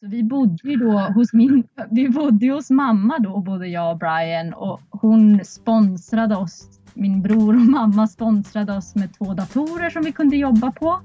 Så 0.00 0.08
vi 0.08 0.22
bodde 0.22 0.68
ju 0.70 0.76
då 0.76 0.98
hos 0.98 1.32
min, 1.32 1.64
vi 1.90 2.08
bodde 2.08 2.50
hos 2.50 2.70
mamma 2.70 3.18
då, 3.18 3.40
både 3.40 3.66
jag 3.66 3.92
och 3.92 3.98
Brian 3.98 4.54
och 4.54 4.80
hon 4.90 5.44
sponsrade 5.44 6.36
oss, 6.36 6.80
min 6.94 7.22
bror 7.22 7.54
och 7.54 7.60
mamma 7.60 8.08
sponsrade 8.08 8.76
oss 8.76 8.94
med 8.94 9.18
två 9.18 9.34
datorer 9.34 9.90
som 9.90 10.02
vi 10.02 10.12
kunde 10.12 10.36
jobba 10.36 10.72
på. 10.72 11.00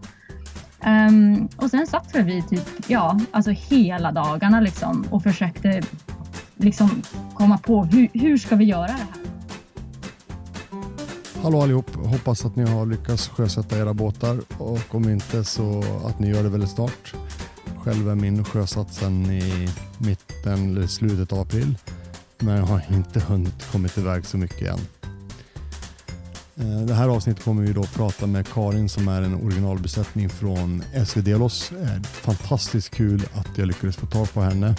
Um, 0.86 1.50
och 1.58 1.70
sen 1.70 1.88
satt 1.88 2.16
vi 2.16 2.42
typ, 2.42 2.70
ja, 2.88 3.20
alltså 3.32 3.52
hela 3.52 4.12
dagarna 4.12 4.60
liksom 4.60 5.06
och 5.12 5.24
försökte 5.24 5.82
liksom 6.56 6.90
komma 7.34 7.58
på 7.58 7.84
hur, 7.84 8.08
hur 8.14 8.38
ska 8.38 8.56
vi 8.56 8.66
göra 8.66 8.88
det 8.88 8.92
här? 8.92 9.08
Hallå 11.44 11.62
allihop, 11.62 11.96
hoppas 11.96 12.46
att 12.46 12.56
ni 12.56 12.72
har 12.72 12.86
lyckats 12.86 13.28
sjösätta 13.30 13.78
era 13.78 13.94
båtar 13.94 14.42
och 14.58 14.96
om 14.96 15.10
inte 15.10 15.44
så 15.44 15.84
att 16.08 16.20
ni 16.20 16.30
gör 16.30 16.44
det 16.44 16.50
väldigt 16.50 16.70
snart. 16.70 17.14
Själv 17.84 18.10
är 18.10 18.16
min 18.16 18.44
sjösatt 18.44 18.94
sedan 18.94 19.26
i 19.26 19.70
mitten 19.98 20.70
eller 20.70 20.88
slutet 20.88 21.34
av 21.34 21.40
april 21.40 21.78
men 22.40 22.64
har 22.64 22.84
inte 22.90 23.20
hunnit 23.20 23.72
kommit 23.72 23.98
iväg 23.98 24.26
så 24.26 24.38
mycket 24.38 24.68
än. 24.68 24.80
Eh, 26.56 26.82
det 26.82 26.94
här 26.94 27.10
avsnittet 27.10 27.44
kommer 27.44 27.64
vi 27.64 27.74
då 27.74 27.84
prata 27.84 28.28
med 28.28 28.48
Karin 28.48 28.90
som 28.90 29.08
är 29.08 29.22
en 29.22 29.36
originalbesättning 29.36 30.30
från 30.30 30.84
SV 31.06 31.22
Delos. 31.22 31.72
Eh, 31.72 32.02
fantastiskt 32.04 32.90
kul 32.90 33.24
att 33.34 33.58
jag 33.58 33.68
lyckades 33.68 33.96
få 33.96 34.06
tag 34.06 34.34
på 34.34 34.42
henne. 34.42 34.76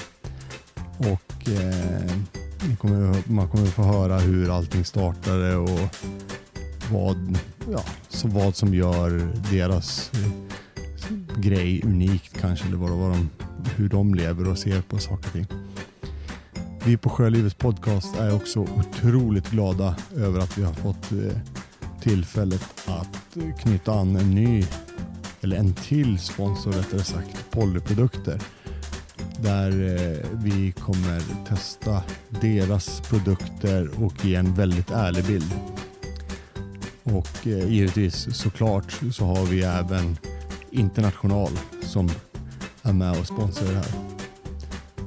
Och 0.98 1.48
eh, 1.48 2.76
kommer, 2.78 3.30
man 3.30 3.48
kommer 3.48 3.66
få 3.66 3.82
höra 3.82 4.18
hur 4.18 4.56
allting 4.56 4.84
startade 4.84 5.56
och 5.56 5.96
vad, 6.92 7.38
ja, 7.72 7.84
så 8.08 8.28
vad 8.28 8.56
som 8.56 8.74
gör 8.74 9.28
deras 9.50 10.10
eh, 10.14 10.51
grej 11.36 11.82
unikt 11.84 12.40
kanske, 12.40 12.66
eller 12.66 12.76
vad, 12.76 12.90
vad 12.90 13.10
de, 13.10 13.28
hur 13.76 13.88
de 13.88 14.14
lever 14.14 14.48
och 14.48 14.58
ser 14.58 14.82
på 14.82 14.98
saker 14.98 15.26
och 15.26 15.32
ting. 15.32 15.46
Vi 16.84 16.96
på 16.96 17.08
Sjölivets 17.08 17.54
podcast 17.54 18.16
är 18.16 18.34
också 18.34 18.60
otroligt 18.60 19.50
glada 19.50 19.96
över 20.16 20.40
att 20.40 20.58
vi 20.58 20.62
har 20.62 20.72
fått 20.72 21.12
eh, 21.12 21.38
tillfället 22.00 22.68
att 22.86 23.36
eh, 23.36 23.56
knyta 23.62 23.92
an 23.92 24.16
en 24.16 24.30
ny, 24.30 24.64
eller 25.40 25.56
en 25.56 25.74
till 25.74 26.18
sponsor 26.18 26.72
rättare 26.72 27.04
sagt, 27.04 27.50
Pollyprodukter. 27.50 28.40
Där 29.38 29.70
eh, 29.70 30.18
vi 30.32 30.72
kommer 30.72 31.22
testa 31.48 32.02
deras 32.40 33.00
produkter 33.00 34.04
och 34.04 34.24
ge 34.24 34.34
en 34.34 34.54
väldigt 34.54 34.90
ärlig 34.90 35.24
bild. 35.24 35.54
Och 37.02 37.46
givetvis 37.46 38.36
såklart 38.36 39.00
så 39.12 39.24
har 39.24 39.44
vi 39.44 39.62
även 39.62 40.16
International 40.72 41.50
som 41.82 42.08
är 42.82 42.92
med 42.92 43.20
och 43.20 43.26
sponsrar 43.26 43.68
det 43.68 43.74
här. 43.74 44.12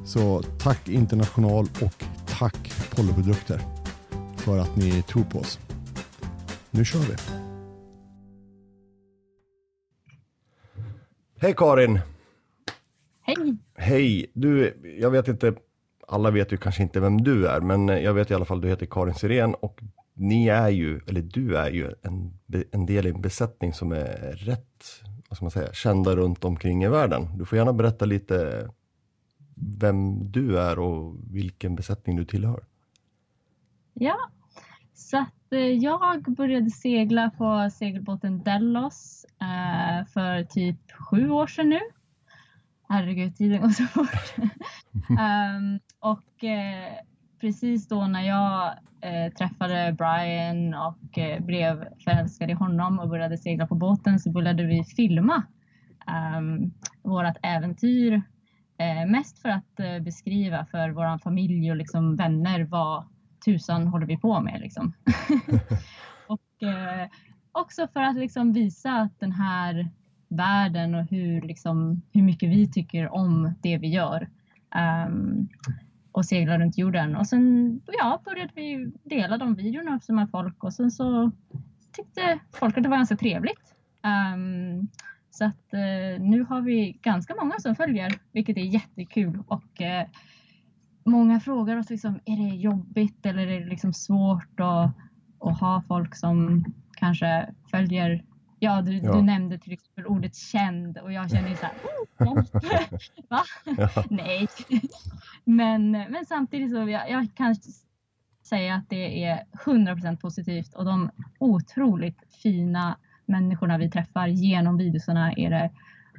Så 0.06 0.42
tack 0.42 0.90
International 0.90 1.66
och 1.82 2.04
tack 2.28 2.72
Pollyprodukter 2.96 3.62
för 4.38 4.58
att 4.58 4.76
ni 4.76 5.02
tror 5.02 5.24
på 5.24 5.40
oss. 5.40 5.60
Nu 6.72 6.86
kör 6.86 7.00
vi. 7.00 7.16
Hej 11.38 11.54
Karin! 11.58 12.00
Hej! 13.22 13.58
Hej! 13.76 14.32
Du, 14.34 14.74
jag 15.00 15.12
vet 15.12 15.28
inte, 15.28 15.54
alla 16.08 16.32
vet 16.32 16.52
ju 16.52 16.58
kanske 16.58 16.84
inte 16.84 17.00
vem 17.00 17.22
du 17.22 17.48
är, 17.48 17.60
men 17.60 17.88
jag 17.88 18.14
vet 18.14 18.32
i 18.32 18.34
alla 18.34 18.46
fall 18.46 18.62
du 18.62 18.68
heter 18.68 18.86
Karin 18.86 19.14
Sirén 19.14 19.54
och 19.56 19.82
ni 20.14 20.48
är 20.48 20.70
ju, 20.70 21.02
eller 21.08 21.22
du 21.22 21.58
är 21.58 21.72
ju 21.72 21.94
en, 22.02 22.40
en 22.72 22.86
del 22.86 23.08
i 23.08 23.10
en 23.10 23.22
besättning 23.22 23.74
som 23.74 23.92
är 23.92 24.32
rätt, 24.32 25.04
vad 25.42 25.52
ska 25.52 25.60
man 25.60 25.66
säga, 25.66 25.74
kända 25.74 26.16
runt 26.16 26.46
omkring 26.46 26.84
i 26.84 26.88
världen. 26.88 27.38
Du 27.38 27.46
får 27.46 27.58
gärna 27.58 27.74
berätta 27.74 28.06
lite 28.06 28.70
vem 29.56 30.32
du 30.32 30.60
är 30.60 30.80
och 30.80 31.16
vilken 31.32 31.76
besättning 31.76 32.16
du 32.16 32.26
tillhör. 32.26 32.66
Ja, 33.94 34.18
så 34.94 35.18
att 35.18 35.52
eh, 35.52 35.60
jag 35.60 36.24
började 36.24 36.70
segla 36.70 37.30
på 37.30 37.70
segelbåten 37.74 38.44
Dellos 38.44 39.26
eh, 39.42 40.06
för 40.06 40.44
typ 40.44 40.92
sju 40.92 41.30
år 41.30 41.48
sedan 41.48 41.70
nu. 41.70 41.80
Herregud, 42.90 43.38
tiden 43.38 43.62
går 43.62 43.70
så 43.70 43.84
fort. 43.84 44.34
um, 45.10 45.80
och 46.00 46.44
eh, 46.44 46.94
precis 47.40 47.88
då 47.88 48.08
när 48.08 48.22
jag 48.22 48.74
eh, 49.02 49.34
träffade 49.34 49.96
Brian 49.98 50.74
och 50.74 51.18
eh, 51.18 51.44
blev 51.44 51.86
förälskad 52.04 52.50
i 52.50 52.54
honom 52.54 53.00
och 53.00 53.10
började 53.10 53.38
segla 53.38 53.68
på 53.68 53.76
båten 53.76 54.20
så 54.20 54.32
började 54.32 54.64
vi 54.64 54.84
filma 54.84 55.44
um, 56.38 56.74
vårt 57.02 57.38
äventyr. 57.42 58.22
Eh, 58.78 59.12
mest 59.12 59.40
för 59.40 59.50
att 59.50 59.80
eh, 59.80 60.00
beskriva 60.00 60.66
för 60.66 60.90
vår 60.90 61.18
familj 61.18 61.72
och 61.72 61.78
liksom 61.78 62.16
vänner 62.16 62.64
vad 62.64 63.06
tusan 63.46 63.88
håller 63.88 64.06
vi 64.06 64.18
på 64.18 64.42
med 64.42 64.62
liksom. 64.62 64.94
och 66.28 66.64
eh, 66.68 67.10
också 67.52 67.88
för 67.88 68.02
att 68.02 68.16
liksom 68.16 68.54
visa 68.54 68.92
att 68.92 69.20
den 69.20 69.32
här 69.32 69.90
världen 70.28 70.96
och 70.96 71.06
hur, 71.10 71.42
liksom, 71.42 72.02
hur 72.14 72.24
mycket 72.24 72.50
vi 72.50 72.72
tycker 72.72 73.14
om 73.14 73.54
det 73.62 73.78
vi 73.78 73.88
gör. 73.88 74.30
Um, 75.08 75.50
och 76.16 76.26
segla 76.26 76.60
runt 76.60 76.78
jorden. 76.78 77.16
Och 77.16 77.28
sen 77.28 77.82
ja, 78.00 78.22
började 78.26 78.52
vi 78.56 78.92
dela 79.04 79.38
de 79.38 79.56
videorna 79.56 80.00
med 80.08 80.30
folk 80.32 80.64
och 80.64 80.74
sen 80.74 80.92
så 80.92 81.32
tyckte 81.92 82.40
folk 82.54 82.78
att 82.78 82.84
det 82.84 82.90
var 82.90 82.98
ganska 82.98 83.18
trevligt. 83.18 83.76
Um, 84.36 84.88
så 85.30 85.46
att 85.46 85.74
uh, 85.74 86.24
nu 86.24 86.44
har 86.44 86.62
vi 86.62 87.00
ganska 87.02 87.36
många 87.42 87.60
som 87.60 87.76
följer, 87.76 88.14
vilket 88.32 88.58
är 88.58 88.62
jättekul. 88.62 89.44
Och 89.48 89.82
uh, 89.82 90.10
många 91.04 91.40
frågar 91.40 91.78
oss 91.78 91.90
liksom, 91.90 92.20
är 92.26 92.38
det 92.38 92.56
jobbigt 92.56 93.26
eller 93.26 93.48
är 93.48 93.60
det 93.60 93.70
liksom 93.70 93.94
svårt 93.94 94.60
att, 94.60 94.92
att 95.40 95.60
ha 95.60 95.84
folk 95.88 96.16
som 96.16 96.66
kanske 96.92 97.54
följer 97.72 98.26
Ja, 98.60 98.82
du, 98.82 98.98
ja. 98.98 99.14
du 99.14 99.22
nämnde 99.22 99.58
till 99.58 99.74
exempel 99.74 100.06
ordet 100.06 100.36
känd 100.36 100.98
och 100.98 101.14
jag 101.14 101.32
känner 101.32 101.56
så 101.56 101.66
här, 101.66 101.76
oh, 102.20 102.44
va? 103.30 103.44
Nej. 104.10 104.48
Men, 105.44 105.92
men 105.92 106.26
samtidigt 106.28 106.72
så 106.72 106.78
jag, 106.78 107.10
jag 107.10 107.28
kan 107.36 107.56
säga 108.44 108.76
att 108.76 108.90
det 108.90 109.24
är 109.26 109.44
100% 109.66 110.18
positivt 110.18 110.74
och 110.74 110.86
de 110.86 111.10
otroligt 111.40 112.18
fina 112.44 112.98
människorna 113.26 113.78
vi 113.78 113.92
träffar 113.92 114.28
genom 114.28 114.78
videorna 114.78 115.34
är 115.34 115.50
det 115.50 115.72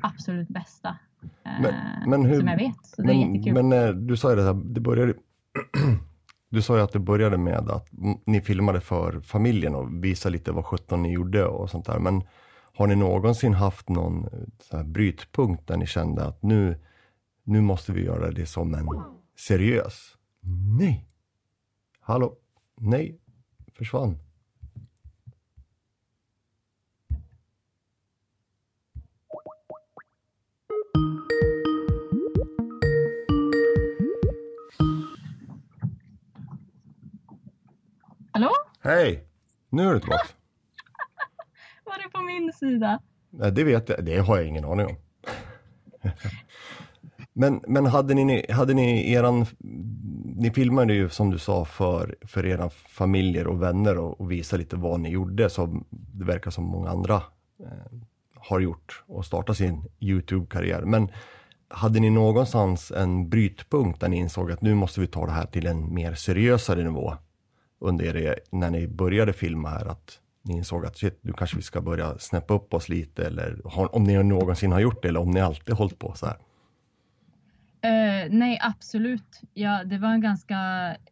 absolut 0.02 0.48
bästa 0.48 0.96
men, 1.42 1.64
eh, 1.64 2.06
men 2.06 2.24
hur, 2.24 2.38
som 2.38 2.48
jag 2.48 2.58
vet. 2.58 2.86
Så 2.86 3.02
men, 3.02 3.06
det 3.06 3.12
är 3.12 3.26
jättekul. 3.26 3.62
Men 3.62 3.72
eh, 3.72 3.88
du 3.88 4.16
sa 4.16 4.30
ju 4.30 4.36
det 4.36 4.42
här, 4.42 4.54
det 4.54 4.80
började 4.80 5.14
Du 6.48 6.62
sa 6.62 6.76
ju 6.76 6.82
att 6.82 6.92
det 6.92 6.98
började 6.98 7.38
med 7.38 7.70
att 7.70 7.88
ni 8.26 8.40
filmade 8.40 8.80
för 8.80 9.20
familjen 9.20 9.74
och 9.74 10.04
visade 10.04 10.32
lite 10.32 10.52
vad 10.52 10.64
sjutton 10.64 11.02
ni 11.02 11.12
gjorde 11.12 11.46
och 11.46 11.70
sånt 11.70 11.86
där. 11.86 11.98
Men 11.98 12.22
har 12.76 12.86
ni 12.86 12.96
någonsin 12.96 13.54
haft 13.54 13.88
någon 13.88 14.24
eh, 14.24 14.30
så 14.60 14.76
här 14.76 14.84
brytpunkt 14.84 15.66
där 15.66 15.76
ni 15.76 15.86
kände 15.86 16.24
att 16.24 16.42
nu, 16.42 16.80
nu 17.44 17.60
måste 17.60 17.92
vi 17.92 18.04
göra 18.04 18.30
det 18.30 18.46
som 18.46 18.74
en 18.74 18.86
seriös? 19.38 20.16
Nej. 20.78 21.08
Hallå? 22.00 22.36
Nej. 22.80 23.20
Försvann. 23.72 24.18
Hej! 38.86 39.24
Nu 39.70 39.88
är 39.88 39.94
du 39.94 40.00
tillbaka. 40.00 40.26
Var 41.84 41.98
det 42.02 42.10
på 42.12 42.22
min 42.22 42.52
sida? 42.52 43.00
Nej, 43.30 43.52
det 43.52 43.64
vet 43.64 43.88
jag. 43.88 44.04
Det 44.04 44.18
har 44.18 44.36
jag 44.36 44.46
ingen 44.46 44.64
aning 44.64 44.86
om. 44.86 44.96
men, 47.32 47.60
men 47.66 47.86
hade 47.86 48.14
ni, 48.14 48.46
hade 48.52 48.74
ni 48.74 49.12
eran, 49.12 49.46
ni 50.36 50.50
filmade 50.50 50.94
ju 50.94 51.08
som 51.08 51.30
du 51.30 51.38
sa 51.38 51.64
för, 51.64 52.16
för 52.22 52.46
era 52.46 52.70
familjer 52.70 53.46
och 53.46 53.62
vänner 53.62 53.98
och, 53.98 54.20
och 54.20 54.32
visade 54.32 54.62
lite 54.62 54.76
vad 54.76 55.00
ni 55.00 55.08
gjorde 55.08 55.50
som 55.50 55.84
det 55.90 56.24
verkar 56.24 56.50
som 56.50 56.64
många 56.64 56.90
andra 56.90 57.14
eh, 57.60 57.98
har 58.34 58.60
gjort 58.60 59.04
och 59.06 59.24
startat 59.24 59.56
sin 59.56 59.84
Youtube-karriär. 60.00 60.82
Men 60.82 61.10
hade 61.68 62.00
ni 62.00 62.10
någonstans 62.10 62.90
en 62.90 63.28
brytpunkt 63.28 64.00
där 64.00 64.08
ni 64.08 64.16
insåg 64.16 64.52
att 64.52 64.62
nu 64.62 64.74
måste 64.74 65.00
vi 65.00 65.06
ta 65.06 65.26
det 65.26 65.32
här 65.32 65.46
till 65.46 65.66
en 65.66 65.94
mer 65.94 66.14
seriösare 66.14 66.82
nivå? 66.82 67.16
Under 67.80 68.16
er, 68.16 68.40
när 68.50 68.70
ni 68.70 68.88
började 68.88 69.32
filma 69.32 69.68
här 69.68 69.86
att 69.86 70.20
ni 70.42 70.56
insåg 70.56 70.86
att 70.86 70.96
shit, 70.96 71.18
nu 71.22 71.32
kanske 71.32 71.56
vi 71.56 71.62
ska 71.62 71.80
börja 71.80 72.18
snäppa 72.18 72.54
upp 72.54 72.74
oss 72.74 72.88
lite 72.88 73.26
eller 73.26 73.60
om 73.96 74.04
ni 74.04 74.22
någonsin 74.22 74.72
har 74.72 74.80
gjort 74.80 75.02
det 75.02 75.08
eller 75.08 75.20
om 75.20 75.30
ni 75.30 75.40
alltid 75.40 75.74
hållit 75.74 75.98
på 75.98 76.14
så 76.14 76.26
här? 76.26 76.36
Uh, 77.86 78.30
nej, 78.30 78.58
absolut. 78.62 79.40
Ja, 79.54 79.84
det 79.84 79.98
var 79.98 80.08
en 80.08 80.20
ganska 80.20 80.56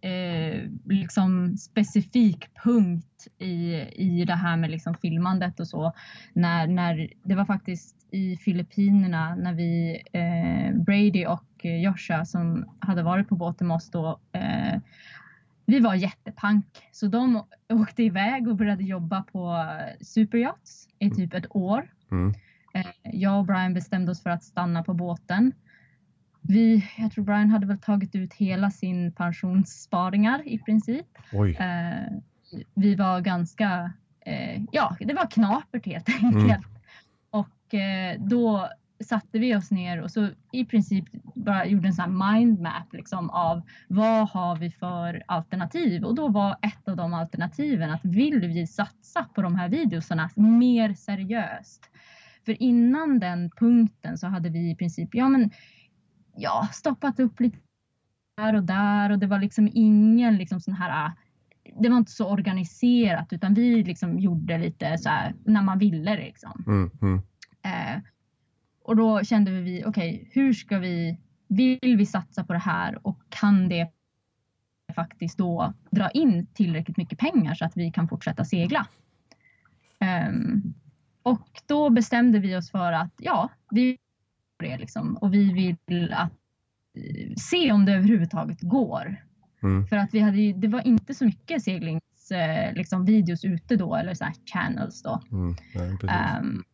uh, 0.04 0.70
liksom 0.84 1.56
specifik 1.56 2.48
punkt 2.64 3.28
i, 3.38 3.74
i 3.94 4.24
det 4.26 4.34
här 4.34 4.56
med 4.56 4.70
liksom 4.70 4.94
filmandet 4.94 5.60
och 5.60 5.68
så. 5.68 5.92
När, 6.32 6.66
när, 6.66 7.10
det 7.22 7.34
var 7.34 7.44
faktiskt 7.44 7.96
i 8.10 8.36
Filippinerna 8.36 9.34
när 9.34 9.52
vi, 9.52 10.02
uh, 10.14 10.82
Brady 10.82 11.26
och 11.26 11.64
Joshua 11.64 12.24
som 12.24 12.68
hade 12.78 13.02
varit 13.02 13.28
på 13.28 13.36
båten 13.36 13.66
med 13.66 13.74
oss 13.74 13.90
då. 13.90 14.20
Vi 15.66 15.80
var 15.80 15.94
jättepank 15.94 16.66
så 16.92 17.06
de 17.06 17.44
åkte 17.68 18.02
iväg 18.02 18.48
och 18.48 18.56
började 18.56 18.84
jobba 18.84 19.22
på 19.22 19.66
superyachts 20.00 20.88
i 20.98 21.10
typ 21.10 21.34
ett 21.34 21.56
år. 21.56 21.92
Mm. 22.10 22.34
Eh, 22.74 22.86
jag 23.02 23.38
och 23.38 23.44
Brian 23.44 23.74
bestämde 23.74 24.10
oss 24.10 24.22
för 24.22 24.30
att 24.30 24.44
stanna 24.44 24.82
på 24.82 24.94
båten. 24.94 25.52
Vi, 26.40 26.90
jag 26.98 27.12
tror 27.12 27.24
Brian 27.24 27.50
hade 27.50 27.66
väl 27.66 27.78
tagit 27.78 28.14
ut 28.14 28.34
hela 28.34 28.70
sin 28.70 29.12
pensionssparingar 29.12 30.48
i 30.48 30.58
princip. 30.58 31.06
Oj. 31.32 31.56
Eh, 31.56 32.12
vi 32.74 32.94
var 32.94 33.20
ganska, 33.20 33.92
eh, 34.20 34.62
ja 34.72 34.96
det 35.00 35.14
var 35.14 35.30
knapert 35.30 35.86
helt 35.86 36.08
enkelt. 36.22 36.66
Och 37.30 37.74
eh, 37.74 38.20
då 38.20 38.68
satte 39.00 39.38
vi 39.38 39.56
oss 39.56 39.70
ner 39.70 40.00
och 40.02 40.10
så 40.10 40.30
i 40.52 40.64
princip 40.64 41.04
bara 41.34 41.66
gjorde 41.66 41.88
en 41.88 41.94
sån 41.94 42.22
här 42.22 42.36
mindmap 42.36 42.92
liksom 42.92 43.30
av 43.30 43.62
vad 43.88 44.28
har 44.28 44.56
vi 44.56 44.70
för 44.70 45.22
alternativ 45.26 46.04
och 46.04 46.14
då 46.14 46.28
var 46.28 46.56
ett 46.62 46.88
av 46.88 46.96
de 46.96 47.14
alternativen 47.14 47.90
att 47.90 48.04
vill 48.04 48.40
vi 48.40 48.66
satsa 48.66 49.24
på 49.34 49.42
de 49.42 49.56
här 49.56 49.68
videosarna 49.68 50.30
mer 50.36 50.94
seriöst? 50.94 51.90
För 52.44 52.62
innan 52.62 53.18
den 53.18 53.50
punkten 53.50 54.18
så 54.18 54.26
hade 54.26 54.48
vi 54.48 54.70
i 54.70 54.76
princip, 54.76 55.08
ja 55.12 55.28
men 55.28 55.50
ja, 56.36 56.68
stoppat 56.72 57.20
upp 57.20 57.40
lite 57.40 57.58
här 58.36 58.54
och 58.54 58.64
där 58.64 59.10
och 59.10 59.18
det 59.18 59.26
var 59.26 59.38
liksom 59.38 59.70
ingen 59.74 60.36
liksom 60.36 60.60
sån 60.60 60.74
här 60.74 61.12
det 61.80 61.88
var 61.88 61.96
inte 61.96 62.12
så 62.12 62.28
organiserat 62.28 63.32
utan 63.32 63.54
vi 63.54 63.84
liksom 63.84 64.18
gjorde 64.18 64.58
lite 64.58 64.98
så 64.98 65.08
här 65.08 65.34
när 65.44 65.62
man 65.62 65.78
ville 65.78 66.16
liksom. 66.16 66.64
Mm, 66.66 66.90
mm. 67.02 67.22
Eh, 67.62 68.02
och 68.84 68.96
då 68.96 69.24
kände 69.24 69.50
vi, 69.50 69.84
okej, 69.86 70.14
okay, 70.14 70.28
hur 70.30 70.52
ska 70.52 70.78
vi, 70.78 71.18
vill 71.48 71.96
vi 71.98 72.06
satsa 72.06 72.44
på 72.44 72.52
det 72.52 72.58
här 72.58 73.06
och 73.06 73.18
kan 73.28 73.68
det 73.68 73.90
faktiskt 74.94 75.38
då 75.38 75.72
dra 75.90 76.10
in 76.10 76.46
tillräckligt 76.46 76.96
mycket 76.96 77.18
pengar 77.18 77.54
så 77.54 77.64
att 77.64 77.76
vi 77.76 77.90
kan 77.90 78.08
fortsätta 78.08 78.44
segla? 78.44 78.86
Um, 80.28 80.74
och 81.22 81.48
då 81.66 81.90
bestämde 81.90 82.38
vi 82.38 82.56
oss 82.56 82.70
för 82.70 82.92
att 82.92 83.12
ja, 83.18 83.50
vi 83.70 83.98
det 84.58 84.78
liksom 84.78 85.16
och 85.16 85.34
vi 85.34 85.76
vill 85.86 86.12
att 86.12 86.32
se 87.36 87.72
om 87.72 87.84
det 87.84 87.92
överhuvudtaget 87.92 88.60
går. 88.60 89.16
Mm. 89.62 89.86
För 89.86 89.96
att 89.96 90.14
vi 90.14 90.20
hade, 90.20 90.52
det 90.52 90.68
var 90.68 90.86
inte 90.86 91.14
så 91.14 91.24
mycket 91.24 91.62
seglings 91.62 92.30
eh, 92.30 92.74
liksom, 92.74 93.04
videos 93.04 93.44
ute 93.44 93.76
då 93.76 93.94
eller 93.94 94.14
så 94.14 94.24
här 94.24 94.34
channels 94.52 95.02
då. 95.02 95.22
Mm. 95.32 95.56
Nej. 95.74 96.38
Um, 96.40 96.64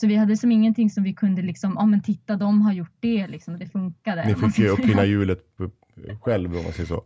så 0.00 0.06
vi 0.06 0.16
hade 0.16 0.36
som 0.36 0.52
ingenting 0.52 0.90
som 0.90 1.02
vi 1.02 1.14
kunde 1.14 1.42
liksom, 1.42 1.74
ja 1.78 1.86
men 1.86 2.02
titta 2.02 2.36
de 2.36 2.62
har 2.62 2.72
gjort 2.72 2.96
det 3.00 3.26
liksom 3.26 3.54
och 3.54 3.60
det 3.60 3.66
funkade. 3.66 4.24
Ni 4.24 4.34
fick 4.34 4.58
ju 4.58 4.68
uppfinna 4.68 5.04
hjulet 5.04 5.38
själv 6.20 6.56
om 6.56 6.64
man 6.64 6.72
säger 6.72 6.86
så. 6.86 7.04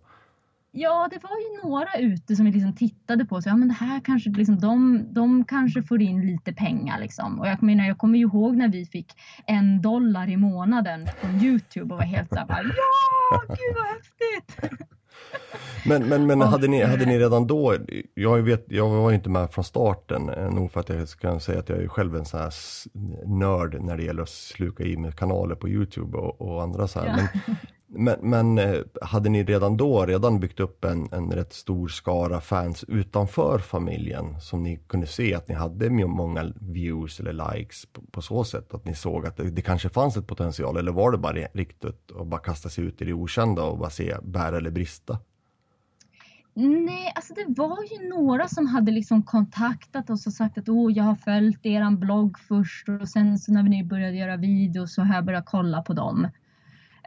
Ja, 0.70 1.08
det 1.10 1.18
var 1.22 1.30
ju 1.30 1.68
några 1.68 1.98
ute 1.98 2.36
som 2.36 2.44
vi 2.44 2.52
liksom 2.52 2.74
tittade 2.76 3.24
på. 3.24 3.42
Så, 3.42 3.48
ja, 3.48 3.56
men 3.56 3.68
det 3.68 3.74
här 3.74 4.00
kanske, 4.00 4.30
liksom, 4.30 4.60
de, 4.60 5.06
de 5.12 5.44
kanske 5.44 5.82
får 5.82 6.02
in 6.02 6.26
lite 6.26 6.52
pengar. 6.52 7.00
Liksom. 7.00 7.40
Och 7.40 7.46
jag, 7.46 7.62
menar, 7.62 7.84
jag 7.84 7.98
kommer 7.98 8.18
ju 8.18 8.24
ihåg 8.24 8.56
när 8.56 8.68
vi 8.68 8.86
fick 8.86 9.12
en 9.46 9.82
dollar 9.82 10.28
i 10.28 10.36
månaden 10.36 11.06
från 11.20 11.40
Youtube 11.40 11.94
och 11.94 11.98
var 12.00 12.06
helt 12.06 12.28
så 12.28 12.36
här, 12.36 12.46
bara, 12.46 12.62
ja, 13.30 13.42
gud 13.48 13.74
vad 13.74 13.86
häftigt! 13.86 14.93
Men, 15.86 16.08
men, 16.08 16.26
men 16.26 16.40
hade, 16.40 16.68
ni, 16.68 16.82
hade 16.82 17.06
ni 17.06 17.18
redan 17.18 17.46
då, 17.46 17.76
jag, 18.14 18.42
vet, 18.42 18.64
jag 18.68 18.88
var 18.88 19.12
inte 19.12 19.28
med 19.28 19.50
från 19.50 19.64
starten, 19.64 20.28
eh, 20.28 20.50
nog 20.50 20.70
för 20.72 20.80
att 20.80 20.88
jag 20.88 21.08
kan 21.08 21.40
säga 21.40 21.58
att 21.58 21.68
jag 21.68 21.82
är 21.82 21.88
själv 21.88 22.16
en 22.16 22.24
sån 22.24 22.40
här 22.40 22.52
nörd 23.26 23.82
när 23.82 23.96
det 23.96 24.02
gäller 24.02 24.22
att 24.22 24.28
sluka 24.28 24.84
i 24.84 24.96
med 24.96 25.16
kanaler 25.16 25.54
på 25.54 25.68
Youtube 25.68 26.18
och, 26.18 26.40
och 26.40 26.62
andra 26.62 26.88
så 26.88 27.00
här. 27.00 27.06
Ja. 27.06 27.14
Men, 27.14 27.54
men, 27.96 28.30
men 28.30 28.58
eh, 28.58 28.80
hade 29.02 29.28
ni 29.28 29.44
redan 29.44 29.76
då 29.76 30.06
redan 30.06 30.40
byggt 30.40 30.60
upp 30.60 30.84
en, 30.84 31.08
en 31.12 31.32
rätt 31.32 31.52
stor 31.52 31.88
skara 31.88 32.40
fans 32.40 32.84
utanför 32.88 33.58
familjen 33.58 34.40
som 34.40 34.62
ni 34.62 34.76
kunde 34.76 35.06
se 35.06 35.34
att 35.34 35.48
ni 35.48 35.54
hade 35.54 35.90
många 35.90 36.52
views 36.60 37.20
eller 37.20 37.54
likes 37.54 37.86
på, 37.92 38.02
på 38.10 38.22
så 38.22 38.44
sätt 38.44 38.74
att 38.74 38.84
ni 38.84 38.94
såg 38.94 39.26
att 39.26 39.36
det, 39.36 39.50
det, 39.50 39.62
kanske 39.62 39.88
fanns 39.88 40.16
ett 40.16 40.26
potential 40.26 40.76
eller 40.76 40.92
var 40.92 41.12
det 41.12 41.18
bara 41.18 41.32
riktigt 41.52 42.12
att 42.20 42.26
bara 42.26 42.40
kasta 42.40 42.68
sig 42.68 42.84
ut 42.84 43.02
i 43.02 43.04
det 43.04 43.12
okända 43.12 43.62
och 43.62 43.78
bara 43.78 43.90
se 43.90 44.16
bära 44.22 44.56
eller 44.56 44.70
brista? 44.70 45.18
Nej, 46.56 47.12
alltså 47.14 47.34
det 47.34 47.44
var 47.48 47.78
ju 47.82 48.08
några 48.08 48.48
som 48.48 48.66
hade 48.66 48.92
liksom 48.92 49.22
kontaktat 49.22 50.10
oss 50.10 50.26
och 50.26 50.32
sagt 50.32 50.58
att 50.58 50.68
oh, 50.68 50.92
jag 50.92 51.04
har 51.04 51.14
följt 51.14 51.66
eran 51.66 51.98
blogg 52.00 52.38
först 52.38 52.88
och 52.88 53.08
sen 53.08 53.38
så 53.38 53.52
när 53.52 53.62
ni 53.62 53.84
började 53.84 54.16
göra 54.16 54.36
videos 54.36 54.94
så 54.94 55.02
har 55.02 55.14
jag 55.14 55.24
börjat 55.24 55.46
kolla 55.46 55.82
på 55.82 55.92
dem. 55.92 56.28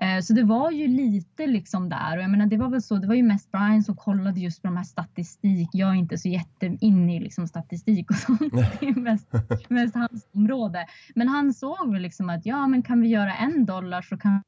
Eh, 0.01 0.21
så 0.21 0.33
det 0.33 0.43
var 0.43 0.71
ju 0.71 0.87
lite 0.87 1.47
liksom 1.47 1.89
där 1.89 2.17
och 2.17 2.23
jag 2.23 2.29
menar 2.29 2.45
det 2.45 2.57
var 2.57 2.69
väl 2.69 2.81
så, 2.81 2.95
det 2.95 3.07
var 3.07 3.15
ju 3.15 3.23
mest 3.23 3.51
Brian 3.51 3.83
som 3.83 3.95
kollade 3.95 4.39
just 4.39 4.61
på 4.61 4.67
de 4.67 4.77
här 4.77 4.83
statistik. 4.83 5.69
Jag 5.73 5.89
är 5.89 5.93
inte 5.93 6.17
så 6.17 6.27
jätteinne 6.27 7.15
i 7.15 7.19
liksom 7.19 7.47
statistik 7.47 8.09
och 8.11 8.17
sånt. 8.17 8.53
Det 8.79 8.87
är 8.87 8.99
mest, 8.99 9.27
mest 9.69 9.95
hans 9.95 10.27
område. 10.33 10.87
Men 11.15 11.27
han 11.27 11.53
såg 11.53 11.91
väl 11.93 12.01
liksom 12.01 12.29
att 12.29 12.45
ja 12.45 12.67
men 12.67 12.83
kan 12.83 13.01
vi 13.01 13.07
göra 13.07 13.35
en 13.35 13.65
dollar 13.65 14.01
så 14.01 14.17
kan 14.17 14.41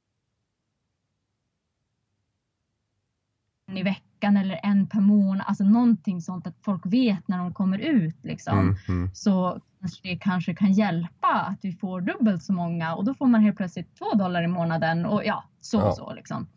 i 3.75 3.84
veckan 3.84 4.08
eller 4.24 4.60
en 4.63 4.88
per 4.88 5.00
månad, 5.01 5.45
alltså 5.48 5.63
någonting 5.63 6.21
sånt 6.21 6.48
att 6.48 6.56
folk 6.62 6.81
vet 6.86 7.27
när 7.27 7.38
de 7.38 7.54
kommer 7.54 7.80
ut 7.80 8.18
liksom. 8.24 8.60
Mm, 8.60 8.75
mm. 8.88 9.10
Så 9.13 9.62
det 10.04 10.18
kanske 10.18 10.56
kan 10.56 10.71
hjälpa 10.71 11.27
att 11.27 11.60
vi 11.62 11.74
får 11.74 12.01
dubbelt 12.01 12.44
så 12.44 12.54
många 12.54 12.95
och 12.95 13.06
då 13.06 13.13
får 13.13 13.27
man 13.27 13.42
helt 13.42 13.57
plötsligt 13.57 13.98
två 13.98 14.13
dollar 14.13 14.44
i 14.44 14.48
månaden 14.48 15.06
och 15.06 15.25
ja, 15.25 15.44
så 15.62 15.81
och 15.81 15.88
Ja. 15.88 15.92
så 15.92 16.13
liksom. 16.13 16.48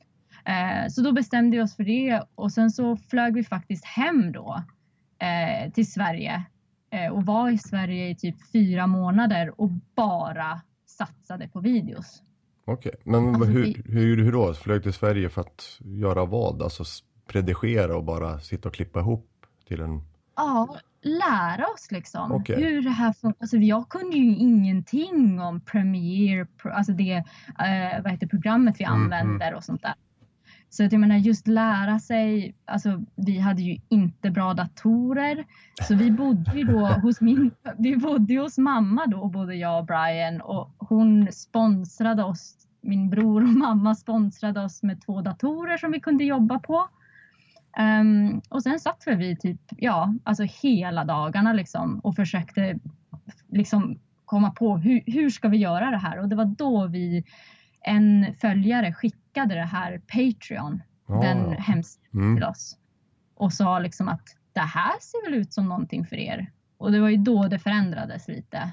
Eh, 0.45 0.89
så 0.91 1.03
då 1.03 1.13
bestämde 1.13 1.57
vi 1.57 1.63
oss 1.63 1.77
för 1.77 1.85
det 1.85 2.23
och 2.35 2.53
sen 2.53 2.71
så 2.71 2.97
flög 2.97 3.35
vi 3.35 3.45
faktiskt 3.45 3.85
hem 3.85 4.33
då 4.33 4.63
eh, 5.19 5.73
till 5.73 5.93
Sverige 5.93 6.45
eh, 6.91 7.13
och 7.13 7.27
var 7.27 7.51
i 7.51 7.59
Sverige 7.59 8.09
i 8.09 8.15
typ 8.15 8.37
fyra 8.53 8.87
månader 8.87 9.61
och 9.61 9.71
bara 9.97 10.61
satsade 10.87 11.49
på 11.49 11.61
videos. 11.61 12.23
Okej, 12.65 12.95
men 13.05 13.29
Alltså, 13.29 13.45
hur, 13.45 13.83
hur, 13.85 14.25
hur 14.25 14.33
då? 14.33 14.55
Flög 14.55 14.83
till 14.83 14.93
Sverige 14.93 15.29
för 15.29 15.41
att 15.41 15.79
göra 15.81 16.25
vad? 16.25 16.63
Alltså 16.63 16.85
redigera 17.29 17.97
och 17.97 18.05
bara 18.05 18.41
sitta 18.41 18.69
och 18.69 18.75
klippa 18.75 19.01
ihop 19.01 19.47
till 19.69 19.81
en... 19.81 20.01
Ja, 20.37 20.79
lära 21.03 21.67
oss 21.67 21.91
liksom 21.91 22.33
Okej. 22.33 22.63
hur 22.63 22.83
det 22.83 22.91
här 22.91 23.13
funkar. 23.13 23.39
Alltså, 23.41 23.57
jag 23.57 23.89
kunde 23.89 24.17
ju 24.17 24.37
ingenting 24.37 25.41
om 25.41 25.61
Premiere, 25.61 26.47
alltså 26.65 26.93
det 26.93 27.13
eh, 27.13 28.03
vad 28.03 28.13
heter 28.13 28.27
programmet 28.27 28.81
vi 28.81 28.85
Mm, 28.85 29.03
använder 29.03 29.55
och 29.55 29.65
sånt 29.65 29.83
där. 29.83 29.95
Så 30.73 30.85
att 30.85 30.93
jag 30.93 31.01
menar 31.01 31.17
just 31.17 31.47
lära 31.47 31.99
sig, 31.99 32.55
alltså 32.65 33.05
vi 33.15 33.39
hade 33.39 33.63
ju 33.63 33.79
inte 33.89 34.31
bra 34.31 34.55
datorer. 34.55 35.45
Så 35.83 35.95
vi 35.95 36.11
bodde 36.11 36.59
ju 36.59 36.65
då 36.65 36.87
hos 37.03 37.21
min, 37.21 37.51
vi 37.79 37.97
bodde 37.97 38.39
hos 38.39 38.59
mamma 38.59 39.07
då, 39.07 39.29
både 39.29 39.55
jag 39.55 39.79
och 39.79 39.87
Brian 39.87 40.41
och 40.41 40.75
hon 40.79 41.33
sponsrade 41.33 42.25
oss, 42.25 42.55
min 42.81 43.11
bror 43.11 43.43
och 43.43 43.49
mamma 43.49 43.95
sponsrade 43.95 44.61
oss 44.61 44.83
med 44.83 45.03
två 45.05 45.21
datorer 45.21 45.77
som 45.77 45.93
vi 45.93 46.01
kunde 46.01 46.25
jobba 46.25 46.59
på. 46.59 46.89
Ehm, 47.77 48.41
och 48.49 48.63
sen 48.63 48.81
satt 48.81 49.05
vi 49.07 49.37
typ, 49.37 49.61
ja, 49.77 50.15
alltså 50.25 50.43
hela 50.63 51.05
dagarna 51.05 51.53
liksom 51.53 51.99
och 51.99 52.17
försökte 52.17 52.79
liksom 53.49 53.99
komma 54.25 54.51
på 54.51 54.77
hur, 54.79 55.03
hur 55.07 55.31
ska 55.31 55.49
vi 55.49 55.57
göra 55.57 55.91
det 55.91 55.99
här? 55.99 56.19
Och 56.19 56.29
det 56.29 56.37
var 56.37 56.45
då 56.45 56.87
vi, 56.87 57.25
en 57.81 58.27
följare 58.41 58.93
skickade 58.93 59.55
det 59.55 59.65
här 59.65 59.99
Patreon, 59.99 60.83
Ja, 61.09 61.15
den 61.21 61.39
ja. 61.51 61.57
hemsidan 61.59 62.03
Mm. 62.15 62.37
till 62.37 62.45
oss 62.45 62.79
och 63.35 63.53
sa 63.53 63.79
liksom 63.79 64.09
att 64.09 64.23
det 64.53 64.61
här 64.61 64.93
ser 65.01 65.31
väl 65.31 65.41
ut 65.41 65.53
som 65.53 65.69
någonting 65.69 66.07
för 66.07 66.17
er. 66.17 66.51
Och 66.79 66.93
det 66.93 67.01
var 67.01 67.09
ju 67.09 67.17
då 67.17 67.49
det 67.49 67.59
förändrades 67.59 68.29
lite. 68.29 68.73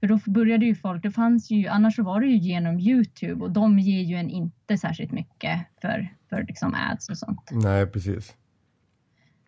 För 0.00 0.06
då 0.06 0.18
började 0.26 0.66
ju 0.66 0.74
folk, 0.74 1.02
det 1.02 1.10
fanns 1.10 1.50
ju, 1.50 1.66
annars 1.68 1.96
så 1.96 2.02
var 2.02 2.20
det 2.20 2.26
ju 2.26 2.36
genom 2.36 2.78
Youtube 2.80 3.44
och 3.44 3.50
de 3.50 3.78
ger 3.78 4.02
ju 4.02 4.16
en 4.16 4.30
inte 4.30 4.78
särskilt 4.78 5.12
mycket 5.12 5.66
för, 5.80 6.08
för 6.28 6.42
liksom 6.48 6.74
ads 6.74 7.08
och 7.08 7.18
sånt. 7.18 7.50
Nej, 7.52 7.86
precis. 7.86 8.34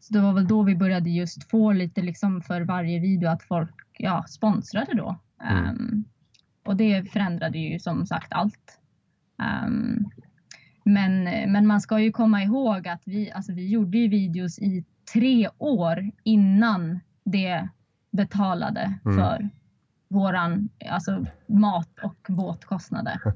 Så 0.00 0.14
det 0.14 0.20
var 0.20 0.32
väl 0.32 0.48
då 0.48 0.62
vi 0.62 0.74
började 0.76 1.10
just 1.10 1.50
få 1.50 1.72
lite 1.72 2.02
liksom 2.02 2.42
för 2.42 2.60
varje 2.60 3.00
video 3.00 3.28
att 3.28 3.42
folk 3.42 3.74
ja, 3.98 4.24
sponsrade 4.28 4.94
då. 4.94 5.18
Mm. 5.50 5.64
Ehm, 5.64 6.04
och 6.64 6.76
det 6.76 7.12
förändrade 7.12 7.58
ju 7.58 7.78
som 7.78 8.06
sagt 8.06 8.32
allt. 8.32 8.80
Ehm, 9.42 10.04
men, 10.84 11.24
men 11.52 11.66
man 11.66 11.80
ska 11.80 12.00
ju 12.00 12.12
komma 12.12 12.42
ihåg 12.42 12.88
att 12.88 13.02
vi, 13.04 13.32
alltså 13.32 13.52
vi 13.52 13.68
gjorde 13.68 13.98
ju 13.98 14.08
videos 14.08 14.58
i 14.58 14.84
tre 15.12 15.48
år 15.58 16.10
innan 16.22 17.00
det 17.24 17.68
betalade 18.10 18.98
Mm. 19.04 19.16
för 19.18 19.48
våran 20.08 20.68
alltså 20.90 21.26
mat 21.46 21.88
och 22.02 22.16
båtkostnader. 22.28 23.20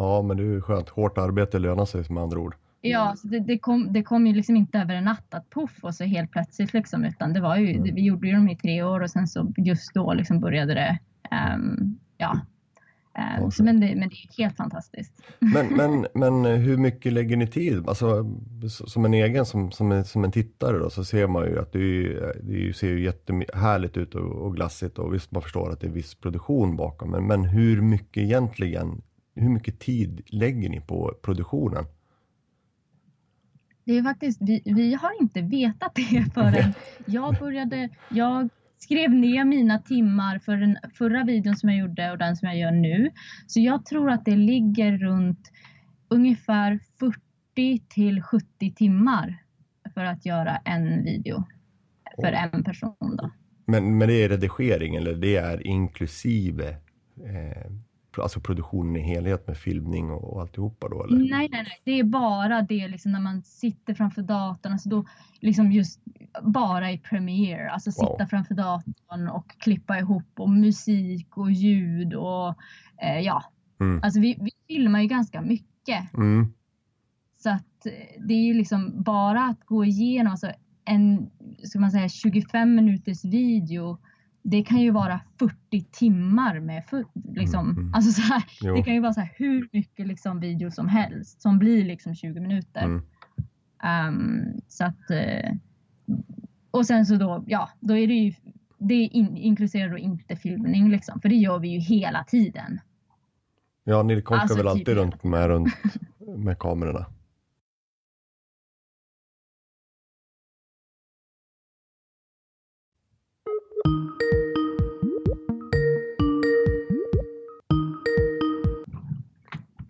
Ja, 0.00 0.22
men 0.22 0.36
det 0.36 0.42
är 0.42 0.46
ju 0.46 0.60
skönt. 0.60 0.88
Hårt 0.88 1.18
arbete 1.18 1.58
lönar 1.58 1.84
sig 1.84 2.04
med 2.10 2.22
andra 2.22 2.38
ord. 2.38 2.54
Ja, 2.80 3.14
så 3.16 3.28
det, 3.28 3.38
det, 3.40 3.58
kom, 3.58 3.92
det 3.92 4.02
kom 4.02 4.26
ju 4.26 4.32
liksom 4.34 4.56
inte 4.56 4.78
över 4.78 4.94
en 4.94 5.04
natt 5.04 5.34
att 5.34 5.50
puff 5.50 5.78
och 5.82 5.94
så 5.94 6.04
helt 6.04 6.30
plötsligt 6.30 6.72
liksom, 6.72 7.04
utan 7.04 7.32
det 7.32 7.40
var 7.40 7.56
ju, 7.56 7.70
Mm. 7.76 7.94
vi 7.94 8.02
gjorde 8.02 8.28
ju 8.28 8.34
dem 8.34 8.48
i 8.48 8.56
tre 8.56 8.82
år 8.82 9.00
och 9.00 9.10
sen 9.10 9.26
så 9.28 9.52
just 9.56 9.94
då 9.94 10.12
liksom 10.12 10.40
började 10.40 10.74
det, 10.74 10.98
ehm, 11.30 11.98
ja, 12.16 12.40
Eh, 13.18 13.40
Ja, 13.40 13.50
så, 13.50 13.64
men, 13.64 13.80
det, 13.80 13.94
men 13.96 14.08
det 14.08 14.14
är 14.14 14.42
helt 14.42 14.56
fantastiskt. 14.56 15.22
Men, 15.38 15.66
men, 15.66 16.06
men 16.14 16.44
hur 16.44 16.76
mycket 16.76 17.12
lägger 17.12 17.36
ni 17.36 17.46
tid? 17.46 17.88
Alltså, 17.88 18.26
som 18.68 19.04
en 19.04 19.14
egen, 19.14 19.46
som, 19.46 19.70
som, 19.72 19.92
en, 19.92 20.04
som 20.04 20.24
en 20.24 20.32
tittare 20.32 20.78
då, 20.78 20.90
så 20.90 21.04
ser 21.04 21.26
man 21.26 21.44
ju 21.44 21.58
att 21.58 21.72
det, 21.72 21.78
är 21.78 21.82
ju, 21.82 22.32
det 22.42 22.76
ser 22.76 22.88
ju 22.88 23.04
jättehärligt 23.04 23.96
ut 23.96 24.14
och, 24.14 24.46
och 24.46 24.54
glassigt 24.54 24.98
och 24.98 25.14
visst 25.14 25.30
man 25.30 25.42
förstår 25.42 25.72
att 25.72 25.80
det 25.80 25.86
är 25.86 25.90
viss 25.90 26.14
produktion 26.14 26.76
bakom. 26.76 27.10
Men, 27.10 27.26
men 27.26 27.44
hur 27.44 27.82
mycket 27.82 28.22
egentligen, 28.22 29.02
hur 29.34 29.48
mycket 29.48 29.78
tid 29.78 30.22
lägger 30.26 30.68
ni 30.68 30.80
på 30.80 31.14
produktionen? 31.22 31.84
Det 33.84 33.98
är 33.98 34.02
faktiskt, 34.02 34.38
vi, 34.42 34.62
vi 34.64 34.94
har 34.94 35.20
inte 35.20 35.40
vetat 35.40 35.94
det 35.94 36.24
förrän 36.34 36.72
jag 37.06 37.38
började, 37.38 37.88
jag 38.08 38.48
skrev 38.78 39.10
ner 39.10 39.44
mina 39.44 39.78
timmar 39.78 40.38
för 40.38 40.56
den 40.56 40.78
förra 40.94 41.24
videon 41.24 41.56
som 41.56 41.68
jag 41.68 41.78
gjorde 41.78 42.10
och 42.10 42.18
den 42.18 42.36
som 42.36 42.48
jag 42.48 42.58
gör 42.58 42.72
nu. 42.72 43.10
Så 43.46 43.60
jag 43.60 43.86
tror 43.86 44.10
att 44.10 44.24
det 44.24 44.36
ligger 44.36 44.98
runt 44.98 45.50
ungefär 46.08 46.78
40 47.00 47.86
till 47.88 48.22
70 48.22 48.74
timmar 48.74 49.42
för 49.94 50.04
att 50.04 50.26
göra 50.26 50.56
en 50.56 51.04
video 51.04 51.44
för 52.20 52.32
en 52.32 52.64
person 52.64 53.16
då. 53.16 53.30
Men, 53.66 53.98
men 53.98 54.08
det 54.08 54.24
är 54.24 54.28
redigering 54.28 54.94
eller 54.94 55.14
det 55.14 55.36
är 55.36 55.66
inklusive 55.66 56.68
eh, 57.24 57.70
alltså 58.22 58.40
produktionen 58.40 58.96
i 58.96 59.00
helhet 59.00 59.46
med 59.46 59.56
filmning 59.56 60.10
och, 60.10 60.32
och 60.32 60.40
alltihopa 60.40 60.88
då 60.88 61.04
eller? 61.04 61.18
Nej, 61.18 61.28
nej, 61.28 61.62
nej. 61.62 61.80
Det 61.84 61.92
är 61.92 62.04
bara 62.04 62.62
det 62.62 62.88
liksom 62.88 63.12
när 63.12 63.20
man 63.20 63.42
sitter 63.42 63.94
framför 63.94 64.22
datorn. 64.22 64.72
Alltså 64.72 64.88
då 64.88 65.04
liksom 65.40 65.72
just 65.72 66.00
bara 66.42 66.90
i 66.92 66.98
Premiere. 66.98 67.70
Alltså 67.70 67.90
Wow. 67.90 68.12
sitta 68.12 68.26
framför 68.26 68.54
datorn 68.54 69.28
och 69.28 69.58
klippa 69.58 69.98
ihop 69.98 70.40
och 70.40 70.50
musik 70.50 71.36
och 71.36 71.50
ljud 71.50 72.14
och 72.14 72.54
eh, 73.02 73.20
ja. 73.20 73.44
Mm. 73.80 74.00
Alltså 74.02 74.20
vi, 74.20 74.36
vi 74.40 74.50
filmar 74.68 75.00
ju 75.00 75.06
ganska 75.08 75.40
mycket. 75.42 76.14
Mm. 76.14 76.52
Så 77.36 77.50
att 77.50 77.86
eh, 77.86 78.22
det 78.26 78.34
är 78.34 78.44
ju 78.44 78.54
liksom 78.54 79.02
bara 79.02 79.44
att 79.44 79.64
gå 79.64 79.84
igenom 79.84 80.30
alltså 80.30 80.52
en, 80.84 81.30
ska 81.64 81.80
man 81.80 81.90
säga 81.90 82.08
25 82.08 82.74
minuters 82.74 83.24
video. 83.24 83.98
Det 84.42 84.62
kan 84.62 84.80
ju 84.80 84.90
vara 84.90 85.20
40 85.38 85.84
timmar 85.90 86.60
med 86.60 86.82
liksom, 87.34 87.66
Mm, 87.70 87.78
mm. 87.78 87.94
alltså 87.94 88.12
så 88.12 88.22
här, 88.22 88.44
Jo. 88.60 88.74
det 88.76 88.82
kan 88.82 88.94
ju 88.94 89.00
vara 89.00 89.12
så 89.12 89.20
här 89.20 89.32
hur 89.36 89.68
mycket 89.72 90.06
liksom 90.06 90.40
video 90.40 90.70
som 90.70 90.88
helst 90.88 91.42
som 91.42 91.58
blir 91.58 91.84
liksom 91.84 92.14
20 92.14 92.40
minuter. 92.40 92.84
Mm. 92.84 93.02
Ehm, 93.82 94.44
så 94.68 94.84
att, 94.84 95.10
eh, 95.10 95.52
och 96.70 96.86
sen 96.86 97.06
så 97.06 97.16
då, 97.16 97.44
ja, 97.46 97.68
då 97.80 97.96
är 97.96 98.06
det 98.06 98.14
ju, 98.14 98.32
det 98.78 98.94
in, 98.94 99.36
inkluderar 99.36 99.90
då 99.90 99.98
inte 99.98 100.36
filmning 100.36 100.90
liksom, 100.90 101.20
för 101.20 101.28
det 101.28 101.34
gör 101.36 101.58
vi 101.58 101.68
ju 101.68 101.78
hela 101.78 102.24
tiden. 102.24 102.80
Ja, 103.84 104.02
ni 104.02 104.22
konkar 104.22 104.42
Alltså, 104.42 104.56
väl 104.56 104.64
typ 104.64 104.70
alltid 104.70 104.88
hela 104.88 105.02
runt 105.02 105.24
med, 105.24 105.48
runt 105.48 105.68
med 106.36 106.58
kamerorna? 106.58 107.06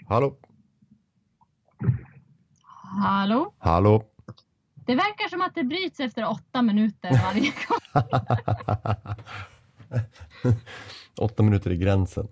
Hallå? 0.09 0.37
Hallå? 3.03 3.55
Hallå? 3.59 4.05
Det 4.75 4.95
verkar 4.95 5.29
som 5.29 5.43
att 5.43 5.55
det 5.55 5.65
bryts 5.65 6.01
efter 6.01 6.31
åtta 6.31 6.63
minuter 6.63 7.11
varje 7.25 7.53
gång. 7.69 8.03
Åtta 11.21 11.43
minuter 11.43 11.71
i 11.71 11.77
gränsen. 11.77 12.29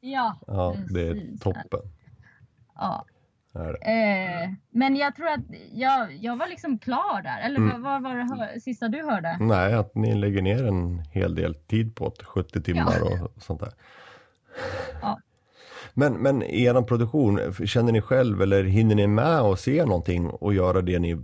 Ja, 0.00 0.38
Ja, 0.46 0.76
det 0.90 1.00
är 1.08 1.38
toppen. 1.40 1.80
Ja. 2.74 3.04
Är. 3.54 3.88
Eh, 4.44 4.50
men 4.70 4.96
jag 4.96 5.16
tror 5.16 5.28
att 5.28 5.40
jag, 5.72 6.12
jag 6.16 6.36
var 6.36 6.48
liksom 6.48 6.78
klar 6.78 7.22
där. 7.22 7.40
Eller 7.40 7.56
Mm. 7.56 7.82
vad, 7.82 8.02
var 8.02 8.16
det 8.16 8.22
hör, 8.36 8.58
sista 8.58 8.88
du 8.88 9.02
hörde? 9.02 9.36
Nej, 9.40 9.74
att 9.74 9.94
ni 9.94 10.14
lägger 10.14 10.42
ner 10.42 10.66
en 10.66 10.98
hel 10.98 11.34
del 11.34 11.54
tid 11.54 11.96
på 11.96 12.14
det, 12.18 12.24
70 12.24 12.62
timmar 12.62 13.00
och 13.02 13.42
sånt 13.42 13.60
där. 13.60 13.72
Ja. 15.02 15.20
Men, 15.94 16.12
men 16.12 16.42
er 16.42 16.82
produktion, 16.82 17.40
känner 17.66 17.92
ni 17.92 18.00
själv 18.00 18.42
eller 18.42 18.64
hinner 18.64 18.94
ni 18.94 19.06
med 19.06 19.40
att 19.40 19.60
se 19.60 19.84
någonting 19.84 20.26
och 20.26 20.54
göra 20.54 20.80
det 20.80 20.98
ni 20.98 21.16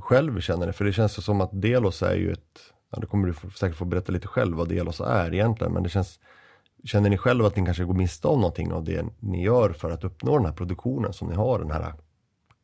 själv 0.00 0.40
känner? 0.40 0.72
För 0.72 0.84
det 0.84 0.92
känns 0.92 1.18
ju 1.18 1.22
som 1.22 1.40
att 1.40 1.50
Delos 1.52 2.02
är 2.02 2.14
ju 2.14 2.32
ett, 2.32 2.60
ja, 2.90 2.98
det 3.00 3.06
kommer 3.06 3.28
du 3.28 3.50
säkert 3.50 3.76
få 3.76 3.84
berätta 3.84 4.12
lite 4.12 4.28
själv 4.28 4.56
vad 4.56 4.68
Delos 4.68 5.00
är 5.00 5.34
egentligen, 5.34 5.72
men 5.72 5.82
det 5.82 5.88
känns, 5.88 6.20
känner 6.84 7.10
ni 7.10 7.16
själv 7.16 7.44
att 7.44 7.56
ni 7.56 7.64
kanske 7.64 7.84
går 7.84 7.94
miste 7.94 8.28
om 8.28 8.40
någonting 8.40 8.72
av 8.72 8.84
det 8.84 9.04
ni 9.20 9.44
gör 9.44 9.70
för 9.70 9.90
att 9.90 10.04
uppnå 10.04 10.36
den 10.36 10.46
här 10.46 10.52
produktionen 10.52 11.12
som 11.12 11.28
ni 11.28 11.34
har, 11.34 11.58
den 11.58 11.70
här 11.70 11.92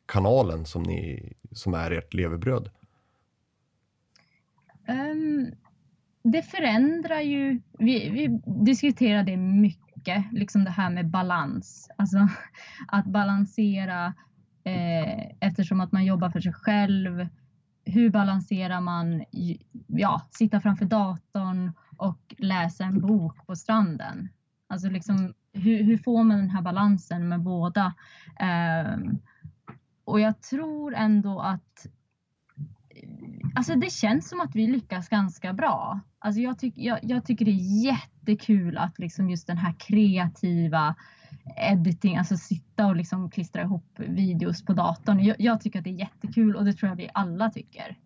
kanalen 0.05 0.65
som, 0.65 0.83
ni, 0.83 1.33
som 1.51 1.73
är 1.73 1.91
ert 1.91 2.13
levebröd? 2.13 2.69
Um, 4.87 5.51
det 6.23 6.41
förändrar 6.41 7.21
ju, 7.21 7.61
vi, 7.79 8.09
vi 8.09 8.41
diskuterar 8.65 9.23
det 9.23 9.37
mycket, 9.37 9.82
liksom 10.31 10.63
det 10.63 10.69
här 10.69 10.89
med 10.89 11.09
balans. 11.09 11.89
Alltså 11.97 12.27
att 12.87 13.05
balansera 13.05 14.13
eh, 14.63 15.27
eftersom 15.39 15.81
att 15.81 15.91
man 15.91 16.05
jobbar 16.05 16.29
för 16.29 16.41
sig 16.41 16.53
själv. 16.53 17.27
Hur 17.85 18.09
balanserar 18.09 18.81
man, 18.81 19.23
ja, 19.87 20.21
sitta 20.31 20.61
framför 20.61 20.85
datorn 20.85 21.71
och 21.97 22.35
läsa 22.37 22.83
en 22.83 23.01
bok 23.01 23.47
på 23.47 23.55
stranden? 23.55 24.29
Alltså 24.67 24.89
liksom, 24.89 25.33
hur, 25.53 25.83
hur 25.83 25.97
får 25.97 26.23
man 26.23 26.37
den 26.37 26.49
här 26.49 26.61
balansen 26.61 27.27
med 27.27 27.41
båda? 27.41 27.93
Eh, 28.39 28.97
och 30.05 30.19
jag 30.19 30.41
tror 30.41 30.95
ändå 30.95 31.39
att 31.39 31.87
Alltså 33.55 33.75
det 33.75 33.91
känns 33.91 34.29
som 34.29 34.41
att 34.41 34.55
vi 34.55 34.67
lyckas 34.67 35.09
ganska 35.09 35.53
bra. 35.53 35.99
Alltså 36.19 36.41
jag, 36.41 36.59
tyck, 36.59 36.73
jag, 36.77 36.99
jag 37.01 37.25
tycker 37.25 37.45
det 37.45 37.51
är 37.51 37.85
jättekul 37.85 38.77
att 38.77 38.99
liksom 38.99 39.29
just 39.29 39.47
den 39.47 39.57
här 39.57 39.73
kreativa 39.79 40.95
editing, 41.55 42.17
alltså 42.17 42.37
sitta 42.37 42.85
och 42.85 42.95
liksom 42.95 43.29
klistra 43.29 43.61
ihop 43.61 43.85
videos 43.97 44.65
på 44.65 44.73
datorn. 44.73 45.19
Jag, 45.19 45.35
jag 45.39 45.61
tycker 45.61 45.79
att 45.79 45.85
det 45.85 45.89
är 45.89 45.99
jättekul 45.99 46.55
och 46.55 46.65
det 46.65 46.73
tror 46.73 46.89
jag 46.89 46.95
vi 46.95 47.09
alla 47.13 47.49
tycker. 47.49 47.97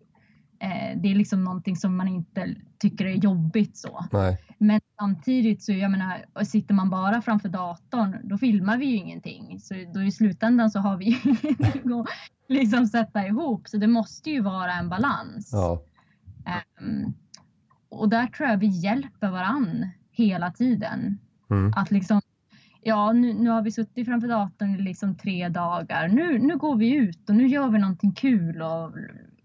Eh, 0.60 1.00
det 1.00 1.08
är 1.08 1.14
liksom 1.14 1.44
någonting 1.44 1.76
som 1.76 1.96
man 1.96 2.08
inte 2.08 2.54
tycker 2.78 3.04
är 3.04 3.14
jobbigt 3.14 3.76
så. 3.76 4.06
Nej. 4.12 4.38
Men 4.58 4.80
samtidigt 5.00 5.62
så, 5.62 5.72
jag 5.72 5.90
menar, 5.90 6.44
sitter 6.44 6.74
man 6.74 6.90
bara 6.90 7.22
framför 7.22 7.48
datorn, 7.48 8.16
då 8.22 8.38
filmar 8.38 8.78
vi 8.78 8.86
ju 8.86 8.96
ingenting. 8.96 9.60
Så 9.60 9.74
då 9.94 10.02
i 10.02 10.12
slutändan 10.12 10.70
så 10.70 10.78
har 10.78 10.96
vi 10.96 11.04
ju 11.10 11.16
ingenting 11.24 12.00
att 12.00 12.08
liksom 12.54 12.86
sätta 12.86 13.26
ihop. 13.26 13.68
Så 13.68 13.76
det 13.76 13.86
måste 13.86 14.30
ju 14.30 14.40
vara 14.40 14.72
en 14.72 14.88
balans. 14.88 15.50
Ja. 15.52 15.82
Ehm, 16.46 17.14
och 17.88 18.08
där 18.08 18.26
tror 18.26 18.48
jag 18.48 18.56
vi 18.56 18.66
hjälper 18.66 19.30
varann 19.30 19.90
hela 20.10 20.50
tiden. 20.50 21.18
Mm. 21.50 21.72
Att 21.76 21.90
liksom, 21.90 22.20
ja 22.82 23.12
nu, 23.12 23.32
nu 23.34 23.50
har 23.50 23.62
vi 23.62 23.72
suttit 23.72 24.06
framför 24.06 24.28
datorn 24.28 24.74
i 24.74 24.82
liksom 24.82 25.16
tre 25.16 25.48
dagar. 25.48 26.08
Nu, 26.08 26.38
nu 26.38 26.56
går 26.56 26.76
vi 26.76 26.94
ut 26.94 27.28
och 27.28 27.36
nu 27.36 27.46
gör 27.46 27.68
vi 27.68 27.78
någonting 27.78 28.12
kul 28.12 28.62
och 28.62 28.92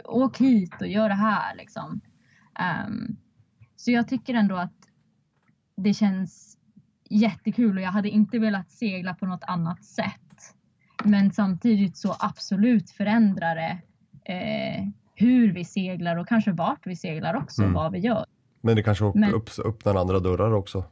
åk 0.06 0.38
hit 0.38 0.82
och 0.82 0.88
gör 0.88 1.10
det 1.10 1.16
här 1.16 1.56
liksom. 1.56 2.02
Ehm, 2.60 3.18
så 3.76 3.92
jag 3.92 4.08
tycker 4.08 4.34
ändå 4.34 4.56
att 4.56 4.90
det 5.76 5.94
känns 5.94 6.58
jättekul 7.10 7.78
och 7.78 7.84
jag 7.84 7.92
hade 7.92 8.10
inte 8.10 8.40
velat 8.40 8.72
segla 8.72 9.16
på 9.16 9.26
något 9.26 9.44
annat 9.44 9.84
sätt. 9.84 10.23
Men 11.04 11.32
samtidigt 11.34 11.98
så 11.98 12.16
absolut 12.20 12.90
förändrar 12.92 13.56
det 13.56 13.78
eh, 14.34 14.88
hur 15.16 15.52
vi 15.54 15.66
seglar 15.66 16.16
och 16.18 16.28
kanske 16.28 16.52
vart 16.52 16.88
vi 16.88 16.96
seglar 16.96 17.34
också, 17.36 17.62
Mm. 17.62 17.74
vad 17.74 17.92
vi 17.92 18.00
gör. 18.00 18.26
Men 18.62 18.76
det 18.76 18.84
kanske 18.84 19.12
Men- 19.16 19.34
upp, 19.34 19.50
öppnar 19.66 19.96
andra 19.96 20.20
dörrar 20.20 20.54
också. 20.54 20.84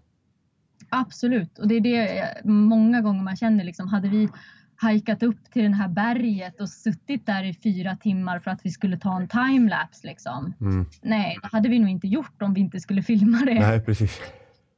Absolut, 0.89 1.58
och 1.60 1.67
det 1.67 1.75
är 1.75 1.81
det 1.81 2.20
eh, 2.20 2.25
många 2.43 3.01
gånger 3.01 3.24
man 3.24 3.36
känner 3.36 3.63
liksom, 3.63 3.88
hade 3.88 4.10
vi 4.10 4.29
hajkat 4.75 5.24
upp 5.24 5.51
till 5.51 5.63
det 5.63 5.75
här 5.75 5.88
berget 5.88 6.62
och 6.62 6.70
suttit 6.70 7.25
där 7.25 7.43
i 7.43 7.53
fyra 7.53 7.96
timmar 7.96 8.39
för 8.39 8.51
att 8.51 8.60
vi 8.65 8.70
skulle 8.70 8.98
ta 8.98 9.17
en 9.17 9.27
timelapse 9.27 10.08
liksom. 10.08 10.53
Mm. 10.62 10.86
Nej, 11.01 11.38
det 11.41 11.48
hade 11.51 11.70
vi 11.70 11.79
nog 11.79 11.89
inte 11.89 12.08
gjort 12.08 12.41
om 12.41 12.53
vi 12.53 12.62
inte 12.62 12.79
skulle 12.79 13.03
filma 13.03 13.38
det. 13.46 13.53
Nej, 13.60 13.81
precis. 13.81 14.20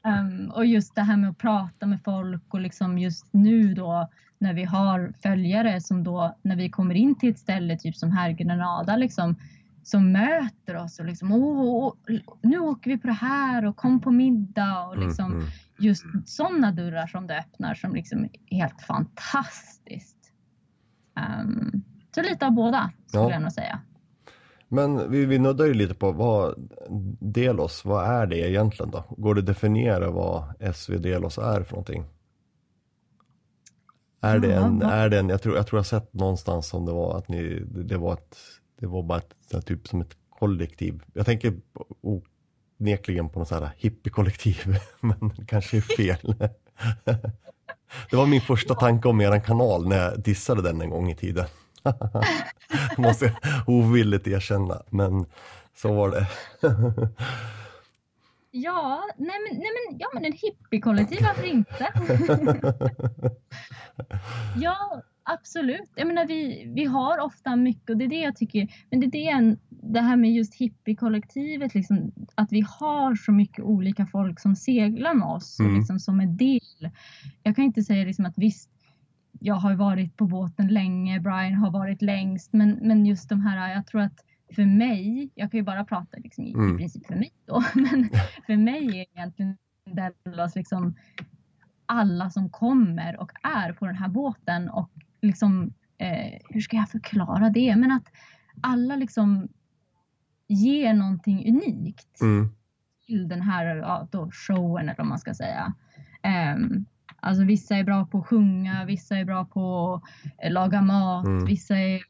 Um, 0.05 0.51
och 0.51 0.65
just 0.65 0.95
det 0.95 1.01
här 1.01 1.17
med 1.17 1.29
att 1.29 1.37
prata 1.37 1.85
med 1.85 2.03
folk 2.03 2.53
och 2.53 2.59
liksom 2.61 2.97
just 2.97 3.33
nu 3.33 3.73
då 3.73 4.09
när 4.39 4.53
vi 4.53 4.63
har 4.63 5.13
följare 5.23 5.81
som 5.81 6.03
då 6.03 6.37
när 6.41 6.55
vi 6.55 6.69
kommer 6.69 6.95
in 6.95 7.15
till 7.15 7.29
ett 7.29 7.39
ställe 7.39 7.77
typ 7.77 7.95
som 7.95 8.11
här 8.11 8.31
Grenada 8.31 8.95
liksom 8.97 9.35
som 9.83 10.11
möter 10.11 10.75
oss 10.75 10.99
och 10.99 11.05
liksom 11.05 11.31
åh, 11.31 11.61
åh, 11.61 11.93
nu 12.41 12.59
åker 12.59 12.91
vi 12.91 12.97
på 12.97 13.07
det 13.07 13.13
här 13.13 13.65
och 13.65 13.75
kom 13.77 14.01
på 14.01 14.11
middag 14.11 14.87
och 14.87 14.97
liksom 14.97 15.25
Mm, 15.25 15.37
mm. 15.39 15.51
just 15.79 16.05
sådana 16.25 16.71
dörrar 16.71 17.07
som 17.07 17.27
det 17.27 17.39
öppnar 17.39 17.73
som 17.75 17.95
liksom 17.95 18.23
är 18.49 18.55
helt 18.57 18.81
fantastiskt. 18.81 20.17
Um, 21.41 21.83
så 22.15 22.21
lite 22.21 22.45
av 22.45 22.51
båda 22.51 22.91
skulle 23.07 23.23
Ja. 23.23 23.31
jag 23.31 23.41
nog 23.41 23.51
säga. 23.51 23.79
Men 24.73 25.11
vi, 25.11 25.25
vi 25.25 25.39
nuddar 25.39 25.65
ju 25.65 25.73
lite 25.73 25.93
på 25.93 26.11
vad 26.11 26.69
Delos, 27.19 27.85
vad 27.85 28.05
är 28.05 28.25
det 28.25 28.37
egentligen 28.37 28.91
då? 28.91 29.03
Går 29.09 29.35
det 29.35 29.39
att 29.39 29.45
definiera 29.45 30.11
vad 30.11 30.43
SV 30.75 30.99
Delos 30.99 31.37
är 31.37 31.63
för 31.63 31.71
någonting? 31.71 32.05
Är 34.21 34.39
det 34.39 34.53
en, 34.53 34.81
är 34.81 35.09
det 35.09 35.19
en 35.19 35.29
jag, 35.29 35.41
tror, 35.41 35.55
jag 35.55 35.67
tror 35.67 35.79
jag 35.79 35.85
sett 35.85 36.13
någonstans 36.13 36.67
som 36.67 36.85
det 36.85 36.91
var 36.91 37.17
att 37.17 37.27
ni, 37.27 37.63
det, 37.65 37.97
var 37.97 38.13
ett, 38.13 38.37
det 38.79 38.87
var 38.87 39.03
bara 39.03 39.21
ett, 39.51 39.65
typ 39.65 39.87
som 39.87 40.01
ett 40.01 40.17
kollektiv. 40.29 41.03
Jag 41.13 41.25
tänker 41.25 41.53
onekligen 42.79 43.29
på 43.29 43.39
något 43.39 43.47
så 43.47 43.55
här 43.55 43.71
hippiekollektiv, 43.77 44.77
men 44.99 45.33
det 45.37 45.45
kanske 45.45 45.77
är 45.77 45.81
fel. 45.81 46.35
Det 48.09 48.15
var 48.15 48.25
min 48.25 48.41
första 48.41 48.75
tanke 48.75 49.07
om 49.07 49.21
eran 49.21 49.41
kanal 49.41 49.87
när 49.87 49.97
jag 49.97 50.19
dissade 50.19 50.61
den 50.61 50.81
en 50.81 50.89
gång 50.89 51.09
i 51.09 51.15
tiden. 51.15 51.45
Måste 52.97 53.25
jag 53.25 53.33
ovilligt 53.67 54.27
erkänna, 54.27 54.81
men 54.89 55.25
så 55.75 55.93
var 55.93 56.09
det. 56.11 56.27
Ja, 58.55 59.03
nej 59.17 59.35
men, 59.49 59.57
nej 59.59 59.67
men, 59.89 59.99
ja, 59.99 60.07
men 60.13 60.25
en 60.25 60.33
hippiekollektiv, 60.33 61.19
varför 61.21 61.43
inte? 61.43 61.87
ja, 64.57 65.01
absolut. 65.23 65.89
Jag 65.95 66.07
menar, 66.07 66.25
vi, 66.25 66.71
vi 66.75 66.85
har 66.85 67.19
ofta 67.19 67.55
mycket 67.55 67.89
och 67.89 67.97
det 67.97 68.05
är 68.05 68.09
det 68.09 68.21
jag 68.21 68.35
tycker, 68.35 68.67
men 68.89 68.99
det 68.99 69.05
är 69.05 69.11
det, 69.11 69.27
en, 69.27 69.59
det 69.69 69.99
här 69.99 70.15
med 70.15 70.31
just 70.31 70.55
hippiekollektivet, 70.55 71.75
liksom, 71.75 72.11
att 72.35 72.51
vi 72.51 72.65
har 72.79 73.15
så 73.15 73.31
mycket 73.31 73.65
olika 73.65 74.05
folk 74.05 74.39
som 74.39 74.55
seglar 74.55 75.13
med 75.13 75.27
oss 75.27 75.59
och 75.59 75.65
Mm. 75.65 75.77
liksom, 75.77 75.99
som 75.99 76.19
är 76.19 76.25
del. 76.27 76.89
Jag 77.43 77.55
kan 77.55 77.65
inte 77.65 77.83
säga 77.83 78.05
liksom 78.05 78.25
att 78.25 78.37
visst, 78.37 78.69
jag 79.39 79.55
har 79.55 79.75
varit 79.75 80.17
på 80.17 80.25
båten 80.27 80.67
länge, 80.67 81.19
Brian 81.19 81.53
har 81.53 81.71
varit 81.71 82.01
längst, 82.01 82.53
men, 82.53 82.79
men 82.81 83.05
just 83.05 83.29
de 83.29 83.41
här, 83.41 83.73
jag 83.73 83.87
tror 83.87 84.01
att 84.01 84.25
för 84.55 84.65
mig, 84.65 85.29
jag 85.35 85.51
kan 85.51 85.57
ju 85.57 85.63
bara 85.63 85.85
prata 85.85 86.17
liksom 86.17 86.43
i, 86.43 86.53
Mm. 86.53 86.75
i 86.75 86.77
princip 86.77 87.07
för 87.07 87.15
mig 87.15 87.31
då, 87.45 87.63
men 87.75 88.09
för 88.45 88.57
mig 88.57 88.87
är 88.99 89.05
egentligen 89.17 89.57
Dallas 90.25 90.55
liksom 90.55 90.95
alla 91.85 92.29
som 92.29 92.49
kommer 92.49 93.17
och 93.19 93.31
är 93.43 93.73
på 93.73 93.85
den 93.85 93.95
här 93.95 94.07
båten 94.07 94.69
och 94.69 94.91
liksom, 95.21 95.73
eh, 95.97 96.39
hur 96.49 96.61
ska 96.61 96.77
jag 96.77 96.89
förklara 96.89 97.49
det? 97.49 97.75
Men 97.75 97.91
att 97.91 98.05
alla 98.61 98.95
liksom 98.95 99.47
ger 100.47 100.93
någonting 100.93 101.49
unikt 101.49 102.21
Mm, 102.21 102.49
till 103.07 103.27
den 103.27 103.41
här 103.41 103.65
ja, 103.75 104.07
då 104.11 104.31
showen 104.31 104.89
eller 104.89 104.97
vad 104.97 105.07
man 105.07 105.19
ska 105.19 105.33
säga. 105.33 105.73
Ehm, 106.21 106.85
alltså 107.23 107.43
vissa 107.43 107.75
är 107.75 107.83
bra 107.83 108.05
på 108.05 108.17
att 108.19 108.25
sjunga, 108.27 108.85
vissa 108.85 109.17
är 109.17 109.25
bra 109.25 109.45
på 109.45 109.93
att 110.43 110.51
laga 110.51 110.81
mat, 110.81 111.25
Mm. 111.25 111.45
vissa 111.45 111.77
är 111.77 112.01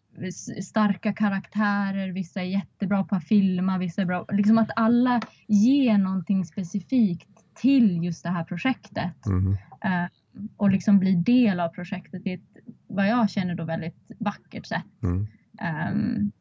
starka 0.62 1.14
karaktärer, 1.14 2.12
vissa 2.12 2.42
är 2.42 2.46
jättebra 2.46 3.04
på 3.04 3.16
att 3.16 3.24
filma, 3.24 3.78
vissa 3.78 4.02
är 4.02 4.06
bra, 4.06 4.26
liksom 4.32 4.58
att 4.58 4.70
alla 4.76 5.22
ger 5.48 5.98
någonting 5.98 6.46
specifikt 6.46 7.30
till 7.56 8.04
just 8.04 8.24
det 8.24 8.30
här 8.30 8.44
projektet 8.44 9.26
mm, 9.26 9.52
eh, 9.84 10.10
och 10.58 10.72
liksom 10.72 11.00
blir 11.00 11.18
del 11.18 11.60
av 11.60 11.70
projektet 11.70 12.28
i 12.28 12.34
ett, 12.34 12.58
vad 12.88 13.08
jag 13.08 13.30
känner 13.30 13.56
då 13.56 13.64
väldigt 13.64 14.12
vackert 14.20 14.66
sätt. 14.66 15.04
mm, 15.04 15.28
Ehm, 15.62 16.32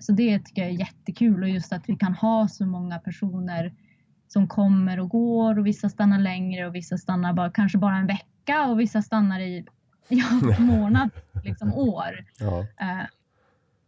så 0.00 0.12
det 0.12 0.38
tycker 0.38 0.62
jag 0.62 0.70
är 0.70 0.78
jättekul 0.78 1.42
och 1.42 1.48
just 1.48 1.72
att 1.72 1.88
vi 1.88 1.96
kan 1.96 2.14
ha 2.14 2.48
så 2.48 2.66
många 2.66 2.98
personer 2.98 3.72
som 4.32 4.48
kommer 4.48 5.00
och 5.00 5.08
går 5.08 5.58
och 5.58 5.66
vissa 5.66 5.88
stannar 5.88 6.18
längre 6.18 6.66
och 6.66 6.74
vissa 6.74 6.98
stannar 6.98 7.32
bara, 7.32 7.50
kanske 7.50 7.78
bara 7.78 7.96
en 7.96 8.06
vecka 8.06 8.66
och 8.66 8.80
vissa 8.80 9.02
stannar 9.02 9.40
i 9.40 9.66
ja, 10.08 10.56
månad, 10.58 11.10
liksom 11.44 11.74
år. 11.74 12.24
ja, 12.38 12.60
Eh, 12.60 13.06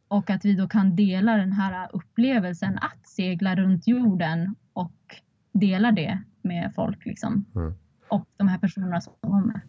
och 0.09 0.31
att 0.31 0.45
vi 0.45 0.55
då 0.55 0.69
kan 0.69 0.97
dela 0.97 1.37
den 1.37 1.53
här 1.53 1.89
upplevelsen 1.93 2.79
att 2.79 3.09
segla 3.09 3.57
runt 3.57 3.87
jorden 3.87 4.55
och 4.73 5.17
dela 5.53 5.93
det 5.93 6.23
med 6.43 6.73
folk 6.75 7.07
liksom. 7.07 7.45
Mm. 7.55 7.75
Och 8.09 8.29
de 8.37 8.49
här 8.49 8.59
personerna 8.59 9.01
som 9.01 9.13
kommer. 9.21 9.61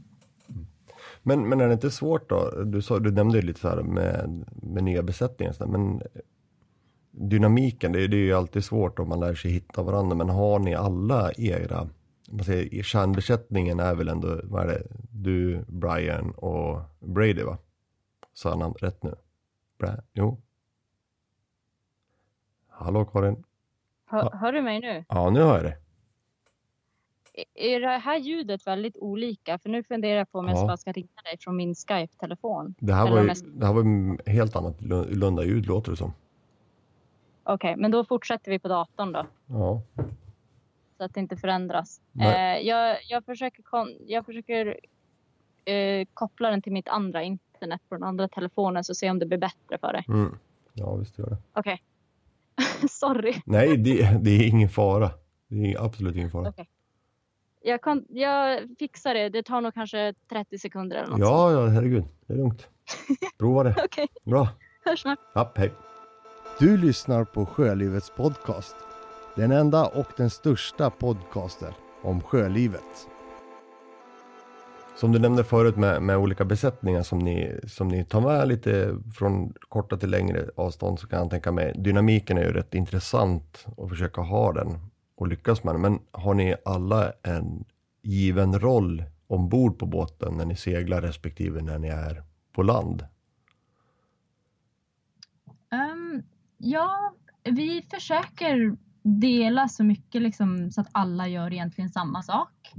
Men, 1.24 1.50
men 1.50 1.62
är 1.62 1.68
det 1.68 1.74
inte 1.74 1.92
svårt 1.92 2.30
då? 2.30 2.64
Du, 2.66 2.82
sa, 2.82 3.00
du 3.00 3.12
nämnde 3.12 3.38
ju 3.38 3.42
lite 3.42 3.60
så 3.60 3.70
här 3.70 3.84
med, 3.84 4.46
med 4.64 4.84
nya 4.84 5.04
besättningar, 5.04 5.68
men 5.68 6.02
dynamiken, 7.18 7.92
det, 7.92 8.04
är- 8.04 8.08
det 8.08 8.18
är 8.18 8.26
ju 8.26 8.34
alltid 8.34 8.64
svårt 8.64 9.00
om 9.00 9.10
man 9.10 9.20
lär 9.20 9.36
sig 9.36 9.52
hitta 9.52 9.84
varandra, 9.84 10.16
men 10.16 10.30
har 10.30 10.60
ni 10.60 10.76
alla 10.76 11.32
era, 11.38 11.90
man 12.30 12.46
säger, 12.46 12.84
kärnbesättningen 12.84 13.80
är 13.80 13.96
väl 13.96 14.08
ändå, 14.10 14.40
vad 14.44 14.64
är 14.64 14.68
det, 14.68 14.84
du, 15.12 15.66
Brian 15.68 16.32
och 16.32 16.82
Brady 17.00 17.44
va? 17.44 17.58
Sa 18.34 18.50
jag 18.50 18.60
namn 18.60 18.74
rätt 18.82 19.04
nu? 19.04 19.16
Bra, 19.78 19.90
jo. 20.14 20.42
Hallå 22.70 23.06
Karin? 23.06 23.44
Hör, 24.06 24.30
hör 24.34 24.52
du 24.54 24.62
mig 24.62 24.80
nu? 24.80 25.06
Ja, 25.10 25.30
nu 25.30 25.40
hör 25.40 25.56
jag 25.56 25.64
det. 25.64 25.78
Är 27.56 27.80
det 27.80 27.88
här 27.88 28.18
ljudet 28.20 28.68
väldigt 28.68 28.98
olika? 28.98 29.58
För 29.58 29.70
nu 29.70 29.84
funderar 29.84 30.18
jag 30.18 30.32
på 30.32 30.40
om 30.40 30.48
jag 30.48 30.58
Ja. 30.58 30.66
bara 30.68 30.78
ska 30.78 30.92
ringa 30.92 31.22
dig 31.26 31.38
från 31.40 31.56
min 31.56 31.76
Skype-telefon. 31.76 32.76
Det 32.80 32.94
här 32.94 33.10
var 33.12 33.20
ju, 33.22 33.28
mest- 33.28 33.46
det 33.56 33.66
här 33.66 33.74
var 33.74 34.30
helt 34.30 34.56
annat 34.56 34.82
lu- 34.82 35.16
Lunda-ljud 35.16 35.66
låter 35.66 35.92
det 35.92 35.98
som. 35.98 36.14
Okej, 37.48 37.76
men 37.78 37.92
då 37.92 38.06
fortsätter 38.06 38.52
vi 38.52 38.60
på 38.60 38.68
datorn 38.68 39.12
då. 39.12 39.26
Ja. 39.48 39.82
Så 40.98 41.04
att 41.04 41.14
det 41.14 41.20
inte 41.20 41.38
förändras. 41.38 42.02
Eh, 42.22 42.68
jag, 42.68 42.98
jag 43.10 43.26
försöker, 43.26 43.64
jag 44.08 44.26
försöker 44.26 44.80
eh, 45.66 46.08
koppla 46.14 46.50
den 46.50 46.62
till 46.62 46.72
mitt 46.72 46.88
andra 46.88 47.24
internet 47.24 47.82
på 47.90 47.96
den 47.96 48.04
andra 48.04 48.28
telefonen 48.28 48.84
så 48.84 48.96
se 48.96 49.10
om 49.10 49.20
det 49.20 49.26
blir 49.26 49.38
bättre 49.38 49.78
för 49.78 49.94
dig. 49.94 50.06
Mm. 50.08 50.38
Ja, 50.74 50.96
visst 50.96 51.18
gör 51.20 51.30
det. 51.30 51.38
Okej. 51.54 51.82
Sorry. 52.90 53.34
Nej, 53.46 53.78
det, 53.78 54.20
det 54.22 54.32
är 54.32 54.48
ingen 54.48 54.70
fara. 54.70 55.10
Det 55.48 55.74
är 55.74 55.86
absolut 55.86 56.16
ingen 56.16 56.32
fara. 56.32 56.50
Okej. 56.50 56.70
Jag, 57.62 57.82
kan, 57.82 58.06
jag 58.10 58.70
fixar 58.80 59.14
det. 59.14 59.30
Det 59.30 59.44
tar 59.44 59.62
nog 59.62 59.74
kanske 59.74 60.14
30 60.30 60.58
sekunder 60.58 60.98
eller 60.98 61.10
något. 61.10 61.20
Ja, 61.20 61.52
ja, 61.52 61.68
herregud. 61.68 62.04
Det 62.28 62.34
är 62.34 62.38
lugnt. 62.38 62.68
Prova 63.38 63.64
det. 63.64 63.76
Okej, 63.86 64.08
Bra. 64.24 64.48
hörs 64.86 65.02
snart. 65.02 65.20
Ja, 65.34 65.54
hej. 65.56 65.72
Du 66.60 66.78
lyssnar 66.78 67.24
på 67.24 67.46
Sjölivets 67.46 68.10
podcast. 68.10 68.76
Den 69.36 69.52
enda 69.52 69.86
och 69.86 70.08
den 70.18 70.30
största 70.30 70.90
podcasten 70.90 71.74
om 72.02 72.22
sjölivet. 72.22 73.10
Som 74.96 75.12
du 75.12 75.20
nämnde 75.20 75.44
förut 75.44 75.76
med, 75.76 76.02
med 76.02 76.18
olika 76.18 76.46
besättningar 76.46 77.04
som 77.04 77.20
ni, 77.20 77.60
som 77.68 77.88
ni 77.88 78.06
tar 78.06 78.22
med 78.22 78.48
lite 78.48 78.98
från 79.16 79.54
korta 79.70 79.98
till 79.98 80.10
längre 80.10 80.50
avstånd 80.56 81.00
så 81.00 81.08
kan 81.08 81.20
jag 81.20 81.30
tänka 81.30 81.52
mig, 81.52 81.74
dynamiken 81.76 82.38
är 82.38 82.44
ju 82.44 82.54
rätt 82.54 82.74
intressant 82.74 83.66
att 83.78 83.90
försöka 83.90 84.22
ha 84.22 84.54
den 84.54 84.80
och 85.18 85.28
lyckas 85.28 85.64
med 85.64 85.74
den. 85.74 85.82
Men 85.82 86.00
har 86.12 86.34
ni 86.34 86.56
alla 86.66 87.14
en 87.24 87.66
given 88.02 88.60
roll 88.60 89.04
ombord 89.28 89.80
på 89.80 89.86
båten 89.86 90.38
när 90.38 90.46
ni 90.46 90.56
seglar 90.56 91.02
respektive 91.02 91.62
när 91.62 91.80
ni 91.80 91.88
är 91.88 92.24
på 92.56 92.64
land? 92.64 93.04
Ja, 96.66 97.14
vi 97.44 97.82
försöker 97.82 98.78
dela 99.04 99.68
så 99.68 99.84
mycket 99.84 100.22
liksom, 100.22 100.72
så 100.72 100.82
att 100.82 100.88
alla 100.92 101.28
gör 101.28 101.54
egentligen 101.54 101.90
samma 101.90 102.24
sak. 102.24 102.74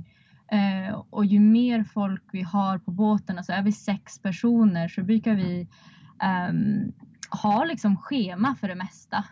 Eh, 0.53 0.95
och 1.11 1.27
ju 1.27 1.41
mer 1.41 1.85
folk 1.85 2.23
vi 2.33 2.43
har 2.43 2.79
på 2.79 2.91
båten, 2.91 3.39
alltså 3.39 3.53
är 3.53 3.63
vi 3.63 3.73
sex 3.73 4.19
personer 4.19 4.89
så 4.89 5.03
brukar 5.03 5.35
vi 5.35 5.69
ehm, 6.23 6.93
ha 7.31 7.65
liksom 7.65 7.97
schema 7.97 8.55
för 8.55 8.69
det 8.69 8.75
mesta. 8.75 9.25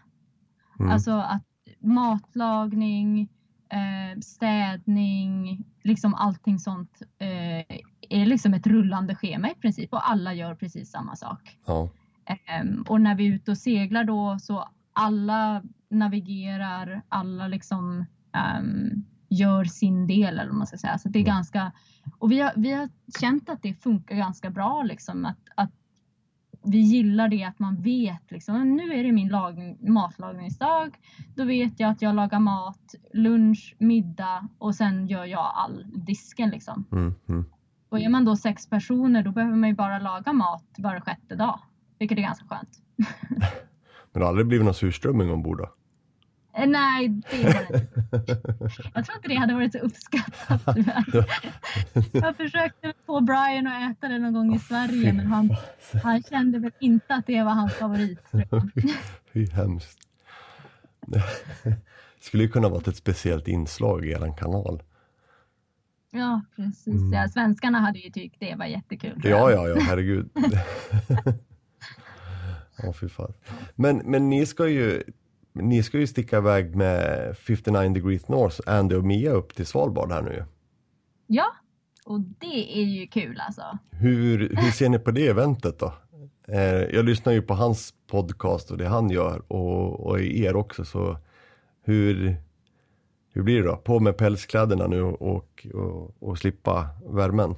Mm. 0.81 0.93
Alltså 0.93 1.12
att 1.12 1.45
matlagning, 1.81 3.29
eh, 3.69 4.21
städning, 4.21 5.64
liksom 5.83 6.14
allting 6.14 6.59
sånt 6.59 7.03
eh, 7.19 7.77
är 8.11 8.27
liksom 8.27 8.55
ett 8.55 8.67
rullande 8.67 9.14
schema 9.14 9.51
i 9.51 9.55
princip 9.55 9.93
och 9.93 10.11
alla 10.11 10.35
gör 10.35 10.55
precis 10.55 10.90
samma 10.90 11.17
sak. 11.17 11.59
Ja. 11.67 11.88
Ehm, 12.27 12.83
och 12.89 13.01
när 13.01 13.15
vi 13.15 13.27
är 13.29 13.33
ute 13.33 13.51
och 13.51 13.59
seglar 13.59 14.05
då 14.05 14.39
så 14.39 14.69
alla 14.93 15.63
navigerar, 15.91 17.03
alla 17.09 17.49
liksom 17.49 18.05
ehm, 18.33 19.05
gör 19.29 19.65
sin 19.65 20.07
del 20.07 20.39
eller 20.39 20.47
vad 20.51 20.59
man 20.59 20.67
ska 20.67 20.77
säga. 20.77 20.99
Så 20.99 21.09
det 21.09 21.19
är 21.19 21.21
Mm. 21.21 21.35
ganska, 21.35 21.73
och 22.19 22.33
vi 22.33 22.41
har, 22.41 22.53
vi 22.57 22.73
har 22.73 22.89
känt 23.21 23.49
att 23.49 23.63
det 23.63 23.75
funkar 23.75 24.17
ganska 24.17 24.51
bra 24.51 24.83
liksom 24.83 25.25
att, 25.25 25.39
att 25.57 25.71
vi 26.67 26.79
gillar 26.79 27.29
det 27.29 27.45
att 27.45 27.59
man 27.59 27.83
vet 27.83 28.31
liksom, 28.31 28.77
nu 28.77 28.95
är 28.95 29.05
det 29.05 29.13
min 29.13 29.29
lag, 29.29 29.77
matlagningsdag. 29.89 30.97
Då 31.37 31.45
vet 31.45 31.81
jag 31.81 31.91
att 31.91 32.03
jag 32.03 32.15
lagar 32.15 32.41
mat, 32.41 32.95
lunch, 33.13 33.77
middag 33.79 34.49
och 34.59 34.75
sen 34.75 35.07
gör 35.07 35.25
jag 35.25 35.53
all 35.55 35.87
disken 36.07 36.51
liksom. 36.51 36.85
Mm, 36.93 37.15
mm. 37.29 37.45
Och 37.89 38.01
är 38.01 38.09
man 38.09 38.25
då 38.25 38.37
sex 38.37 38.67
personer 38.67 39.23
då 39.23 39.31
behöver 39.33 39.57
man 39.57 39.69
ju 39.69 39.75
bara 39.75 39.99
laga 39.99 40.33
mat 40.33 40.65
var 40.79 41.01
sjätte 41.01 41.37
dag. 41.37 41.61
Vilket 42.05 42.19
är 42.19 42.23
ganska 42.23 42.47
skönt. 42.47 42.79
Men 44.12 44.12
det 44.12 44.21
har 44.21 44.29
aldrig 44.29 44.47
blivit 44.47 44.64
någon 44.64 44.75
surströmming 44.75 45.31
ombord 45.31 45.59
då? 45.59 45.75
Eh, 46.57 46.67
Nej, 46.69 47.09
det 47.09 47.45
var 47.45 47.53
det. 47.53 47.87
Jag 48.95 49.05
tror 49.05 49.17
inte 49.17 49.29
det 49.29 49.35
hade 49.35 49.55
varit 49.55 49.73
så 49.73 49.79
uppskattat. 49.79 50.77
Jag 52.12 52.37
försökte 52.37 52.93
få 53.07 53.21
Brian 53.21 53.67
att 53.67 53.97
äta 53.97 54.09
det 54.09 54.19
någon 54.19 54.33
gång 54.33 54.55
i 54.55 54.59
Sverige 54.59 55.12
men 55.12 55.27
han, 55.27 55.57
han 56.03 56.23
kände 56.23 56.59
väl 56.59 56.73
inte 56.81 57.14
att 57.14 57.27
det 57.27 57.43
var 57.43 57.53
hans 57.53 57.75
favorit. 57.75 58.19
Fy 59.33 59.47
hemskt. 59.47 59.99
Skulle 62.21 62.43
ju 62.43 62.49
kunna 62.49 62.69
vara 62.69 62.83
ett 62.87 62.97
speciellt 62.97 63.49
inslag 63.49 64.05
i 64.05 64.11
er 64.11 64.37
kanal. 64.37 64.83
Ja, 66.11 66.43
precis. 66.57 66.87
Mm. 66.87 67.12
Ja, 67.12 67.29
svenskarna 67.29 67.79
hade 67.81 67.99
ju 67.99 68.11
tyckt 68.11 68.40
det 68.40 68.55
var 68.55 68.67
jättekul. 68.67 69.21
Ja, 69.25 69.51
ja, 69.51 69.69
ja, 69.69 69.77
herregud. 69.81 70.31
Ja, 72.83 72.93
fy 72.93 73.09
fan. 73.09 73.33
Men, 73.75 73.97
men 74.05 74.31
ni 74.31 74.47
ska 74.47 74.69
ju 74.69 75.03
ni 75.53 75.83
ska 75.83 75.99
ju 75.99 76.07
sticka 76.07 76.39
iväg 76.39 76.77
med 76.77 77.37
59 77.37 77.95
degrees 77.95 78.29
north, 78.29 78.61
Andy 78.67 78.95
och 78.95 79.05
Mia 79.05 79.31
upp 79.33 79.55
till 79.55 79.67
Svalbard 79.67 80.13
här 80.13 80.23
nu. 80.23 80.45
ja, 81.27 81.47
och 82.07 82.21
det 82.21 82.79
är 82.79 82.85
ju 82.85 83.07
kul 83.07 83.41
alltså. 83.41 83.79
Hur, 83.91 84.39
hur 84.39 84.71
ser 84.71 84.89
ni 84.89 84.99
på 84.99 85.11
det 85.11 85.27
eventet 85.27 85.79
då? 85.79 85.93
Eh, 86.49 86.83
jag 86.95 87.05
lyssnar 87.05 87.33
ju 87.33 87.43
på 87.43 87.55
hans 87.55 87.95
podcast 88.11 88.71
och 88.71 88.79
det 88.79 88.89
han 88.89 89.11
gör 89.11 89.53
och, 89.53 90.07
och 90.07 90.21
er 90.21 90.57
också 90.57 90.85
så 90.85 91.19
hur, 91.83 92.37
hur 93.33 93.43
blir 93.43 93.63
det 93.63 93.69
då? 93.69 93.77
På 93.77 94.01
med 94.01 94.17
pälskläderna 94.17 94.87
nu 94.87 95.03
och, 95.03 95.67
och, 95.75 96.23
och 96.23 96.39
slippa 96.39 96.89
värmen? 97.11 97.55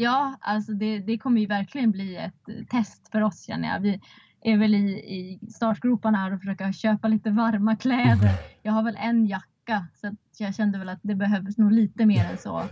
Ja, 0.00 0.34
alltså 0.40 0.72
det, 0.72 0.98
det 0.98 1.18
kommer 1.18 1.40
ju 1.40 1.46
verkligen 1.46 1.90
bli 1.90 2.16
ett 2.16 2.48
eh, 2.48 2.64
test 2.70 3.08
för 3.12 3.20
oss 3.22 3.42
känner 3.46 3.68
jag. 3.68 3.80
Vi 3.80 4.00
är 4.42 4.56
väl 4.56 4.74
i, 4.74 4.88
i 4.90 5.38
startgroparna 5.50 6.18
här 6.18 6.32
och 6.32 6.40
försöker 6.40 6.72
köpa 6.72 7.08
lite 7.08 7.30
varma 7.30 7.76
kläder. 7.76 8.30
Jag 8.62 8.72
har 8.72 8.82
väl 8.82 8.96
en 9.00 9.26
jacka 9.26 9.86
så 9.94 10.16
jag 10.38 10.54
kände 10.54 10.78
väl 10.78 10.88
att 10.88 10.98
det 11.02 11.14
behövs 11.14 11.58
nog 11.58 11.72
lite 11.72 12.06
mer 12.06 12.24
än 12.30 12.38
så. 12.38 12.62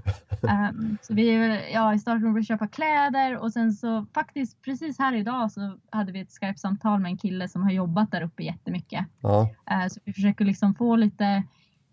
Ehm, 0.48 0.98
så 1.02 1.14
vi 1.14 1.28
är 1.28 1.38
väl 1.48 1.60
ja, 1.72 1.94
i 1.94 1.98
startgroparna 1.98 2.38
att 2.40 2.46
köpa 2.46 2.66
kläder 2.68 3.36
och 3.36 3.52
sen 3.52 3.72
så 3.72 4.06
faktiskt 4.14 4.62
precis 4.62 4.98
här 4.98 5.14
idag 5.14 5.52
så 5.52 5.78
hade 5.90 6.12
vi 6.12 6.20
ett 6.20 6.32
Skype-samtal 6.40 7.00
med 7.00 7.10
en 7.10 7.16
kille 7.18 7.48
som 7.48 7.62
har 7.62 7.70
jobbat 7.70 8.10
där 8.10 8.22
uppe 8.22 8.42
jättemycket. 8.42 9.06
Ja, 9.20 9.50
Eh, 9.70 9.86
Så 9.88 10.00
vi 10.04 10.12
försöker 10.12 10.44
liksom 10.44 10.74
få 10.74 10.96
lite 10.96 11.42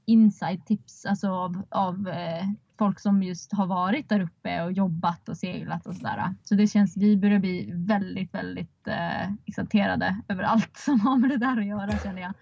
inside 0.05 0.65
tips 0.65 1.05
alltså 1.05 1.29
av, 1.29 1.63
av 1.69 2.07
eh, 2.07 2.45
folk 2.77 2.99
som 2.99 3.23
just 3.23 3.53
har 3.53 3.67
varit 3.67 4.09
där 4.09 4.19
uppe 4.19 4.63
och 4.63 4.71
jobbat 4.71 5.29
och 5.29 5.37
seglat 5.37 5.87
och 5.87 5.95
sådär. 5.95 6.35
Så 6.43 6.55
det 6.55 6.67
känns, 6.67 6.97
vi 6.97 7.17
börjar 7.17 7.39
bli 7.39 7.71
väldigt, 7.73 8.33
väldigt 8.33 8.87
eh, 8.87 9.31
exalterade 9.45 10.21
över 10.27 10.43
allt 10.43 10.77
som 10.77 10.99
har 10.99 11.17
med 11.17 11.29
det 11.29 11.37
där 11.37 11.57
att 11.59 11.65
göra 11.65 11.97
känner 12.03 12.21
jag. 12.21 12.33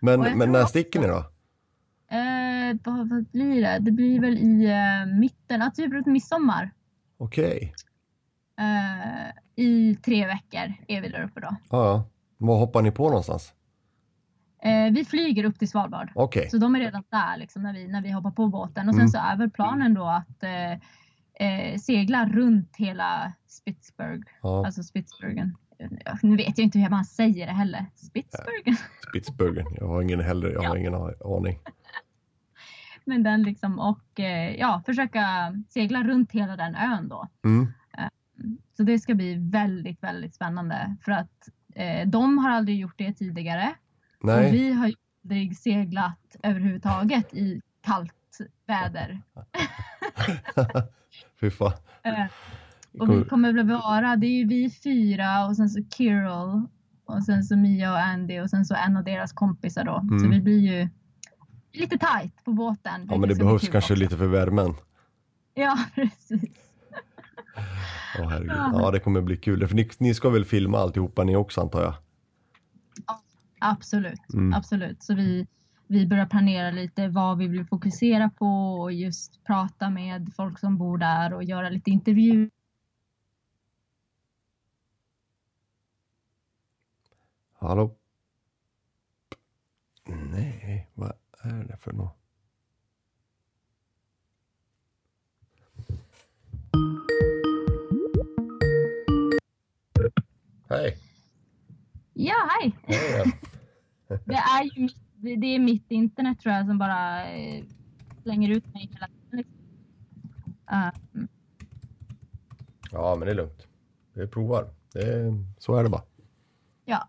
men, 0.00 0.22
jag 0.22 0.36
men 0.36 0.52
när 0.52 0.64
sticker 0.64 1.00
ni 1.00 1.06
då? 1.06 1.24
Eh, 2.16 2.76
vad, 2.84 3.08
vad 3.08 3.24
blir 3.24 3.62
det? 3.62 3.78
Det 3.80 3.90
blir 3.90 4.20
väl 4.20 4.38
i 4.38 4.64
eh, 4.64 5.18
mitten, 5.18 5.62
alltså 5.62 5.82
typ 5.82 5.92
runt 5.92 6.06
midsommar. 6.06 6.70
Okej, 7.18 7.74
Eh, 8.58 9.64
I 9.64 9.96
tre 10.04 10.26
veckor 10.26 10.74
är 10.88 11.00
vi 11.00 11.08
där 11.08 11.22
uppe 11.22 11.40
då. 11.40 11.56
ja, 11.70 11.84
ja. 11.86 12.04
Var 12.38 12.58
hoppar 12.58 12.82
ni 12.82 12.90
på 12.90 13.04
någonstans? 13.08 13.52
Eh, 14.64 14.92
vi 14.92 15.04
flyger 15.04 15.44
upp 15.44 15.58
till 15.58 15.68
Svalbard. 15.68 16.10
Okej, 16.14 16.50
Så 16.50 16.58
de 16.58 16.74
är 16.74 16.80
redan 16.80 17.02
där 17.10 17.36
liksom, 17.36 17.62
när, 17.62 17.72
vi, 17.72 17.88
när 17.88 18.02
vi 18.02 18.10
hoppar 18.10 18.30
på 18.30 18.48
båten. 18.48 18.88
Och 18.88 18.94
sen 18.94 19.00
Mm. 19.00 19.08
så 19.08 19.18
är 19.18 19.36
väl 19.36 19.50
planen 19.50 19.94
då 19.94 20.04
att 20.04 20.42
eh, 20.42 20.72
eh, 21.48 21.78
segla 21.78 22.28
runt 22.28 22.76
hela 22.76 23.32
Spitsberg. 23.46 24.20
ja, 24.42 24.66
Alltså 24.66 24.82
Spitsbergen. 24.82 25.56
Ja, 26.04 26.18
Nu 26.22 26.36
vet 26.36 26.58
jag 26.58 26.64
inte 26.64 26.78
hur 26.78 26.90
man 26.90 27.04
säger 27.04 27.46
det 27.46 27.52
heller. 27.52 27.86
Spitsbergen. 27.94 28.76
Spitsbergen. 29.08 29.66
Jag 29.80 29.88
har 29.88 30.02
ingen 30.02 30.20
heller, 30.20 30.48
jag 30.50 30.62
har 30.62 30.76
Ja. 30.76 30.78
ingen 30.78 30.94
aning. 31.24 31.58
Men 33.04 33.22
den 33.22 33.42
liksom 33.42 33.78
och 33.78 34.20
eh, 34.20 34.54
ja, 34.56 34.82
försöka 34.86 35.54
segla 35.68 36.02
runt 36.02 36.32
hela 36.32 36.56
den 36.56 36.74
ön 36.74 37.08
då. 37.08 37.28
Mm. 37.44 37.66
Så 38.76 38.82
det 38.82 38.98
ska 38.98 39.14
bli 39.14 39.34
väldigt, 39.50 40.02
väldigt 40.02 40.34
spännande 40.34 40.96
för 41.04 41.12
att 41.12 41.48
eh, 41.74 42.08
de 42.08 42.38
har 42.38 42.50
aldrig 42.50 42.78
gjort 42.78 42.98
det 42.98 43.12
tidigare. 43.12 43.74
Och 44.22 44.28
Nej, 44.28 44.52
vi 44.52 44.72
har 44.72 44.88
ju 44.88 44.94
aldrig 45.24 45.56
seglat 45.58 46.36
överhuvudtaget 46.42 47.34
i 47.34 47.60
kallt 47.80 48.38
väder. 48.66 49.22
fy 51.40 51.50
fan. 51.50 51.72
Eh, 52.02 52.24
Och 53.00 53.10
vi 53.10 53.24
kommer 53.24 53.52
väl 53.52 53.68
vara, 53.68 54.16
det 54.16 54.26
är 54.26 54.38
ju 54.38 54.46
vi 54.46 54.70
fyra 54.70 55.46
och 55.46 55.56
sen 55.56 55.68
så 55.70 55.80
Kirill 55.96 56.62
och 57.04 57.22
sen 57.26 57.44
så 57.44 57.56
Mia 57.56 57.92
och 57.92 57.98
Andy 57.98 58.40
och 58.40 58.50
sen 58.50 58.64
så 58.64 58.74
en 58.74 58.96
av 58.96 59.04
deras 59.04 59.32
kompisar 59.32 59.84
då. 59.84 60.04
Så 60.08 60.14
Mm. 60.14 60.30
vi 60.30 60.40
blir 60.40 60.58
ju 60.58 60.88
lite 61.72 61.98
tight 61.98 62.44
på 62.44 62.52
båten. 62.52 63.06
Ja 63.10 63.16
men 63.18 63.28
det 63.28 63.34
behövs 63.34 63.68
kanske 63.68 63.94
lite 63.96 64.16
för 64.16 64.26
värmen. 64.26 64.74
Ja, 65.54 65.78
precis. 65.94 66.50
Åh 68.18 68.28
herregud. 68.30 68.52
Ja. 68.56 68.70
Ja 68.82 68.90
det 68.90 69.00
kommer 69.00 69.20
bli 69.20 69.36
kul. 69.36 69.68
För 69.68 69.74
ni, 69.76 69.90
ni 69.98 70.14
ska 70.14 70.30
väl 70.30 70.44
filma 70.44 70.78
alltihopa 70.78 71.24
ni 71.24 71.36
också 71.36 71.60
antar 71.60 71.82
jag? 71.82 71.94
Absolut, 73.64 74.34
Mm. 74.34 74.52
absolut. 74.54 75.02
Så 75.02 75.14
vi, 75.14 75.46
vi 75.86 76.06
börjar 76.06 76.26
planera 76.26 76.70
lite 76.70 77.08
vad 77.08 77.38
vi 77.38 77.48
vill 77.48 77.66
fokusera 77.66 78.30
på 78.30 78.46
och 78.80 78.92
just 78.92 79.44
prata 79.44 79.90
med 79.90 80.32
folk 80.36 80.58
som 80.58 80.78
bor 80.78 80.98
där 80.98 81.32
och 81.34 81.44
göra 81.44 81.68
lite 81.68 81.90
intervjuer. 81.90 82.50
Hallå? 87.58 87.96
Nej, 90.06 90.88
vad 90.94 91.12
är 91.42 91.64
det 91.64 91.76
för 91.76 91.92
något? 91.92 92.16
Hej! 100.68 100.98
Ja, 102.14 102.48
hej! 102.60 102.76
Hej! 102.86 103.32
Det 104.24 104.34
är 104.34 104.64
ju 104.76 104.82
mitt, 104.82 104.96
det 105.40 105.46
är 105.54 105.58
mitt 105.58 105.90
internet 105.90 106.40
tror 106.40 106.54
jag 106.54 106.66
som 106.66 106.78
bara 106.78 107.30
eh, 107.32 107.64
slänger 108.22 108.48
ut 108.50 108.74
mig 108.74 108.90
hela 108.92 109.08
tiden. 109.30 109.44
Eh, 110.70 110.90
Ja 112.90 113.16
men 113.16 113.26
det 113.26 113.32
är 113.32 113.34
lugnt. 113.36 113.66
Vi 114.12 114.26
provar. 114.26 114.68
Det 114.92 115.02
är, 115.02 115.44
så 115.58 115.74
är 115.76 115.82
det 115.82 115.88
bara. 115.90 116.02
ja, 116.84 117.08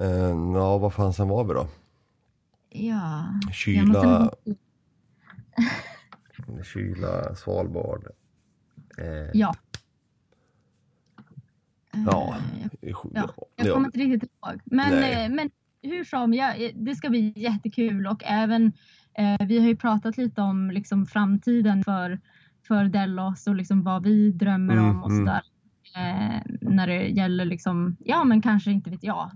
Eh, 0.00 0.08
ja, 0.54 0.78
vad 0.78 0.94
fansen 0.94 1.28
var 1.28 1.44
vi 1.44 1.54
då? 1.54 1.68
ja. 2.68 3.24
Kyla, 3.52 4.20
måste- 4.24 4.54
kyla, 6.72 7.34
Svalbard. 7.36 8.06
Eh, 8.98 9.06
Ja. 9.34 9.54
Ja. 12.06 12.36
Eh, 12.82 12.88
sj- 12.94 13.10
Ja, 13.14 13.30
Jag 13.56 13.66
ja. 13.66 13.72
kommer 13.74 13.86
inte 13.88 13.98
riktigt 13.98 14.30
ihåg. 14.30 14.60
Men, 14.64 14.90
Nej. 14.90 15.24
eh, 15.24 15.30
men 15.30 15.50
hur 15.82 16.04
som, 16.04 16.34
ja, 16.34 16.54
eh, 16.54 16.70
det 16.74 16.94
ska 16.94 17.08
bli 17.10 17.32
jättekul 17.36 18.06
och 18.06 18.22
även 18.24 18.72
eh, 19.18 19.46
vi 19.46 19.58
har 19.60 19.66
ju 19.66 19.76
pratat 19.76 20.16
lite 20.16 20.40
om 20.42 20.70
liksom 20.70 21.06
framtiden 21.06 21.84
för, 21.84 22.20
för 22.68 22.84
Delos 22.84 23.46
och 23.46 23.54
liksom 23.54 23.82
vad 23.82 24.02
vi 24.02 24.30
drömmer 24.32 24.72
Mm, 24.74 24.90
om 24.90 25.02
och 25.02 25.10
mm. 25.10 25.26
sådär. 25.26 25.42
Eh, 25.96 26.40
när 26.60 26.86
det 26.86 27.08
gäller 27.08 27.44
liksom, 27.44 27.96
ja 28.04 28.24
men 28.24 28.42
kanske 28.42 28.70
inte 28.70 28.90
vet 28.90 29.04
jag, 29.04 29.30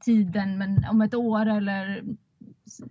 tiden 0.00 0.58
men 0.58 0.84
om 0.90 1.00
ett 1.00 1.14
år 1.14 1.46
eller 1.46 2.02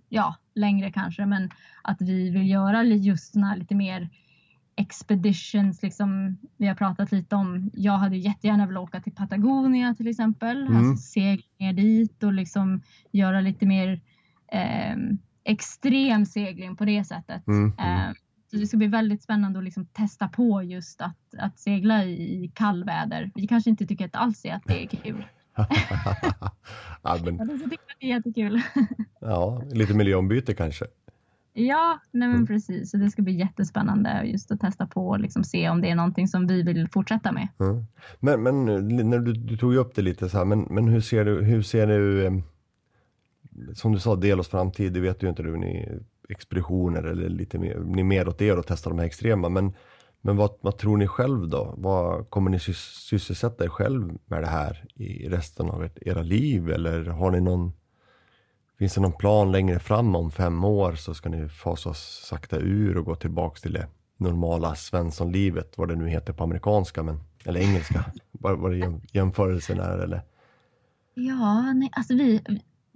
ja, 0.08 0.36
längre 0.54 0.92
kanske. 0.92 1.26
Men 1.26 1.50
att 1.82 2.00
vi 2.00 2.30
vill 2.30 2.50
göra 2.50 2.82
just 2.84 3.34
här 3.36 3.56
lite 3.56 3.74
mer 3.74 4.08
expeditions, 4.76 5.82
liksom, 5.82 6.38
vi 6.56 6.66
har 6.66 6.74
pratat 6.74 7.12
lite 7.12 7.36
om, 7.36 7.70
jag 7.74 7.92
hade 7.92 8.16
jättegärna 8.16 8.66
velat 8.66 8.82
åka 8.82 9.00
till 9.00 9.12
Patagonia 9.14 9.94
till 9.94 10.08
exempel, 10.08 10.66
Mm. 10.66 10.76
alltså 10.76 11.02
segla 11.02 11.44
ner 11.58 11.72
dit 11.72 12.22
och 12.22 12.32
liksom 12.32 12.82
göra 13.12 13.40
lite 13.40 13.66
mer 13.66 14.00
eh, 14.52 14.96
extrem 15.44 16.26
segling 16.26 16.76
på 16.76 16.84
det 16.84 17.04
sättet. 17.04 17.46
Mm, 17.46 17.72
Eh, 17.78 18.12
så 18.50 18.56
det 18.56 18.66
ska 18.66 18.76
bli 18.76 18.86
väldigt 18.86 19.22
spännande 19.22 19.58
att 19.58 19.64
liksom 19.64 19.86
testa 19.86 20.28
på 20.28 20.62
just 20.62 21.00
att, 21.00 21.18
att 21.38 21.58
segla 21.58 22.04
i, 22.04 22.44
i 22.44 22.48
kallväder. 22.54 23.30
Vi 23.34 23.46
kanske 23.46 23.70
inte 23.70 23.86
tycker 23.86 24.04
att 24.06 24.14
alls 24.16 24.44
är 24.44 24.54
att 24.54 24.64
det 24.66 24.84
är 24.84 24.86
kul. 24.88 25.24
ja, 27.02 27.18
men, 27.24 27.38
tycker 27.38 27.48
jag 27.48 27.62
att 27.62 27.80
det 28.00 28.06
är 28.06 28.08
jättekul. 28.08 28.60
ja, 29.20 29.62
lite 29.72 29.94
miljöombyte 29.94 30.54
kanske. 30.54 30.84
Ja, 31.58 32.00
nej 32.10 32.28
men 32.28 32.36
Mm. 32.36 32.46
precis. 32.46 32.90
Så 32.90 32.96
det 32.96 33.10
ska 33.10 33.22
bli 33.22 33.32
jättespännande 33.38 34.22
just 34.24 34.50
att 34.50 34.60
testa 34.60 34.86
på 34.86 35.08
och 35.08 35.20
liksom 35.20 35.44
se 35.44 35.70
om 35.70 35.80
det 35.80 35.90
är 35.90 35.94
någonting 35.94 36.28
som 36.28 36.46
vi 36.46 36.62
vill 36.62 36.88
fortsätta 36.88 37.32
med. 37.32 37.48
Mm. 37.60 37.84
Men, 38.20 38.42
men 38.42 38.64
när 39.10 39.18
du, 39.18 39.32
du 39.32 39.56
tog 39.56 39.74
upp 39.74 39.94
det 39.94 40.02
lite 40.02 40.28
så 40.28 40.38
här, 40.38 40.44
men, 40.44 40.60
men 40.70 40.88
hur 40.88 41.00
ser 41.00 41.24
du, 41.24 41.42
hur 41.44 41.62
ser 41.62 41.86
du, 41.86 42.24
eh, 42.26 42.32
som 43.74 43.92
du 43.92 43.98
sa, 43.98 44.16
Delos 44.16 44.48
framtid, 44.48 44.92
det 44.92 45.00
vet 45.00 45.22
ju 45.22 45.28
inte 45.28 45.42
du, 45.42 45.56
ni 45.56 45.88
expeditioner 46.28 47.02
eller 47.02 47.28
lite 47.28 47.58
mer, 47.58 47.78
ni 47.78 48.00
är 48.00 48.04
mer 48.04 48.28
åt 48.28 48.42
er 48.42 48.58
och 48.58 48.66
testar 48.66 48.90
de 48.90 48.98
här 48.98 49.06
extrema, 49.06 49.48
men, 49.48 49.72
men 50.20 50.36
vad, 50.36 50.50
vad 50.60 50.78
tror 50.78 50.96
ni 50.96 51.06
själv 51.06 51.48
då? 51.48 51.74
Vad 51.78 52.30
kommer 52.30 52.50
ni 52.50 52.56
sys- 52.58 53.00
sysselsätta 53.08 53.64
er 53.64 53.68
själv 53.68 54.18
med 54.26 54.42
det 54.42 54.46
här 54.48 54.84
i 54.94 55.28
resten 55.28 55.70
av 55.70 55.84
ert, 55.84 55.98
era 56.00 56.22
liv 56.22 56.70
eller 56.70 57.04
har 57.04 57.30
ni 57.30 57.40
någon 57.40 57.72
Finns 58.78 58.94
det 58.94 59.00
någon 59.00 59.12
plan 59.12 59.52
längre 59.52 59.78
fram 59.78 60.16
om 60.16 60.30
fem 60.30 60.64
år 60.64 60.92
så 60.94 61.14
ska 61.14 61.28
ni 61.28 61.48
fasas 61.48 61.98
sakta 62.28 62.56
ur 62.56 62.96
och 62.96 63.04
gå 63.04 63.14
tillbaks 63.14 63.62
till 63.62 63.72
det 63.72 63.86
normala 64.16 64.74
svenssonlivet, 64.74 65.78
vad 65.78 65.88
det 65.88 65.96
nu 65.96 66.08
heter 66.08 66.32
på 66.32 66.44
amerikanska, 66.44 67.02
men, 67.02 67.20
eller 67.44 67.60
engelska, 67.60 68.04
vad, 68.32 68.58
vad 68.58 68.70
det 68.70 68.76
jäm, 68.76 69.00
jämförelsen 69.12 69.80
är 69.80 69.98
eller? 69.98 70.22
Ja, 71.14 71.72
nej, 71.72 71.88
alltså 71.92 72.14
vi... 72.14 72.42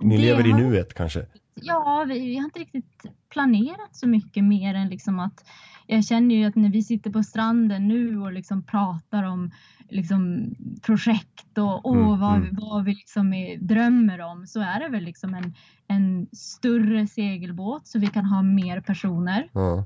Ni 0.03 0.19
lever 0.19 0.47
i 0.47 0.53
nuet 0.53 0.95
kanske? 0.95 1.27
ja, 1.63 2.05
vi, 2.09 2.19
vi 2.19 2.37
har 2.37 2.45
inte 2.45 2.59
riktigt 2.59 3.07
planerat 3.29 3.97
så 3.97 4.09
mycket 4.09 4.45
mer 4.45 4.75
än 4.75 4.89
liksom 4.89 5.21
att 5.21 5.45
jag 5.87 6.05
känner 6.05 6.35
ju 6.35 6.45
att 6.45 6.55
när 6.55 6.71
vi 6.71 6.83
sitter 6.83 7.11
på 7.11 7.23
stranden 7.23 7.89
nu 7.89 8.21
och 8.21 8.33
liksom 8.33 8.63
pratar 8.63 9.23
om 9.23 9.51
liksom 9.91 10.55
projekt 10.83 11.59
och 11.59 11.87
åh, 11.87 11.97
Mm, 11.97 12.21
vad, 12.21 12.37
mm. 12.37 12.57
vad 12.61 12.85
vi 12.85 12.95
liksom 12.95 13.33
är, 13.33 13.59
drömmer 13.59 14.21
om 14.21 14.47
så 14.47 14.61
är 14.61 14.81
det 14.81 14.89
väl 14.89 15.05
liksom 15.05 15.35
en, 15.35 15.55
en 15.87 16.29
större 16.33 17.07
segelbåt 17.07 17.87
så 17.87 17.99
vi 17.99 18.07
kan 18.07 18.25
ha 18.25 18.43
mer 18.43 18.81
personer. 18.81 19.49
Ja. 19.53 19.85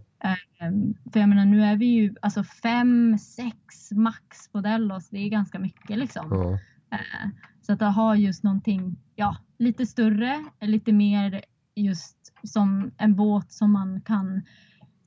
Ehm, 0.60 0.94
För 1.12 1.20
jag 1.20 1.28
menar 1.28 1.44
nu 1.44 1.64
är 1.64 1.76
vi 1.76 1.86
ju 1.86 2.14
alltså 2.22 2.44
fem, 2.44 3.18
sex 3.18 3.90
max 3.92 4.48
på 4.52 4.60
Delos. 4.60 5.08
Det 5.08 5.18
är 5.18 5.28
ganska 5.28 5.58
mycket 5.58 5.98
liksom. 5.98 6.26
Ja. 6.30 6.52
Eh, 6.96 7.28
Så 7.62 7.72
att 7.72 7.80
ha 7.94 8.16
just 8.16 8.44
någonting, 8.44 8.96
ja, 9.14 9.36
lite 9.58 9.86
större, 9.86 10.44
lite 10.60 10.92
mer 10.92 11.42
just 11.76 12.32
som 12.42 12.90
en 12.98 13.14
båt 13.16 13.52
som 13.52 13.72
man 13.72 14.00
kan 14.00 14.42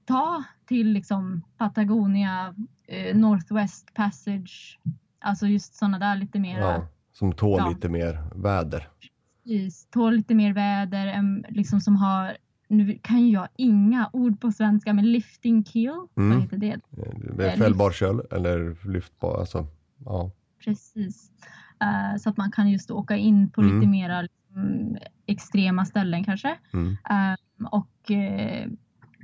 ta 0.08 0.43
till 0.65 0.88
liksom 0.93 1.41
Patagonia, 1.58 2.56
eh, 2.88 3.15
Northwest 3.17 3.93
Passage, 3.93 4.80
alltså 5.20 5.48
just 5.48 5.76
sådana 5.76 6.00
där 6.00 6.15
lite 6.15 6.39
mer, 6.39 6.60
Ja. 6.60 6.88
Som 7.12 7.34
tål 7.34 7.60
Ja. 7.60 7.70
lite 7.70 7.89
mer 7.89 8.24
väder. 8.36 8.88
precis, 9.43 9.86
tål 9.91 10.13
lite 10.15 10.36
mer 10.36 10.54
väder, 10.54 11.43
liksom 11.50 11.82
som 11.82 11.96
har, 11.96 12.38
nu 12.67 13.00
kan 13.02 13.22
ju 13.22 13.34
jag 13.34 13.48
inga 13.56 14.10
ord 14.13 14.41
på 14.41 14.52
svenska, 14.52 14.93
men 14.93 15.12
lifting 15.12 15.65
keel, 15.65 16.08
Mm. 16.17 16.30
vad 16.34 16.41
heter 16.41 16.58
det? 16.58 16.67
Eh, 17.39 17.46
Eh, 17.48 17.58
Fällbar 17.58 17.91
köl 17.91 18.22
eller 18.32 18.88
lyftbar, 18.91 19.39
alltså. 19.39 19.67
Ja. 20.06 20.32
Precis. 20.65 21.32
Eh, 21.82 22.17
så 22.20 22.30
att 22.30 22.38
man 22.38 22.52
kan 22.52 22.70
just 22.72 22.91
åka 22.91 23.15
in 23.17 23.50
på 23.50 23.62
Mm. 23.62 23.76
lite 23.80 23.89
mera 23.91 24.22
liksom, 24.22 24.98
extrema 25.26 25.86
ställen 25.86 26.24
kanske. 26.24 26.58
Mm. 26.74 26.98
Ehm, 27.10 27.65
och 27.72 28.12
eh, 28.12 28.67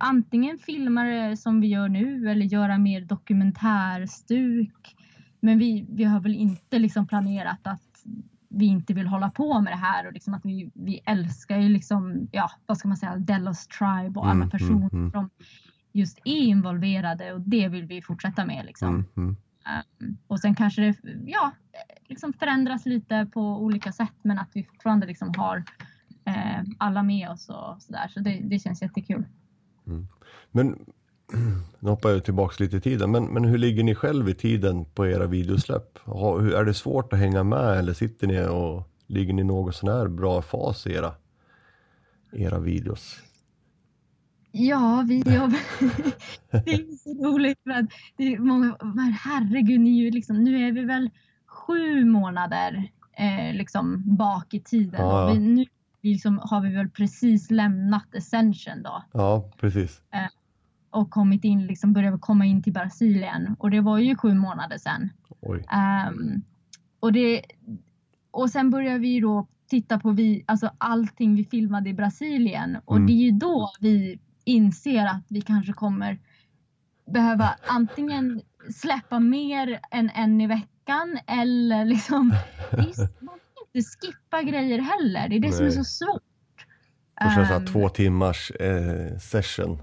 antingen 0.04 0.58
filma 0.58 1.04
det 1.04 1.38
som 1.38 1.62
vi 1.62 1.68
gör 1.68 1.90
nu 1.90 2.30
eller 2.30 2.46
göra 2.46 2.78
mer 2.78 3.02
dokumentärstuk. 3.02 4.96
Men 5.40 5.60
vi, 5.60 5.86
vi 5.90 6.04
har 6.04 6.20
väl 6.20 6.36
inte 6.36 6.80
liksom 6.80 7.08
planerat 7.08 7.68
att 7.68 8.04
vi 8.50 8.66
inte 8.66 8.94
vill 8.94 9.08
hålla 9.08 9.32
på 9.32 9.62
med 9.62 9.74
det 9.74 9.78
här 9.78 10.08
och 10.08 10.14
liksom 10.14 10.34
att 10.34 10.46
vi, 10.46 10.72
vi 10.74 11.00
älskar 11.06 11.58
ju 11.58 11.70
liksom, 11.70 12.28
ja 12.32 12.52
vad 12.66 12.78
ska 12.78 12.88
man 12.88 12.98
säga, 12.98 13.18
Delos 13.18 13.68
Tribe 13.68 14.20
och 14.20 14.26
alla 14.26 14.36
Mm, 14.36 14.50
personer 14.50 14.90
mm, 14.94 15.00
mm. 15.00 15.12
som 15.12 15.30
just 15.94 16.20
är 16.24 16.38
involverade 16.38 17.34
och 17.34 17.42
det 17.42 17.68
vill 17.68 17.86
vi 17.86 18.02
fortsätta 18.02 18.46
med 18.46 18.66
liksom. 18.66 18.90
Mm. 18.90 19.06
Mm. 19.18 19.36
Um, 20.00 20.18
och 20.28 20.40
sen 20.40 20.56
kanske 20.56 20.82
det 20.82 20.96
ja, 21.26 21.52
liksom 22.08 22.34
förändras 22.34 22.86
lite 22.86 23.28
på 23.34 23.42
olika 23.42 23.92
sätt 23.92 24.16
men 24.22 24.40
att 24.40 24.50
vi 24.54 24.64
fortfarande 24.64 25.08
liksom 25.08 25.34
har 25.38 25.64
eh, 26.26 26.64
alla 26.78 27.04
med 27.04 27.30
oss 27.30 27.50
och 27.50 27.82
sådär. 27.82 28.08
Så 28.08 28.20
det, 28.20 28.40
det 28.44 28.60
känns 28.60 28.82
jättekul. 28.82 29.26
Men 30.52 30.86
nu 31.80 31.90
hoppar 31.90 32.10
jag 32.10 32.26
tillbaks 32.26 32.60
lite 32.60 32.78
i 32.78 32.82
tiden, 32.82 33.12
men, 33.12 33.26
men 33.26 33.46
hur 33.46 33.58
ligger 33.58 33.84
ni 33.84 33.96
själv 33.96 34.30
i 34.30 34.34
tiden 34.34 34.86
på 34.86 35.08
era 35.08 35.28
videosläpp? 35.28 36.00
Har, 36.04 36.42
är 36.42 36.66
det 36.66 36.74
svårt 36.74 37.14
att 37.14 37.20
hänga 37.20 37.44
med 37.44 37.78
eller 37.78 37.94
sitter 37.94 38.28
ni 38.28 38.48
och 38.48 38.90
ligger 39.08 39.34
ni 39.34 39.44
något 39.44 39.76
sån 39.76 39.90
här 39.90 40.08
bra 40.08 40.42
fas 40.42 40.88
i 40.88 40.94
era, 40.94 41.14
era 42.32 42.60
videos? 42.60 43.20
Ja, 44.52 45.06
vi 45.08 45.18
jobbar. 45.18 45.60
det 46.66 46.74
är 46.74 46.98
så 46.98 47.28
roligt 47.28 47.60
för 47.64 47.72
att 47.72 47.86
det 48.18 48.34
är 48.34 48.40
många, 48.40 48.78
men 48.82 49.12
herregud, 49.12 49.82
ni 49.82 50.00
är 50.00 50.04
ju 50.04 50.12
liksom, 50.12 50.44
nu 50.44 50.68
är 50.68 50.72
vi 50.72 50.84
väl 50.84 51.10
sju 51.48 52.06
månader 52.06 52.92
eh, 53.14 53.56
liksom 53.56 54.04
bak 54.06 54.54
i 54.54 54.60
tiden. 54.60 55.06
Och 55.06 55.12
ja. 55.12 55.34
vi, 55.34 55.40
nu 55.40 55.66
liksom, 56.04 56.40
har 56.44 56.62
vi 56.62 56.76
väl 56.76 56.90
precis 56.90 57.52
lämnat 57.52 58.16
Ascension 58.16 58.84
då. 58.84 59.04
Ja, 59.14 59.52
precis. 59.60 60.02
och 60.90 61.10
kommit 61.10 61.44
in, 61.44 61.68
liksom 61.68 61.94
började 61.94 62.18
komma 62.18 62.46
in 62.46 62.64
till 62.64 62.74
Brasilien 62.74 63.56
och 63.60 63.72
det 63.72 63.82
var 63.82 63.98
ju 63.98 64.16
sju 64.16 64.34
månader 64.34 64.78
sedan. 64.78 65.10
Oj. 65.42 65.66
Ehm, 65.72 66.42
och, 67.00 67.14
det, 67.14 67.42
och 68.32 68.50
sen 68.50 68.70
började 68.70 69.00
vi 69.00 69.20
då 69.20 69.48
titta 69.70 70.00
på 70.00 70.12
vi, 70.12 70.44
alltså 70.48 70.72
allting 70.78 71.36
vi 71.36 71.46
filmade 71.46 71.90
i 71.90 71.94
Brasilien 71.94 72.78
och 72.86 72.96
Mm. 72.96 73.08
det 73.08 73.14
är 73.14 73.24
ju 73.26 73.32
då 73.32 73.72
vi 73.80 74.20
inser 74.46 75.06
att 75.06 75.26
vi 75.28 75.42
kanske 75.42 75.74
kommer 75.74 76.20
behöva 77.06 77.56
antingen 77.68 78.42
släppa 78.70 79.20
mer 79.20 79.80
än 79.92 80.10
en 80.10 80.42
i 80.42 80.48
veckan 80.48 81.20
eller 81.28 81.86
liksom, 81.86 82.34
är, 82.72 83.24
man 83.24 83.40
inte 83.76 83.90
skippa 84.02 84.42
grejer 84.42 84.80
heller. 84.80 85.30
Det 85.30 85.36
är 85.36 85.40
det 85.40 85.52
som 85.52 85.66
är 85.66 85.70
Nej. 85.70 85.78
så 85.78 85.84
svårt. 85.84 86.22
Får 87.24 87.30
köra 87.36 87.46
så 87.46 87.54
här 87.54 87.60
Ehm, 87.60 87.66
två 87.66 87.90
timmars 87.90 88.52
eh, 88.52 89.18
session. 89.18 89.82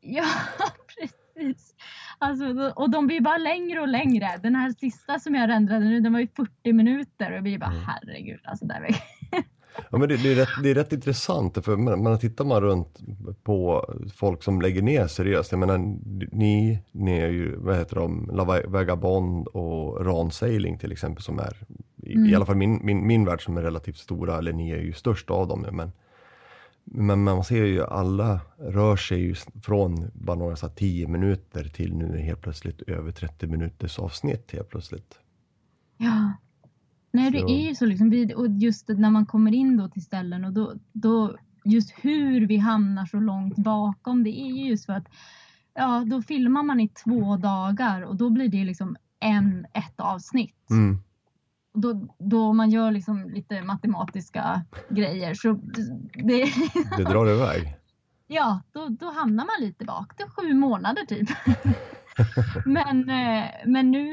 Ja, 0.00 0.24
precis. 1.34 1.74
Alltså, 2.18 2.72
och 2.76 2.90
de 2.90 3.06
blir 3.06 3.20
bara 3.20 3.38
längre 3.38 3.80
och 3.80 3.88
längre. 3.88 4.28
Den 4.42 4.54
här 4.54 4.70
sista 4.70 5.18
som 5.18 5.34
jag 5.34 5.48
rendrade 5.50 5.84
nu, 5.84 6.00
den 6.00 6.12
var 6.12 6.20
ju 6.20 6.28
40 6.36 6.72
minuter 6.72 7.30
och 7.30 7.36
jag 7.36 7.42
blir 7.42 7.58
bara 7.58 7.70
Mm. 7.70 7.82
herregud. 7.86 8.40
Alltså, 8.44 8.64
där 8.66 8.80
är 8.80 8.96
Ja, 9.90 9.98
men 9.98 10.08
det, 10.08 10.16
det, 10.16 10.32
är 10.32 10.34
rätt, 10.34 10.48
det 10.62 10.70
är 10.70 10.74
rätt 10.74 10.92
intressant 10.92 11.64
för 11.64 11.76
man, 11.76 12.02
man 12.02 12.18
tittar 12.18 12.44
man 12.44 12.60
runt 12.60 12.98
på 13.42 13.84
folk 14.16 14.42
som 14.42 14.60
lägger 14.62 14.82
ner 14.82 15.06
seriöst. 15.06 15.52
Jag 15.52 15.58
menar, 15.58 15.78
ni, 16.36 16.82
ni 16.92 17.18
är 17.18 17.28
ju, 17.28 17.56
vad 17.56 17.76
heter 17.76 17.96
de, 17.96 18.30
La 18.32 18.44
Vagabond 18.66 19.46
och 19.48 20.06
Ran 20.06 20.30
Sailing 20.30 20.78
till 20.78 20.92
exempel 20.92 21.22
som 21.22 21.38
är, 21.38 21.56
i, 22.02 22.10
i 22.10 22.14
Mm. 22.14 22.34
alla 22.36 22.46
fall 22.46 22.56
min, 22.56 22.80
min, 22.86 23.06
min 23.06 23.24
värld 23.24 23.44
som 23.44 23.56
är 23.56 23.62
relativt 23.62 23.96
stora, 23.98 24.38
eller 24.38 24.52
ni 24.52 24.70
är 24.70 24.80
ju 24.80 24.92
störst 24.92 25.30
av 25.30 25.48
dem. 25.48 25.66
Men, 25.72 25.92
men 26.84 27.24
man 27.24 27.44
ser 27.44 27.64
ju 27.64 27.84
alla 27.84 28.40
rör 28.58 28.96
sig 28.96 29.20
ju 29.20 29.34
från 29.62 30.10
bara 30.14 30.36
några 30.36 30.56
så 30.56 30.66
här 30.66 30.74
10 30.74 31.08
minuter 31.08 31.64
till 31.64 31.94
nu 31.94 32.18
helt 32.18 32.40
plötsligt 32.40 32.82
över 32.82 33.12
30 33.12 33.46
minuters 33.46 33.98
avsnitt 33.98 34.52
helt 34.52 34.68
plötsligt. 34.68 35.18
Ja. 35.96 36.32
Nej, 37.12 37.30
det 37.30 37.38
är 37.38 37.68
ju 37.68 37.74
så 37.74 37.86
liksom. 37.86 38.30
Och 38.36 38.48
just 38.48 38.88
när 38.88 39.10
man 39.10 39.26
kommer 39.26 39.54
in 39.54 39.76
då 39.76 39.88
till 39.88 40.02
ställen 40.04 40.44
och 40.44 40.52
då, 40.52 40.74
då 40.92 41.36
just 41.64 41.94
hur 42.02 42.46
vi 42.46 42.56
hamnar 42.56 43.06
så 43.06 43.20
långt 43.20 43.56
bakom. 43.56 44.24
Det 44.24 44.30
är 44.30 44.52
ju 44.52 44.68
just 44.68 44.86
för 44.86 44.92
att 44.92 45.06
ja, 45.74 46.04
då 46.10 46.22
filmar 46.22 46.62
man 46.62 46.80
i 46.80 46.88
två 46.88 47.36
dagar 47.36 48.02
och 48.02 48.16
då 48.16 48.30
blir 48.30 48.48
det 48.48 48.64
liksom 48.64 48.96
en, 49.20 49.66
ett 49.74 50.00
avsnitt. 50.00 50.70
Mm. 50.70 50.98
Då, 51.74 52.08
då 52.18 52.52
man 52.52 52.70
gör 52.70 52.90
liksom 52.90 53.30
lite 53.30 53.62
matematiska 53.62 54.64
grejer 54.88 55.34
så 55.34 55.52
det, 56.14 56.44
Det 56.96 57.04
drar 57.04 57.30
iväg. 57.30 57.76
Ja, 58.26 58.60
då, 58.72 58.88
då 58.88 59.10
hamnar 59.10 59.44
man 59.44 59.68
lite 59.68 59.84
bak. 59.84 60.12
Det 60.16 60.22
är 60.22 60.28
sju 60.28 60.54
månader 60.54 61.02
typ. 61.06 61.28
men, 62.66 63.10
eh, 63.10 63.44
men 63.66 63.90
nu, 63.90 64.06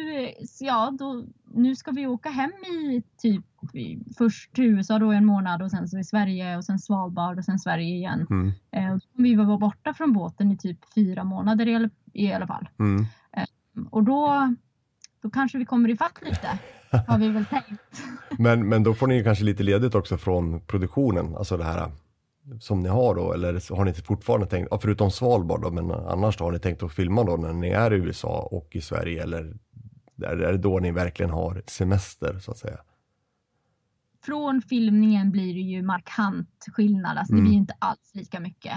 ja, 0.60 0.93
då, 1.00 1.24
nu 1.54 1.76
ska 1.76 1.91
vi 1.91 2.08
åka 2.08 2.30
hem 2.30 2.52
i 2.52 3.04
typ 3.17 3.45
först 4.17 4.56
till 4.56 4.63
USA 4.63 5.00
då 5.00 5.12
en 5.12 5.26
månad 5.26 5.62
och 5.62 5.72
sen 5.72 5.88
så 5.88 6.00
i 6.00 6.04
Sverige 6.04 6.58
och 6.58 6.65
sen 6.65 6.80
Svalbard 6.80 7.38
och 7.38 7.45
sen 7.45 7.60
Sverige 7.60 7.95
igen. 7.95 8.28
Mm. 8.30 8.52
Eh, 8.72 8.98
vi 9.13 9.36
vara 9.36 9.58
borta 9.58 9.93
från 9.93 10.13
båten 10.13 10.52
i 10.52 10.58
typ 10.58 10.93
fyra 10.95 11.24
månader 11.24 11.67
i 11.67 11.89
i 12.13 12.34
alla 12.34 12.48
fall. 12.48 12.69
Mm. 12.80 13.06
Och 13.89 14.04
då, 14.04 14.56
då 15.21 15.29
kanske 15.29 15.58
vi 15.58 15.65
kommer 15.65 15.89
ifatt 15.89 16.21
lite. 16.21 16.60
Har 17.08 17.17
vi 17.17 17.29
väl 17.29 17.45
tänkt. 17.45 18.03
Men, 18.38 18.69
men 18.69 18.84
då 18.84 18.93
får 18.93 19.08
ni 19.08 19.23
kanske 19.23 19.43
lite 19.43 19.63
ledigt 19.63 19.95
också 19.95 20.17
från 20.17 20.62
produktionen, 20.62 21.36
alltså 21.36 21.58
det 21.58 21.63
här 21.63 21.91
som 22.60 22.84
ni 22.84 22.89
har 22.89 23.15
då, 23.15 23.34
eller 23.34 23.75
har 23.75 23.86
ni 23.86 23.93
fortfarande 23.93 24.47
tänkt, 24.47 24.69
förutom 24.82 25.12
Svalbard 25.12 25.62
då, 25.62 25.71
men 25.71 25.91
annars 25.91 26.38
då 26.38 26.43
har 26.43 26.51
ni 26.51 26.60
tänkt 26.60 26.84
att 26.84 26.93
filma 26.93 27.23
då 27.23 27.36
när 27.36 27.53
ni 27.53 27.69
är 27.69 27.93
i 27.93 27.97
USA 27.97 28.49
och 28.51 28.75
i 28.75 28.82
Sverige 28.82 29.23
eller 29.23 29.53
är 30.23 30.36
det 30.36 30.58
då 30.58 30.79
ni 30.79 30.91
verkligen 30.91 31.29
har 31.29 31.63
semester 31.67 32.39
så 32.39 32.51
att 32.51 32.58
säga? 32.58 32.79
från 34.21 34.62
filmningen 34.62 35.32
blir 35.32 35.53
det 35.53 35.60
ju 35.60 35.82
markant 35.82 36.65
skillnad. 36.67 37.17
Alltså 37.17 37.34
Mm. 37.34 37.43
Det 37.43 37.47
blir 37.47 37.53
ju 37.53 37.60
inte 37.60 37.75
alls 37.79 38.12
lika 38.13 38.39
mycket. 38.39 38.73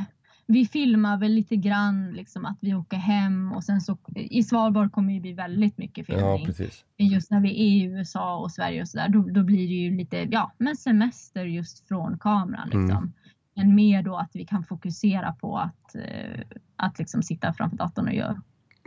Vi 0.47 0.67
filmar 0.67 1.17
väl 1.19 1.33
lite 1.33 1.57
grann 1.57 2.13
liksom 2.13 2.45
att 2.45 2.59
vi 2.61 2.75
åker 2.75 2.97
hem 2.97 3.53
och 3.53 3.65
sen 3.65 3.81
så 3.81 3.99
i 4.15 4.43
Svalbard 4.43 4.93
kommer 4.93 5.15
det 5.15 5.21
bli 5.21 5.33
väldigt 5.33 5.79
mycket 5.79 6.09
Ja, 6.09 6.15
filmning. 6.17 6.47
precis. 6.47 6.85
just 6.97 7.31
när 7.31 7.41
vi 7.41 7.49
är 7.51 7.55
i 7.77 7.83
USA 7.83 8.37
och 8.39 8.53
Sverige 8.53 8.81
och 8.83 8.89
sådär 8.89 9.09
då, 9.09 9.23
då 9.23 9.43
blir 9.43 9.69
det 9.69 9.75
ju 9.75 9.97
lite, 9.97 10.17
ja 10.17 10.53
men 10.59 10.77
semester 10.77 11.45
just 11.45 11.89
från 11.89 12.19
kameran 12.19 12.71
Mm. 12.73 12.87
liksom. 12.87 13.13
Men 13.55 13.75
mer 13.75 14.03
då 14.03 14.17
att 14.17 14.31
vi 14.35 14.45
kan 14.47 14.65
fokusera 14.65 15.33
på 15.33 15.59
att, 15.59 15.95
eh, 15.95 16.41
att 16.77 16.99
liksom 16.99 17.23
sitta 17.23 17.53
framför 17.53 17.77
datorn 17.77 18.07
och 18.09 18.15
göra, 18.15 18.43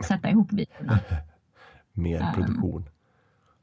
sätta 0.08 0.30
ihop 0.30 0.52
videorna. 0.52 0.98
Mer 1.92 2.20
Um, 2.20 2.32
produktion. 2.34 2.88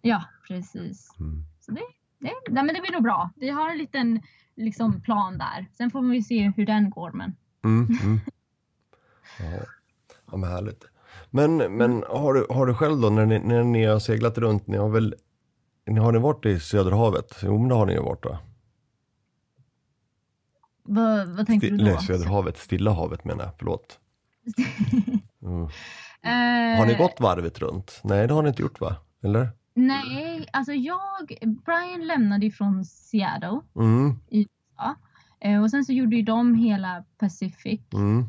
Ja, 0.02 0.24
precis. 0.48 1.16
Mm. 1.20 1.44
Så 1.60 1.72
det, 1.72 1.82
det, 2.20 2.32
nej, 2.50 2.64
men 2.64 2.68
det 2.76 2.82
blir 2.82 2.92
nog 2.94 3.04
bra. 3.04 3.30
Vi 3.36 3.50
har 3.50 3.70
en 3.72 3.78
liten 3.78 4.22
liksom, 4.56 5.02
plan 5.02 5.38
där. 5.38 5.66
Sen 5.74 5.92
får 5.92 6.02
vi 6.02 6.24
se 6.24 6.52
hur 6.56 6.66
den 6.66 6.90
går. 6.90 7.12
Men 7.12 7.36
Mm, 7.64 7.88
mm. 8.04 8.20
Ja. 9.40 9.60
ja, 10.32 10.38
men 10.38 10.50
härligt. 10.50 10.84
Men, 11.30 11.58
men 11.58 12.04
har, 12.10 12.34
du, 12.34 12.46
har 12.50 12.66
du 12.66 12.74
själv 12.74 13.02
då, 13.02 13.10
när 13.10 13.26
ni, 13.26 13.40
när 13.40 13.64
ni 13.64 13.86
har 13.86 14.00
seglat 14.00 14.38
runt, 14.38 14.68
ni 14.68 14.78
har 14.78 14.90
väl, 14.90 15.16
ni 15.86 16.00
har 16.00 16.12
ni 16.12 16.20
varit 16.20 16.46
i 16.46 16.60
Söderhavet? 16.60 17.36
Jo, 17.44 17.58
men 17.60 17.70
det 17.70 17.76
har 17.76 17.86
ni 17.86 17.94
ju 17.94 18.00
varit 18.02 18.26
va? 18.26 18.40
Vad, 20.84 21.28
vad 21.28 21.48
tänkte 21.48 21.68
Sti- 21.68 21.78
du 21.78 21.84
nej, 21.84 21.94
då? 21.94 22.00
Söderhavet, 22.02 22.58
Stilla 22.58 22.92
havet 22.92 23.26
menar 23.26 23.44
jag, 23.44 23.54
förlåt. 23.58 24.00
Mm. 25.44 25.64
Eh, 25.64 26.80
Har 26.80 26.86
ni 26.86 26.94
gått 26.96 27.20
varvet 27.20 27.60
runt? 27.60 28.00
Nej, 28.04 28.28
det 28.28 28.34
har 28.34 28.42
ni 28.44 28.50
inte 28.50 28.62
gjort 28.62 28.82
va? 28.82 28.96
Eller? 29.24 29.50
Nej, 29.74 30.48
alltså 30.54 30.74
jag, 30.74 31.38
Brian 31.66 32.08
lämnade 32.08 32.46
ifrån 32.46 32.86
Seattle 32.86 33.60
Mm, 33.76 34.10
eh, 34.32 34.92
och 35.62 35.72
sen 35.72 35.86
så 35.86 35.94
gjorde 35.94 36.16
ju 36.16 36.22
de 36.22 36.56
hela 36.56 37.04
Pacific. 37.18 37.82
mm, 37.94 38.26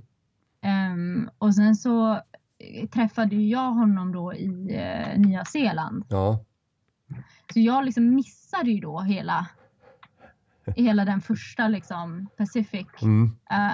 Ehm, 0.62 1.30
och 1.38 1.54
sen 1.54 1.76
så 1.76 2.12
eh, 2.58 2.88
träffade 2.88 3.36
ju 3.36 3.48
jag 3.48 3.70
honom 3.72 4.12
då 4.12 4.34
i 4.34 4.76
eh, 4.76 5.18
Nya 5.20 5.44
Zeeland. 5.44 6.04
ja. 6.08 6.44
Så 7.52 7.60
jag 7.60 7.84
liksom 7.84 8.14
missade 8.14 8.70
ju 8.70 8.80
då 8.80 9.00
hela, 9.00 9.46
hela 10.76 11.04
den 11.04 11.20
första 11.20 11.68
liksom 11.68 12.28
Pacific. 12.36 12.86
Mm, 13.02 13.36
Eh, 13.50 13.72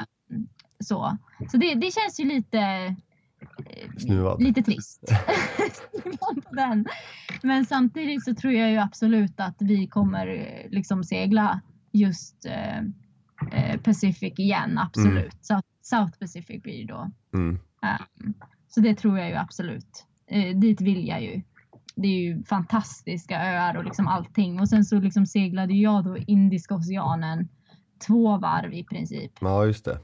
så 0.85 1.16
så 1.50 1.57
det, 1.57 1.74
det 1.74 1.90
känns 1.94 2.20
ju 2.20 2.24
lite, 2.24 2.59
eh, 2.61 3.90
snuvad. 3.98 4.42
lite 4.42 4.62
trist. 4.62 5.00
på 6.20 6.55
den. 6.55 6.87
Men 7.42 7.66
samtidigt 7.66 8.24
så 8.24 8.35
tror 8.35 8.53
jag 8.53 8.70
ju 8.70 8.79
absolut 8.79 9.40
att 9.40 9.57
vi 9.59 9.87
kommer 9.87 10.26
eh, 10.26 10.70
liksom 10.70 11.05
segla 11.05 11.61
just 11.92 12.46
eh, 12.46 12.79
eh, 12.79 12.83
Pacific 13.83 14.38
igen, 14.38 14.79
absolut. 14.79 15.37
Så 15.40 15.61
South 15.83 16.18
Pacific 16.18 16.62
blir 16.62 16.87
det 16.87 16.92
då. 16.92 17.11
Mm, 17.35 17.59
Um, 17.83 18.35
så 18.68 18.81
det 18.81 18.94
tror 18.94 19.18
jag 19.18 19.29
ju 19.29 19.35
absolut. 19.35 20.07
Eh, 20.26 20.57
dit 20.57 20.81
vill 20.81 21.09
jag 21.09 21.22
ju. 21.22 21.42
Det 21.96 22.09
är 22.09 22.20
ju 22.20 22.44
fantastiska 22.44 23.42
öar 23.42 23.74
och 23.76 23.85
liksom 23.85 24.09
allting. 24.09 24.61
Och 24.61 24.68
sen 24.68 24.85
så 24.85 25.00
liksom 25.00 25.26
seglade 25.26 25.74
jag 25.74 26.05
då 26.05 26.16
Indiska 26.18 26.74
oceanen 26.74 27.48
två 28.07 28.38
varv 28.38 28.74
i 28.74 28.85
princip. 28.85 29.33
ja, 29.40 29.66
just 29.66 29.85
det. 29.85 29.98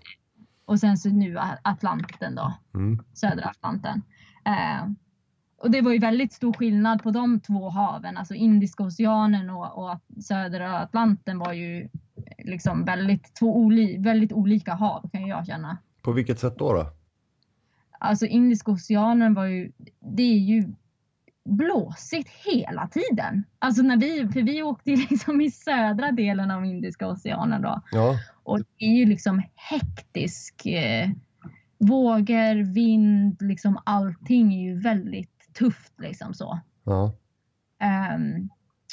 Och 0.65 0.81
sen 0.81 0.99
så 0.99 1.09
nu 1.09 1.39
Atlanten 1.63 2.35
då, 2.35 2.55
Mm, 2.75 3.03
södra 3.15 3.45
Atlanten. 3.45 4.03
Eh, 4.45 4.89
och 5.59 5.71
det 5.71 5.81
var 5.81 5.93
ju 5.93 5.99
väldigt 5.99 6.33
stor 6.33 6.53
skillnad 6.53 7.03
på 7.03 7.11
de 7.11 7.41
två 7.41 7.69
haven, 7.69 8.17
alltså 8.17 8.35
Indiska 8.35 8.85
oceanen 8.85 9.51
och, 9.51 9.79
och 9.79 10.23
södra 10.25 10.79
Atlanten 10.79 11.39
var 11.39 11.53
ju 11.53 11.89
liksom 12.39 12.85
väldigt, 12.85 13.35
två 13.35 13.57
oli, 13.57 13.97
väldigt 13.99 14.33
olika 14.33 14.75
hav 14.75 15.11
kan 15.13 15.27
jag 15.27 15.47
känna. 15.47 15.79
på 16.03 16.13
vilket 16.13 16.41
sätt 16.41 16.59
då? 16.59 16.73
då? 16.73 16.87
Alltså 17.99 18.27
Indiska 18.27 18.71
oceanen 18.71 19.35
var 19.35 19.45
ju, 19.45 19.73
det 20.01 20.23
är 20.23 20.39
ju 20.39 20.65
blåsigt 21.45 22.31
hela 22.45 22.89
tiden. 22.89 23.45
Alltså 23.59 23.83
när 23.83 23.97
vi, 23.97 24.29
för 24.29 24.43
vi 24.43 24.63
åkte 24.63 24.91
liksom 25.11 25.41
i 25.41 25.51
södra 25.51 26.13
delen 26.13 26.51
av 26.51 26.65
Indiska 26.65 27.09
oceanen 27.09 27.63
då. 27.63 27.83
Ja, 27.93 28.19
Och 28.43 28.59
det 28.59 28.85
är 28.85 28.97
ju 28.97 29.07
liksom 29.07 29.43
hektisk. 29.55 30.67
Eh, 30.67 31.11
vågor, 31.79 32.75
vind, 32.75 33.43
liksom 33.43 33.79
allting 33.85 34.55
är 34.55 34.63
ju 34.63 34.81
väldigt 34.81 35.36
tufft 35.59 36.01
liksom 36.01 36.35
så. 36.35 36.61
ja, 36.85 37.13
Um, 38.15 38.49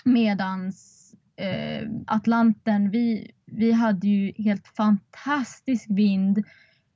medans 0.05 0.99
eh, 1.35 1.89
Atlanten, 2.07 2.89
vi, 2.89 3.31
vi 3.45 3.71
hade 3.71 4.07
ju 4.07 4.43
helt 4.43 4.67
fantastisk 4.67 5.85
vind 5.89 6.43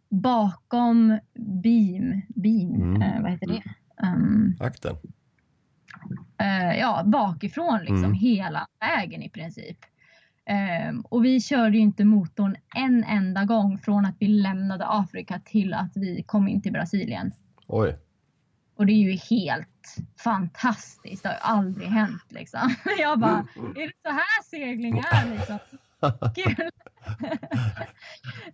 bakom 0.10 1.20
beam, 1.64 2.22
beam 2.36 2.76
Mm. 2.76 3.02
eh, 3.02 3.22
vad 3.22 3.32
heter 3.32 3.48
det? 3.48 3.64
Um, 4.08 4.58
akten. 4.60 4.96
eh, 6.38 6.80
ja, 6.80 7.04
bakifrån 7.06 7.80
liksom 7.80 7.98
Mm. 8.04 8.14
hela 8.14 8.68
vägen 8.80 9.22
i 9.24 9.30
princip. 9.30 9.78
Ehm, 10.46 11.02
och 11.02 11.26
vi 11.26 11.42
körde 11.42 11.78
ju 11.78 11.84
inte 11.84 12.06
motorn 12.06 12.56
en 12.76 13.04
enda 13.04 13.46
gång 13.46 13.78
från 13.78 14.06
att 14.06 14.16
vi 14.20 14.28
lämnade 14.28 14.86
Afrika 14.88 15.40
till 15.46 15.74
att 15.74 15.92
vi 15.98 16.24
kom 16.24 16.48
in 16.48 16.62
till 16.62 16.72
Brasilien. 16.74 17.32
Oj, 17.68 17.96
Och 18.78 18.86
det 18.86 18.92
är 18.92 19.12
ju 19.12 19.12
helt 19.12 19.98
fantastiskt. 20.24 21.24
Det 21.24 21.30
har 21.30 21.36
ju 21.36 21.42
aldrig 21.42 21.88
hänt 21.88 22.26
liksom. 22.30 22.76
Jag 23.00 23.20
bara, 23.20 23.48
är 23.56 23.88
det 23.88 23.94
så 24.06 24.10
här 24.12 24.44
segling 24.44 24.98
är 24.98 25.32
liksom? 25.32 25.60
Kul! 26.36 26.70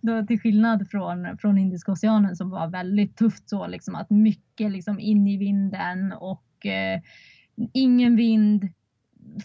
Då, 0.00 0.26
till 0.26 0.40
skillnad 0.40 0.90
från, 0.90 1.38
från 1.38 1.58
Indiska 1.58 1.92
oceanen 1.92 2.36
som 2.36 2.50
var 2.50 2.68
väldigt 2.68 3.16
tufft 3.16 3.48
så 3.48 3.66
liksom 3.66 3.94
att 3.94 4.10
mycket 4.10 4.70
liksom 4.70 5.00
in 5.00 5.28
i 5.28 5.36
vinden 5.36 6.12
och 6.12 6.66
eh, 6.66 7.00
ingen 7.72 8.16
vind, 8.16 8.72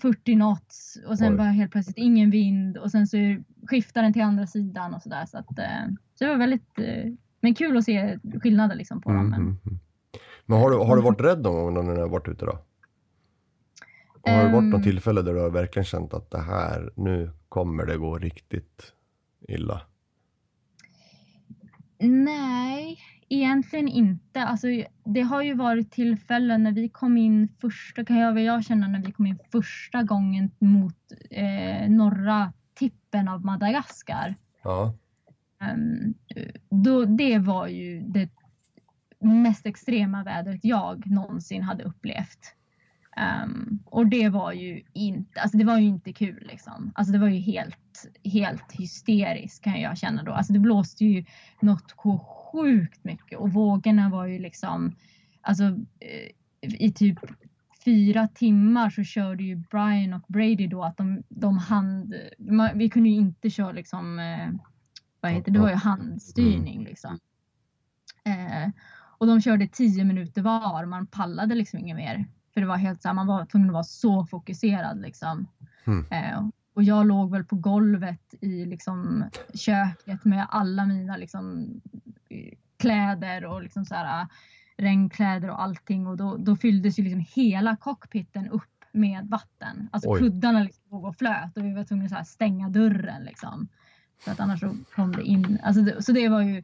40 0.02 0.34
knots 0.34 0.98
och 1.08 1.18
sen 1.18 1.32
Oj. 1.32 1.38
bara 1.38 1.48
helt 1.48 1.72
plötsligt 1.72 1.98
ingen 1.98 2.32
vind 2.32 2.78
och 2.78 2.92
sen 2.92 3.08
så 3.08 3.18
skiftar 3.68 4.02
den 4.02 4.14
till 4.14 4.22
andra 4.22 4.48
sidan 4.48 4.94
och 4.94 5.02
sådär. 5.02 5.26
Så, 5.26 5.38
att, 5.38 5.60
eh, 5.60 5.86
så 6.16 6.24
det 6.24 6.30
var 6.30 6.38
väldigt 6.38 6.80
eh, 6.80 7.14
men 7.42 7.56
kul 7.56 7.78
att 7.78 7.84
se 7.84 8.20
skillnader 8.42 8.76
liksom 8.76 9.02
på 9.02 9.10
dem. 9.10 9.20
Mm, 9.20 9.30
Men, 9.30 9.42
mm, 9.42 9.58
mm. 9.66 9.80
Men 10.50 10.60
har 10.60 10.70
du, 10.72 10.78
har 10.78 10.96
du 10.96 11.02
varit 11.02 11.22
rädd 11.22 11.42
någon 11.44 11.76
gång 11.76 11.86
när 11.88 11.96
du 11.96 12.02
har 12.02 12.10
varit 12.10 12.28
ute 12.28 12.46
då? 12.46 12.60
Har 14.24 14.44
det 14.44 14.50
varit 14.50 14.64
något 14.64 14.74
Ehm. 14.78 14.84
tillfälle 14.84 15.22
där 15.22 15.34
du 15.34 15.40
har 15.40 15.50
verkligen 15.50 15.86
känt 15.86 16.14
att 16.14 16.32
det 16.32 16.42
här, 16.42 16.94
nu 16.96 17.32
kommer 17.50 17.86
det 17.86 17.98
gå 17.98 18.18
riktigt 18.18 18.94
illa? 19.48 19.82
Nej, 22.00 22.98
egentligen 23.30 23.88
inte. 23.88 24.44
Alltså, 24.44 24.68
det 25.06 25.22
har 25.22 25.42
ju 25.44 25.54
varit 25.54 25.92
tillfällen 25.92 26.64
när 26.64 26.72
vi 26.72 26.90
kom 26.90 27.18
in 27.18 27.48
första, 27.62 28.06
kan 28.06 28.18
jag 28.18 28.40
jag 28.40 28.66
känna, 28.66 28.88
när 28.88 29.04
vi 29.06 29.12
kom 29.12 29.26
in 29.26 29.40
första 29.52 30.04
gången 30.04 30.52
mot 30.60 30.96
eh, 31.32 31.90
norra 31.90 32.54
tippen 32.76 33.28
av 33.28 33.46
Madagaskar. 33.46 34.36
Ja, 34.64 34.94
Ehm, 35.62 36.14
då, 36.70 37.06
det 37.06 37.40
var 37.40 37.68
ju 37.68 38.02
det 38.02 38.30
mest 39.20 39.66
extrema 39.66 40.24
vädret 40.24 40.60
jag 40.64 41.12
någonsin 41.12 41.64
hade 41.64 41.84
upplevt. 41.84 42.56
Ehm, 43.18 43.80
och 43.86 44.08
det 44.08 44.30
var 44.30 44.52
ju 44.52 44.84
inte, 44.94 45.42
alltså 45.42 45.58
det 45.58 45.64
var 45.64 45.78
ju 45.78 45.88
inte 45.88 46.14
kul 46.14 46.48
liksom. 46.52 46.92
Alltså 46.96 47.12
det 47.12 47.20
var 47.20 47.28
ju 47.28 47.40
helt, 47.40 48.08
helt 48.24 48.72
hysteriskt 48.72 49.64
kan 49.64 49.82
jag 49.82 49.98
känna 49.98 50.24
då. 50.24 50.32
Alltså 50.32 50.54
det 50.54 50.60
blåste 50.60 51.06
ju 51.06 51.26
något 51.62 51.92
sjukt 52.52 53.04
mycket 53.04 53.40
och 53.40 53.54
vågorna 53.54 54.10
var 54.10 54.26
ju 54.26 54.40
liksom, 54.40 54.96
alltså 55.42 55.64
eh, 56.00 56.32
i 56.62 56.92
typ 56.92 57.20
fyra 57.86 58.28
timmar 58.28 58.90
så 58.90 59.04
körde 59.04 59.44
ju 59.44 59.56
Brian 59.56 60.14
och 60.14 60.26
Brady 60.28 60.68
då 60.68 60.84
att 60.84 60.98
de, 60.98 61.24
de 61.30 61.58
hand, 61.58 62.16
man, 62.38 62.70
vi 62.78 62.90
kunde 62.90 63.10
ju 63.10 63.16
inte 63.16 63.50
köra 63.50 63.72
liksom, 63.72 64.20
eh, 64.20 64.50
vad 65.22 65.32
heter 65.32 65.52
det, 65.52 65.58
det 65.58 65.62
var 65.62 65.70
ju 65.70 65.76
handstyrning 65.76 66.84
liksom. 66.84 67.20
Eh, 68.26 68.70
och 69.20 69.28
de 69.28 69.42
körde 69.42 69.68
10 69.68 70.04
minuter 70.04 70.42
var, 70.42 70.86
man 70.86 71.08
pallade 71.08 71.56
liksom 71.56 71.80
inget 71.80 71.98
mer. 71.98 72.26
För 72.54 72.62
det 72.62 72.68
var 72.68 72.78
helt 72.78 73.02
så 73.02 73.08
här, 73.08 73.16
man 73.16 73.28
var 73.28 73.46
tvungen 73.46 73.70
att 73.70 73.74
vara 73.74 73.84
så 73.84 74.26
fokuserad 74.26 75.02
liksom. 75.02 75.48
Mm. 75.86 76.06
Eh, 76.12 76.50
och 76.74 76.84
jag 76.84 77.08
låg 77.08 77.32
väl 77.32 77.44
på 77.44 77.56
golvet 77.56 78.34
i 78.42 78.66
liksom 78.66 79.24
köket 79.54 80.26
med 80.26 80.48
alla 80.50 80.86
mina 80.86 81.18
liksom 81.18 81.68
kläder 82.78 83.46
och 83.46 83.64
liksom 83.64 83.86
så 83.86 83.96
här 83.96 84.28
regnkläder 84.78 85.50
och 85.50 85.62
allting 85.62 86.08
och 86.08 86.18
då, 86.18 86.38
då 86.38 86.56
fylldes 86.56 87.00
ju 87.00 87.04
liksom 87.04 87.26
hela 87.44 87.76
cockpiten 87.76 88.50
upp 88.50 88.64
med 88.92 89.28
vatten. 89.28 89.90
Alltså 89.92 90.10
Oj. 90.10 90.20
kuddarna 90.20 90.64
liksom 90.64 90.84
låg 90.90 91.06
och 91.06 91.16
flöt 91.16 91.58
och 91.58 91.66
vi 91.66 91.74
var 91.74 91.84
tvungna 91.84 92.18
att 92.18 92.28
stänga 92.28 92.70
dörren 92.70 93.24
liksom. 93.24 93.68
För 94.20 94.32
att 94.32 94.40
annars 94.40 94.60
så 94.60 94.76
kom 94.96 95.12
det 95.12 95.24
in. 95.24 95.60
Alltså 95.64 95.82
det, 95.82 96.04
så 96.04 96.12
det 96.12 96.30
var 96.30 96.42
ju. 96.42 96.64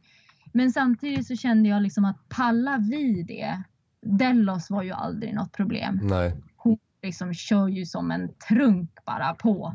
Men 0.56 0.72
samtidigt 0.72 1.26
så 1.26 1.36
kände 1.36 1.68
jag 1.68 1.82
liksom 1.82 2.04
att 2.04 2.28
palla 2.28 2.78
vi 2.78 3.22
det. 3.22 3.62
Delos 4.02 4.70
var 4.70 4.82
ju 4.82 4.92
aldrig 4.92 5.34
något 5.34 5.52
problem. 5.52 6.00
nej, 6.02 6.34
Hon 6.56 6.78
liksom 7.02 7.34
kör 7.34 7.68
ju 7.68 7.86
som 7.86 8.10
en 8.10 8.28
trunk 8.48 8.90
bara 9.04 9.34
på. 9.34 9.74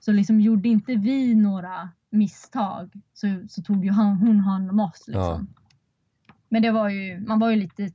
Så 0.00 0.12
liksom 0.12 0.40
gjorde 0.40 0.68
inte 0.68 0.94
vi 0.94 1.34
några 1.34 1.90
misstag 2.10 2.92
så, 3.12 3.26
så 3.48 3.62
tog 3.62 3.84
ju 3.84 3.90
han, 3.90 4.16
hon 4.16 4.40
hand 4.40 4.70
om 4.70 4.80
oss. 4.80 5.04
Liksom. 5.06 5.54
Men 6.48 6.62
det 6.62 6.70
var 6.70 6.88
ju, 6.88 7.20
man 7.20 7.38
var 7.38 7.50
ju 7.50 7.56
lite, 7.56 7.90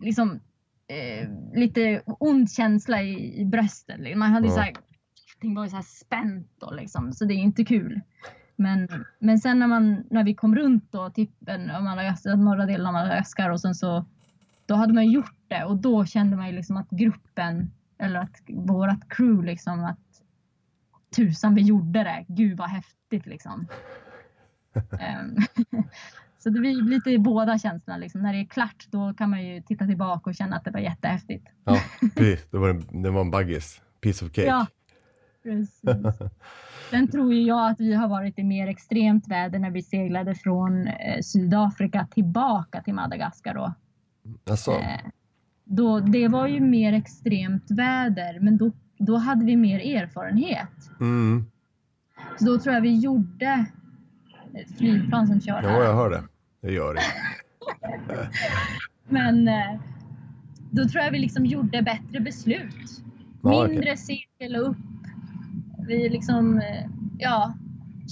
liksom, 0.00 0.40
eh, 0.86 1.28
lite 1.54 2.02
ond 2.06 2.50
känsla 2.50 3.02
i, 3.02 3.40
i 3.40 3.44
bröstet. 3.44 4.18
Man 4.18 4.32
hade 4.32 4.46
ju 4.46 4.52
Ja. 4.52 4.56
så 4.56 4.60
här, 4.60 4.72
allting 5.34 5.54
var 5.54 5.64
ju 5.64 5.70
så 5.70 5.76
här 5.76 5.82
spänt 5.82 6.50
då 6.58 6.70
liksom, 6.70 7.12
så 7.12 7.24
det 7.24 7.34
är 7.34 7.38
inte 7.38 7.64
kul. 7.64 8.00
Men, 8.56 8.88
men 9.18 9.38
sen 9.38 9.58
när, 9.58 9.66
man, 9.66 10.04
när 10.10 10.24
vi 10.24 10.34
kom 10.34 10.56
runt 10.56 10.92
då, 10.92 11.10
tippen 11.10 11.70
av 11.70 11.82
Madagaskar, 11.82 12.36
norra 12.36 12.66
delen 12.66 12.86
av 12.86 12.92
Madagaskar 12.92 13.50
och 13.50 13.60
sen 13.60 13.74
så 13.74 14.04
då 14.66 14.74
hade 14.74 14.92
man 14.92 15.10
gjort 15.10 15.36
det 15.48 15.64
och 15.64 15.76
då 15.76 16.04
kände 16.04 16.36
man 16.36 16.46
ju 16.46 16.52
liksom 16.52 16.76
att 16.76 16.90
gruppen 16.90 17.70
eller 17.98 18.20
att 18.20 18.40
vårat 18.48 19.08
crew 19.08 19.46
liksom 19.46 19.84
att 19.84 19.98
tusan 21.16 21.54
vi 21.54 21.62
gjorde 21.62 22.04
det. 22.04 22.24
Gud 22.28 22.58
vad 22.58 22.68
häftigt 22.68 23.26
liksom. 23.26 23.66
Ehm, 25.00 25.36
så 26.38 26.50
det 26.50 26.60
blir 26.60 26.82
lite 26.82 27.18
båda 27.18 27.58
känslorna 27.58 27.98
liksom. 27.98 28.22
När 28.22 28.32
det 28.32 28.40
är 28.40 28.46
klart 28.46 28.86
då 28.90 29.14
kan 29.14 29.30
man 29.30 29.46
ju 29.46 29.62
titta 29.62 29.86
tillbaka 29.86 30.30
och 30.30 30.36
känna 30.36 30.56
att 30.56 30.64
det 30.64 30.70
var 30.70 30.80
jättehäftigt. 30.80 31.46
ja, 31.64 31.80
precis. 32.14 32.46
Det 32.50 32.58
var 32.58 32.68
en, 32.68 33.02
det 33.02 33.10
var 33.10 33.20
en 33.20 33.30
baggis, 33.30 33.82
piece 34.00 34.24
of 34.24 34.32
cake. 34.32 34.48
Ja. 34.48 34.66
precis. 35.42 35.82
Sen 36.90 37.08
tror 37.10 37.34
ju 37.34 37.42
jag 37.42 37.70
att 37.70 37.80
vi 37.80 37.94
har 37.94 38.08
varit 38.08 38.38
i 38.38 38.44
mer 38.44 38.68
extremt 38.68 39.28
väder 39.28 39.58
när 39.58 39.70
vi 39.70 39.82
seglade 39.82 40.34
från 40.34 40.86
eh, 40.86 41.20
Sydafrika 41.22 42.06
tillbaka 42.10 42.82
till 42.82 42.94
Madagaskar 42.94 43.54
då. 43.54 43.74
Alltså, 44.50 44.80
då. 45.64 46.00
Det 46.00 46.28
var 46.28 46.46
ju 46.48 46.60
mer 46.60 46.92
extremt 46.92 47.70
väder, 47.70 48.40
men 48.40 48.56
då, 48.56 48.72
då 48.98 49.16
hade 49.16 49.44
vi 49.44 49.56
mer 49.56 49.96
erfarenhet. 49.96 50.90
mm, 51.00 51.44
Så 52.38 52.44
då 52.44 52.58
tror 52.58 52.74
jag 52.74 52.82
vi 52.82 52.98
gjorde 53.00 53.66
ett 54.54 54.78
flygplan 54.78 55.26
som 55.26 55.40
kör 55.40 55.62
ja, 55.62 55.68
här. 55.68 55.82
jag 55.84 55.94
hör 55.94 56.10
det. 56.10 56.22
Det 56.60 56.72
gör 56.72 56.94
det. 56.94 57.00
Men 59.08 59.48
eh, 59.48 59.80
då 60.70 60.88
tror 60.88 61.04
jag 61.04 61.10
vi 61.12 61.18
liksom 61.18 61.46
gjorde 61.46 61.82
bättre 61.82 62.20
beslut. 62.20 63.02
Ja, 63.42 63.66
Mindre 63.66 63.78
okej. 63.92 63.96
segel 63.96 64.56
upp. 64.56 64.76
Vi 65.86 66.08
liksom, 66.08 66.58
eh, 66.58 66.86
ja, 67.18 67.54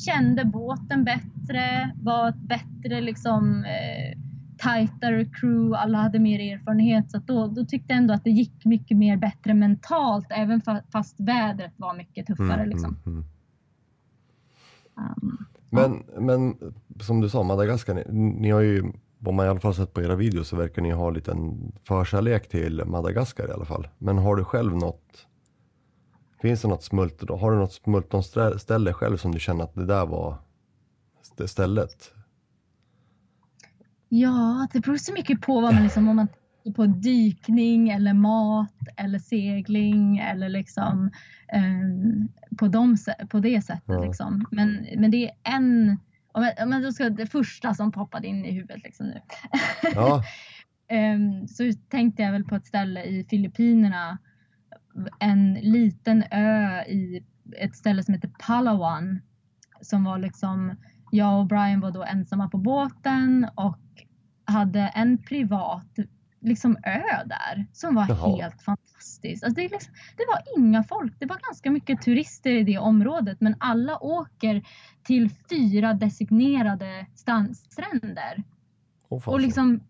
kände 0.07 0.45
båten 0.45 1.05
bättre, 1.05 1.93
var 2.03 2.29
ett 2.29 2.37
bättre 2.37 3.01
liksom 3.01 3.65
eh, 3.65 4.19
tajtare 4.59 5.25
crew, 5.25 5.75
alla 5.79 5.99
hade 5.99 6.19
mer 6.19 6.55
erfarenhet. 6.55 7.11
Så 7.11 7.19
då, 7.19 7.47
då 7.47 7.65
tyckte 7.65 7.93
jag 7.93 7.99
ändå 7.99 8.15
att 8.15 8.25
det 8.25 8.31
gick 8.31 8.65
mycket 8.65 8.97
mer 8.97 9.17
bättre 9.17 9.55
mentalt, 9.55 10.27
även 10.31 10.61
fa- 10.61 10.83
fast 10.93 11.21
vädret 11.21 11.73
var 11.77 11.95
mycket 11.97 12.27
tuffare. 12.27 12.55
Mm, 12.63 12.69
liksom. 12.69 12.97
mm, 13.07 13.19
mm. 13.19 13.25
Um, 14.97 15.47
Men, 15.71 16.03
men 16.27 16.57
som 17.01 17.21
du 17.21 17.29
sa, 17.29 17.43
Madagaskar, 17.43 17.95
ni, 17.95 18.05
ni 18.13 18.51
har 18.51 18.61
ju, 18.61 18.93
vad 19.19 19.35
man 19.35 19.47
i 19.47 19.49
alla 19.49 19.61
fall 19.61 19.75
sett 19.75 19.93
på 19.95 20.03
era 20.03 20.17
videos 20.17 20.49
så 20.49 20.57
verkar 20.57 20.83
ni 20.83 20.91
ha 20.91 21.09
en 21.09 21.15
liten 21.15 21.73
förkärlek 21.89 22.49
till 22.49 22.83
Madagaskar 22.87 23.49
i 23.49 23.53
alla 23.53 23.65
fall. 23.65 23.89
Men 23.99 24.19
har 24.19 24.37
du 24.37 24.45
själv 24.45 24.77
något, 24.77 25.27
finns 26.43 26.63
det 26.63 26.69
något 26.69 26.83
smult, 26.85 27.31
har 27.31 27.51
du 27.53 27.57
något 27.59 27.73
smultronställe 27.73 28.93
själv 28.93 29.17
som 29.17 29.33
du 29.33 29.41
känner 29.41 29.65
att 29.65 29.75
det 29.75 29.87
där 29.87 30.07
var 30.07 30.39
st- 31.23 31.49
stället? 31.49 32.13
Ja, 34.09 34.69
det 34.73 34.81
beror 34.81 34.97
så 34.97 35.13
mycket 35.13 35.41
på 35.41 35.61
vad 35.61 35.75
man 35.75 35.83
liksom, 35.83 36.09
om 36.09 36.17
man 36.17 36.29
på 36.77 36.87
dykning 36.87 37.89
eller 37.89 38.13
mat 38.13 38.73
eller 38.97 39.19
segling 39.19 40.19
eller 40.19 40.49
liksom 40.49 41.11
ehm, 41.49 42.29
på, 42.59 42.69
de, 42.69 42.95
sä- 42.95 43.27
på 43.27 43.39
det 43.39 43.63
sättet. 43.63 43.83
Ja. 43.87 44.05
Liksom. 44.05 44.47
Men, 44.51 44.87
men 44.97 45.11
det 45.11 45.25
är 45.25 45.33
en, 45.43 45.99
om 46.33 46.43
jag, 46.43 46.67
om 46.67 46.73
jag 46.73 46.95
ska, 46.95 47.11
det 47.11 47.27
första 47.27 47.75
som 47.75 47.93
poppade 47.93 48.27
in 48.27 48.45
i 48.45 48.53
huvudet 48.53 48.83
liksom 48.85 49.07
nu. 49.07 49.21
Ja, 49.95 50.23
Ehm, 50.89 51.49
så 51.49 51.63
tänkte 51.89 52.23
jag 52.23 52.33
väl 52.33 52.45
på 52.45 52.55
ett 52.57 52.67
ställe 52.67 53.05
i 53.05 53.25
Filippinerna. 53.25 54.19
En 55.19 55.55
liten 55.55 56.25
ö 56.31 56.83
i 56.83 57.25
ett 57.59 57.77
ställe 57.77 58.03
som 58.03 58.15
heter 58.15 58.31
Palawan. 58.47 59.21
Som 59.81 60.05
var 60.05 60.19
liksom, 60.19 60.77
jag 61.11 61.41
och 61.41 61.47
Brian 61.47 61.81
var 61.81 61.91
då 61.91 62.05
ensamma 62.05 62.49
på 62.49 62.59
båten 62.59 63.49
och 63.55 63.79
hade 64.45 64.81
en 64.81 65.19
privat 65.19 65.99
liksom 66.41 66.77
ö 66.83 67.25
där 67.27 67.67
som 67.73 67.95
var 67.95 68.07
Jaha. 68.09 68.37
helt 68.37 68.63
fantastisk. 68.63 69.45
Alltså 69.45 69.61
det, 69.61 69.69
liksom, 69.69 69.95
det 70.17 70.25
var 70.29 70.63
inga 70.63 70.83
folk, 70.85 71.15
det 71.19 71.27
var 71.27 71.39
ganska 71.49 71.71
mycket 71.71 72.03
turister 72.03 72.51
i 72.51 72.65
det 72.65 72.79
området 72.79 73.41
men 73.41 73.57
alla 73.59 74.03
åker 74.03 74.63
till 75.03 75.31
fyra 75.51 75.95
designerade 75.95 77.07
stränder. 77.55 78.43
Fan 79.09 79.35
Och 79.35 79.41
liksom, 79.41 79.81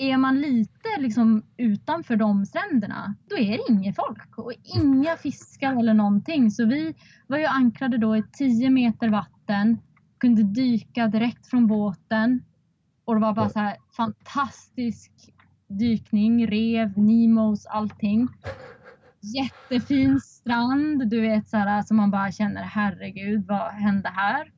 är 0.00 0.16
man 0.16 0.40
lite 0.40 0.88
liksom 0.98 1.42
utanför 1.56 2.16
de 2.16 2.46
stränderna, 2.46 3.14
då 3.28 3.38
är 3.38 3.50
det 3.50 3.72
inget 3.72 3.96
folk 3.96 4.38
och 4.38 4.52
inga 4.64 5.16
fiskar 5.16 5.72
eller 5.80 5.94
någonting. 5.94 6.50
Så 6.50 6.66
vi 6.66 6.94
var 7.26 7.38
ju 7.38 7.44
ankrade 7.44 7.98
då 7.98 8.16
i 8.16 8.22
10 8.32 8.70
meter 8.70 9.08
vatten, 9.08 9.78
kunde 10.18 10.42
dyka 10.42 11.06
direkt 11.06 11.46
från 11.46 11.66
båten 11.66 12.44
och 13.04 13.14
det 13.14 13.20
var 13.20 13.32
bara 13.32 13.48
så 13.48 13.58
här 13.58 13.76
fantastisk 13.96 15.12
dykning, 15.68 16.46
rev, 16.46 16.98
Nemos, 16.98 17.66
allting. 17.66 18.28
Jättefin 19.20 20.20
strand, 20.20 21.10
du 21.10 21.20
vet 21.20 21.48
så 21.48 21.56
här 21.56 21.82
som 21.82 21.96
man 21.96 22.10
bara 22.10 22.32
känner 22.32 22.62
herregud, 22.62 23.46
vad 23.46 23.72
hände 23.72 24.08
här? 24.08 24.52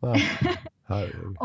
Ja, 0.00 0.14
herregud. 0.88 1.36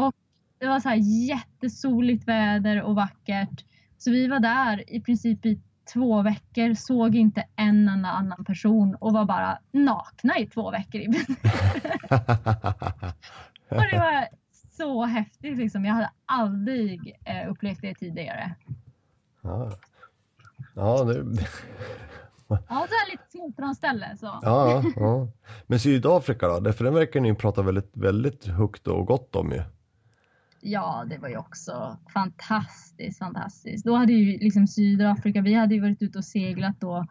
Det 0.59 0.67
var 0.67 0.79
så 0.79 0.89
här 0.89 0.95
jättesoligt 1.29 2.27
väder 2.27 2.81
och 2.81 2.95
vackert. 2.95 3.65
Så 3.97 4.11
vi 4.11 4.27
var 4.27 4.39
där 4.39 4.93
i 4.93 5.01
princip 5.01 5.45
i 5.45 5.59
två 5.93 6.21
veckor, 6.21 6.73
såg 6.73 7.15
inte 7.15 7.45
en 7.55 7.87
enda 7.89 8.09
annan 8.09 8.45
person 8.45 8.95
och 8.95 9.13
var 9.13 9.25
bara 9.25 9.59
nakna 9.71 10.39
i 10.39 10.47
två 10.47 10.71
veckor. 10.71 10.99
och 13.69 13.83
det 13.91 13.99
var 13.99 14.27
så 14.77 15.05
häftigt 15.05 15.57
liksom. 15.57 15.85
Jag 15.85 15.93
hade 15.93 16.11
aldrig 16.25 17.17
eh, 17.25 17.51
upplevt 17.51 17.81
det 17.81 17.95
tidigare. 17.95 18.55
ja. 19.41 19.71
Ja, 20.75 21.03
det, 21.03 21.25
Ja, 22.47 22.57
så 22.67 22.73
här 22.73 23.11
lite 23.11 23.23
smultronställe 23.29 24.17
så. 24.19 24.39
ja, 24.41 24.83
ja. 24.95 25.27
Men 25.67 25.79
Sydafrika 25.79 26.47
då? 26.47 26.73
För 26.73 26.83
den 26.83 26.93
verkar 26.93 27.19
ni 27.19 27.35
prata 27.35 27.61
väldigt, 27.61 27.91
väldigt 27.93 28.45
högt 28.45 28.87
och 28.87 29.05
gott 29.05 29.35
om 29.35 29.51
ju. 29.51 29.61
Ja, 30.61 31.05
det 31.09 31.17
var 31.17 31.29
ju 31.29 31.37
också 31.37 31.97
fantastiskt, 32.13 33.19
fantastiskt. 33.19 33.85
Då 33.85 33.95
hade 33.95 34.13
ju 34.13 34.37
liksom 34.37 34.67
Sydafrika, 34.67 35.41
vi 35.41 35.53
hade 35.53 35.75
ju 35.75 35.81
varit 35.81 36.01
ute 36.01 36.17
och 36.17 36.25
seglat 36.25 36.79
då 36.79 37.05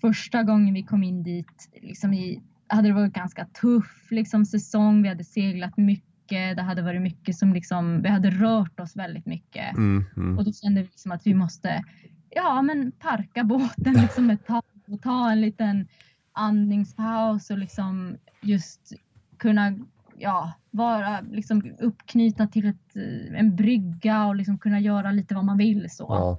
första 0.00 0.42
gången 0.42 0.74
vi 0.74 0.82
kom 0.82 1.02
in 1.02 1.22
dit. 1.22 1.70
Liksom 1.82 2.14
i, 2.14 2.42
hade 2.66 2.88
det 2.88 2.94
varit 2.94 3.12
ganska 3.12 3.44
tuff 3.44 4.06
liksom, 4.10 4.46
säsong. 4.46 5.02
Vi 5.02 5.08
hade 5.08 5.24
seglat 5.24 5.76
mycket. 5.76 6.56
Det 6.56 6.62
hade 6.62 6.82
varit 6.82 7.02
mycket 7.02 7.36
som 7.36 7.52
liksom, 7.52 8.02
vi 8.02 8.08
hade 8.08 8.30
rört 8.30 8.80
oss 8.80 8.96
väldigt 8.96 9.26
mycket. 9.26 9.76
Mm, 9.76 10.04
mm. 10.16 10.38
Och 10.38 10.44
då 10.44 10.52
kände 10.52 10.80
vi 10.80 10.86
liksom 10.86 11.12
att 11.12 11.26
vi 11.26 11.34
måste 11.34 11.84
ja, 12.30 12.62
men 12.62 12.92
parka 12.92 13.44
båten 13.44 13.92
liksom 13.92 14.30
ett 14.30 14.46
tag 14.46 14.62
och 14.86 15.02
ta 15.02 15.30
en 15.30 15.40
liten 15.40 15.88
andningspaus 16.32 17.50
och 17.50 17.58
liksom 17.58 18.16
just 18.40 18.92
kunna 19.36 19.78
ja, 20.18 20.52
vara 20.70 21.20
liksom 21.20 21.74
uppknutna 21.78 22.46
till 22.46 22.66
ett, 22.66 22.96
eh, 22.96 23.38
en 23.40 23.56
brygga 23.56 24.26
och 24.26 24.36
liksom 24.36 24.58
kunna 24.58 24.80
göra 24.80 25.10
lite 25.10 25.34
vad 25.34 25.44
man 25.44 25.58
vill. 25.58 25.90
Så. 25.90 26.06
Ja, 26.08 26.38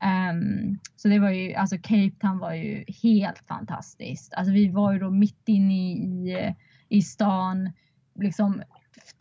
Ehm, 0.00 0.78
så 0.96 1.08
det 1.08 1.18
var 1.18 1.30
ju, 1.30 1.54
alltså 1.54 1.76
Cape 1.76 2.12
Town 2.20 2.38
var 2.38 2.52
ju 2.52 2.84
helt 3.02 3.38
fantastiskt. 3.48 4.34
Alltså 4.34 4.52
vi 4.52 4.68
var 4.68 4.92
ju 4.92 4.98
då 4.98 5.10
mitt 5.10 5.48
inne 5.48 5.74
i, 5.74 5.92
i, 5.92 6.54
i 6.88 7.02
stan, 7.02 7.72
liksom 8.14 8.62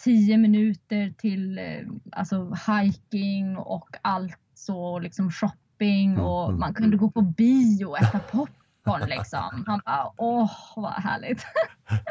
tio 0.03 0.38
minuter 0.38 1.13
till 1.17 1.57
eh, 1.57 1.88
alltså 2.11 2.57
hiking 2.67 3.57
och 3.57 3.89
allt 4.01 4.39
så, 4.53 4.99
liksom 4.99 5.31
shopping 5.31 5.63
Mm, 5.79 6.19
och 6.25 6.47
mm. 6.47 6.59
man 6.59 6.73
kunde 6.73 6.97
gå 6.97 7.11
på 7.11 7.21
bio 7.21 7.85
och 7.85 8.01
äta 8.01 8.19
popcorn 8.19 9.09
liksom. 9.09 9.63
Han 9.67 9.81
bara, 9.85 10.11
åh 10.17 10.51
vad 10.75 10.91
härligt. 10.93 11.45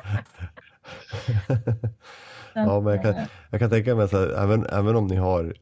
Ja, 2.54 2.80
men 2.80 2.92
jag 2.94 3.02
kan- 3.02 3.26
jag 3.50 3.60
kan 3.60 3.70
tänka 3.70 3.94
mig 3.94 4.08
så 4.08 4.18
här, 4.18 4.28
även, 4.42 4.66
även 4.66 4.96
om 4.96 5.06
ni 5.06 5.16
har 5.16 5.54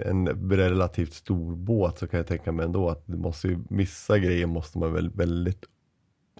en 0.00 0.28
relativt 0.50 1.12
stor 1.12 1.56
båt 1.56 1.98
så 1.98 2.06
kan 2.06 2.18
jag 2.18 2.26
tänka 2.26 2.52
mig 2.52 2.66
ändå 2.66 2.90
att 2.90 3.08
måste 3.08 3.48
ju, 3.48 3.58
vissa 3.70 4.18
grejer 4.18 4.46
måste 4.46 4.78
man 4.78 4.92
väl 4.92 5.10
väldigt 5.10 5.64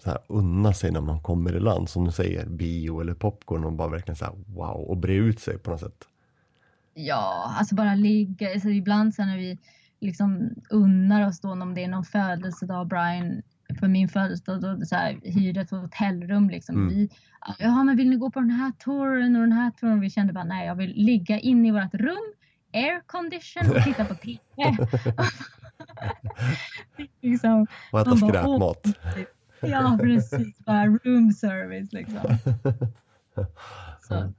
så 0.03 0.09
här, 0.09 0.19
unna 0.27 0.73
sig 0.73 0.91
när 0.91 1.01
man 1.01 1.21
kommer 1.21 1.55
i 1.55 1.59
land. 1.59 1.89
Som 1.89 2.05
du 2.05 2.11
säger, 2.11 2.45
bio 2.45 3.01
eller 3.01 3.13
popcorn 3.13 3.63
och 3.63 3.73
bara 3.73 3.87
verkligen 3.87 4.15
så 4.15 4.25
här, 4.25 4.33
wow 4.47 4.75
och 4.89 4.97
bre 4.97 5.13
ut 5.13 5.39
sig 5.39 5.57
på 5.57 5.71
något 5.71 5.79
sätt. 5.79 6.07
Ja, 6.93 7.53
alltså 7.59 7.75
bara 7.75 7.95
ligga. 7.95 8.51
Alltså 8.53 8.69
ibland 8.69 9.15
så 9.15 9.25
när 9.25 9.37
vi 9.37 9.59
liksom 9.99 10.49
unnar 10.69 11.27
oss 11.27 11.39
då 11.41 11.51
om 11.51 11.73
det 11.73 11.83
är 11.83 11.87
någon 11.87 12.03
födelsedag, 12.05 12.87
Brian, 12.87 13.41
för 13.79 13.87
min 13.87 14.09
födelsedag, 14.09 14.61
då 14.61 14.85
så 14.85 14.95
här, 14.95 15.19
hyrde 15.23 15.61
ett 15.61 15.71
hotellrum 15.71 16.49
liksom. 16.49 16.75
Mm. 16.75 16.89
Vi, 16.89 17.09
ja, 17.59 17.83
men 17.83 17.97
vill 17.97 18.09
ni 18.09 18.15
gå 18.15 18.31
på 18.31 18.39
den 18.39 18.49
här 18.49 18.71
touren 18.71 19.35
och 19.35 19.41
den 19.41 19.51
här 19.51 19.71
touren? 19.71 19.99
Vi 19.99 20.09
kände 20.09 20.33
bara 20.33 20.43
nej, 20.43 20.67
jag 20.67 20.75
vill 20.75 20.93
ligga 20.95 21.39
inne 21.39 21.67
i 21.67 21.71
vårt 21.71 21.93
rum, 21.93 22.33
aircondition 22.73 23.71
och 23.71 23.83
titta 23.83 24.05
på 24.05 24.15
TV. 24.15 24.39
liksom, 27.21 27.67
Och 27.91 27.99
äta 27.99 28.15
skräpmat. 28.17 28.87
ja, 29.61 29.97
precis. 30.01 30.65
Bara 30.65 30.85
room 30.85 31.31
service 31.31 31.93
liksom. 31.93 32.37
Så, 34.07 34.33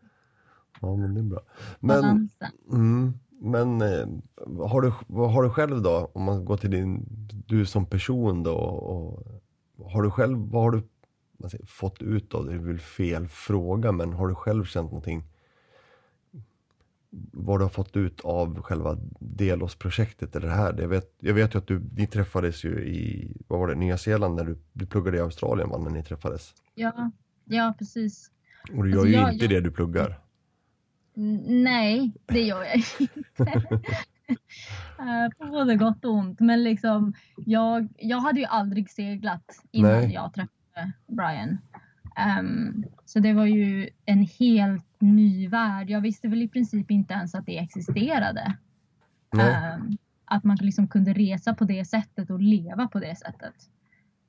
Ja, 0.82 0.96
men 0.96 1.14
det 1.14 1.20
är 1.20 1.24
bra. 1.24 1.40
Men, 1.80 2.28
mm, 2.72 3.18
men 3.44 3.80
eh, 3.80 4.06
har, 4.68 4.80
du, 4.82 4.92
vad 5.06 5.32
har 5.32 5.42
du 5.42 5.50
själv 5.50 5.82
då, 5.82 6.10
om 6.12 6.22
man 6.22 6.44
går 6.44 6.56
till 6.56 6.70
din, 6.70 7.04
du 7.46 7.66
som 7.66 7.86
person 7.86 8.42
då, 8.42 8.54
och, 8.54 9.26
har 9.92 10.02
du 10.02 10.10
själv, 10.10 10.38
vad 10.38 10.62
har 10.62 10.70
du 10.70 10.82
säger, 11.50 11.66
fått 11.66 12.02
ut 12.02 12.34
av 12.34 12.44
det? 12.46 12.50
Det 12.52 12.56
är 12.56 12.62
väl 12.66 12.78
fel 12.78 13.28
fråga, 13.28 13.92
men 13.92 14.12
har 14.12 14.28
du 14.28 14.34
själv 14.34 14.64
känt 14.64 14.90
någonting 14.90 15.24
vad 17.32 17.60
du 17.60 17.64
har 17.64 17.70
fått 17.70 17.96
ut 17.96 18.20
av 18.20 18.62
själva 18.62 18.96
Delos-projektet 19.20 20.36
eller 20.36 20.48
det 20.48 20.54
här. 20.54 20.76
Jag 20.80 20.88
vet, 20.88 21.14
jag 21.20 21.34
vet 21.34 21.54
ju 21.54 21.58
att 21.58 21.66
du, 21.66 21.82
ni 21.96 22.06
träffades 22.06 22.64
ju 22.64 22.84
i, 22.84 23.32
vad 23.48 23.60
var 23.60 23.68
det, 23.68 23.74
Nya 23.74 23.98
Zeeland 23.98 24.34
när 24.34 24.44
du, 24.44 24.58
du 24.72 24.86
pluggade 24.86 25.16
i 25.16 25.20
Australien 25.20 25.68
va, 25.68 25.78
när 25.78 25.90
ni 25.90 26.02
träffades? 26.02 26.54
Ja, 26.74 27.10
ja 27.44 27.74
precis. 27.78 28.30
Och 28.76 28.84
du 28.84 28.90
gör 28.90 28.96
Alltså, 28.98 29.08
ju 29.08 29.14
jag- 29.14 29.32
inte 29.32 29.44
jag- 29.44 29.50
det 29.50 29.60
du 29.60 29.70
pluggar. 29.70 30.20
Nej, 31.14 32.12
det 32.26 32.40
gör 32.40 32.64
jag 32.64 32.76
inte. 32.76 33.62
Eh, 34.98 35.30
På 35.38 35.46
både 35.46 35.76
gott 35.76 36.04
och 36.04 36.14
ont. 36.14 36.40
Men 36.40 36.64
liksom, 36.64 37.14
jag, 37.36 37.88
jag 37.98 38.20
hade 38.20 38.40
ju 38.40 38.46
aldrig 38.46 38.90
seglat 38.90 39.44
innan 39.70 39.92
Nej. 39.92 40.12
jag 40.12 40.34
träffade 40.34 40.92
Brian. 41.06 41.58
Ehm, 42.16 42.84
så 43.04 43.18
det 43.18 43.32
var 43.32 43.46
ju 43.46 43.88
en 44.04 44.26
helt 44.38 44.86
ny 44.98 45.48
värld. 45.48 45.90
Jag 45.90 46.00
visste 46.00 46.28
väl 46.28 46.42
i 46.42 46.48
princip 46.48 46.90
inte 46.90 47.14
ens 47.14 47.34
att 47.34 47.46
det 47.46 47.58
existerade. 47.58 48.56
Ehm, 49.38 49.98
att 50.24 50.44
man 50.44 50.56
liksom 50.60 50.88
kunde 50.88 51.12
resa 51.12 51.54
på 51.54 51.64
det 51.64 51.84
sättet 51.84 52.30
och 52.30 52.40
leva 52.40 52.88
på 52.88 53.00
det 53.00 53.16
sättet. 53.16 53.54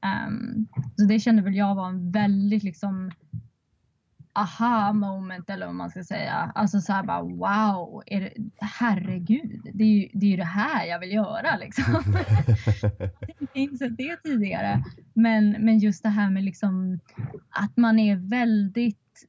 Ehm, 0.02 0.68
så 0.96 1.06
det 1.06 1.20
kände 1.20 1.42
väl 1.42 1.56
jag 1.56 1.76
var 1.76 1.90
en 1.90 2.12
väldigt 2.12 2.64
liksom 2.64 3.12
aha 4.34 4.94
moment 4.94 5.50
eller 5.50 5.66
vad 5.66 5.76
man 5.76 5.90
ska 5.90 6.04
säga. 6.04 6.52
Alltså 6.56 6.82
så 6.82 6.94
här 6.94 7.04
bara 7.04 7.22
wow, 7.22 8.04
är 8.06 8.22
det, 8.22 8.34
herregud, 8.58 9.62
det 9.74 9.84
är, 9.84 9.88
ju, 9.88 10.10
det 10.14 10.26
är 10.26 10.30
ju 10.30 10.38
det 10.38 10.44
här 10.44 10.86
jag 10.86 11.00
vill 11.00 11.12
göra 11.12 11.58
liksom. 11.58 11.84
jag 13.00 13.10
hade 13.20 13.34
inte 13.40 13.60
insett 13.60 13.98
det 13.98 14.18
tidigare. 14.24 14.84
Men, 15.14 15.52
men 15.52 15.80
just 15.80 16.04
det 16.04 16.10
här 16.10 16.30
med 16.30 16.44
liksom 16.44 17.00
att 17.50 17.78
man 17.78 18.00
är 18.00 18.16
väldigt 18.16 19.28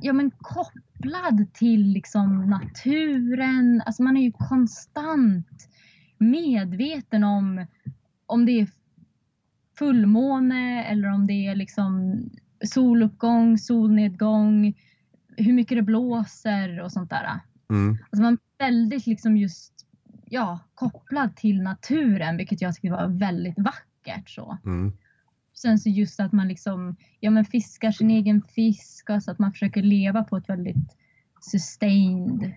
ja, 0.00 0.12
men 0.12 0.30
kopplad 0.30 1.54
till 1.54 1.82
liksom 1.82 2.50
naturen. 2.50 3.82
Alltså 3.86 4.02
man 4.02 4.16
är 4.16 4.22
ju 4.22 4.32
konstant 4.32 5.68
medveten 6.18 7.24
om 7.24 7.66
om 8.26 8.46
det 8.46 8.60
är 8.60 8.68
fullmåne 9.78 10.84
eller 10.84 11.08
om 11.08 11.26
det 11.26 11.46
är 11.46 11.54
liksom 11.54 12.20
soluppgång, 12.66 13.58
solnedgång, 13.58 14.74
hur 15.36 15.52
mycket 15.52 15.78
det 15.78 15.82
blåser 15.82 16.80
och 16.80 16.92
sånt 16.92 17.10
där. 17.10 17.40
Mm. 17.70 17.98
Alltså 18.10 18.22
man 18.22 18.32
är 18.32 18.64
väldigt 18.64 19.06
liksom 19.06 19.36
just 19.36 19.74
ja, 20.24 20.58
kopplad 20.74 21.36
till 21.36 21.62
naturen, 21.62 22.36
vilket 22.36 22.60
jag 22.60 22.74
tycker 22.74 22.90
var 22.90 23.08
väldigt 23.08 23.58
vackert. 23.58 24.30
Så. 24.30 24.58
Mm. 24.64 24.92
Sen 25.54 25.78
så 25.78 25.88
just 25.88 26.20
att 26.20 26.32
man 26.32 26.48
liksom 26.48 26.96
ja, 27.20 27.30
men 27.30 27.44
fiskar 27.44 27.92
sin 27.92 28.10
egen 28.10 28.42
fisk, 28.42 29.10
alltså 29.10 29.30
att 29.30 29.38
man 29.38 29.52
försöker 29.52 29.82
leva 29.82 30.24
på 30.24 30.36
ett 30.36 30.48
väldigt 30.48 30.96
sustained, 31.40 32.52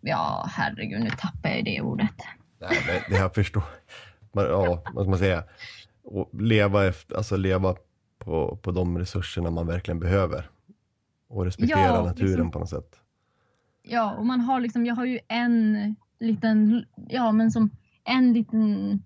ja 0.00 0.48
herregud 0.50 1.00
nu 1.00 1.10
tappar 1.10 1.50
jag 1.50 1.64
det 1.64 1.80
ordet. 1.80 2.16
Nej, 2.58 2.78
men 2.86 3.00
det 3.08 3.16
jag 3.16 3.34
förstår. 3.34 3.64
Men, 4.32 4.44
ja, 4.48 4.82
vad 4.94 5.04
ska 5.04 5.10
man 5.10 5.18
säga? 5.18 5.44
Och 6.04 6.30
leva, 6.40 6.86
efter, 6.88 7.16
alltså 7.16 7.36
leva 7.36 7.74
på, 8.24 8.56
på 8.62 8.70
de 8.70 8.98
resurserna 8.98 9.50
man 9.50 9.66
verkligen 9.66 10.00
behöver. 10.00 10.50
Och 11.28 11.44
respektera 11.44 11.80
Ja, 11.80 12.04
naturen 12.04 12.28
liksom- 12.30 12.50
på 12.50 12.58
något 12.58 12.68
sätt. 12.70 12.96
Ja, 13.82 14.14
och 14.14 14.26
man 14.26 14.40
har 14.40 14.60
liksom, 14.60 14.86
jag 14.86 14.94
har 14.94 15.04
ju 15.04 15.18
en 15.28 15.96
liten, 16.20 16.84
ja 17.08 17.32
men 17.32 17.50
som 17.50 17.70
en 18.04 18.32
liten 18.32 19.02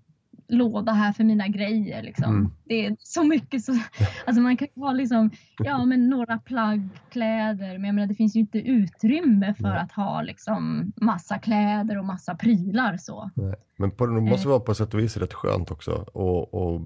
låda 0.49 0.93
här 0.93 1.13
för 1.13 1.25
mina 1.25 1.49
grejer 1.49 2.03
liksom. 2.03 2.35
Mm. 2.35 2.51
Det 2.65 2.87
är 2.87 2.97
så 3.01 3.25
mycket 3.25 3.65
så, 3.65 3.73
alltså 4.27 4.41
man 4.43 4.57
kan 4.57 4.69
ha 4.77 4.93
liksom, 4.93 5.31
ja 5.59 5.85
men 5.85 6.09
några 6.09 6.39
plagg, 6.39 6.89
kläder, 7.11 7.79
men 7.79 7.85
jag 7.85 7.95
menar 7.95 8.07
det 8.07 8.15
finns 8.15 8.37
ju 8.37 8.41
inte 8.41 8.59
utrymme 8.59 9.55
för 9.55 9.63
Nej. 9.69 9.79
att 9.79 9.93
ha 9.93 10.23
liksom 10.23 10.93
massa 10.97 11.39
kläder 11.39 11.99
och 11.99 12.05
massa 12.05 12.35
prylar 12.35 12.97
så. 12.97 13.31
Nej. 13.35 13.55
Men 13.77 13.91
på, 13.91 14.07
det 14.07 14.21
måste 14.21 14.49
Eh. 14.49 14.51
vara 14.51 14.61
på 14.61 14.75
sätt 14.75 14.95
och 14.95 15.01
vis 15.01 15.17
rätt 15.17 15.35
skönt 15.35 15.71
också 15.71 15.93
och, 16.13 16.55
och 16.55 16.81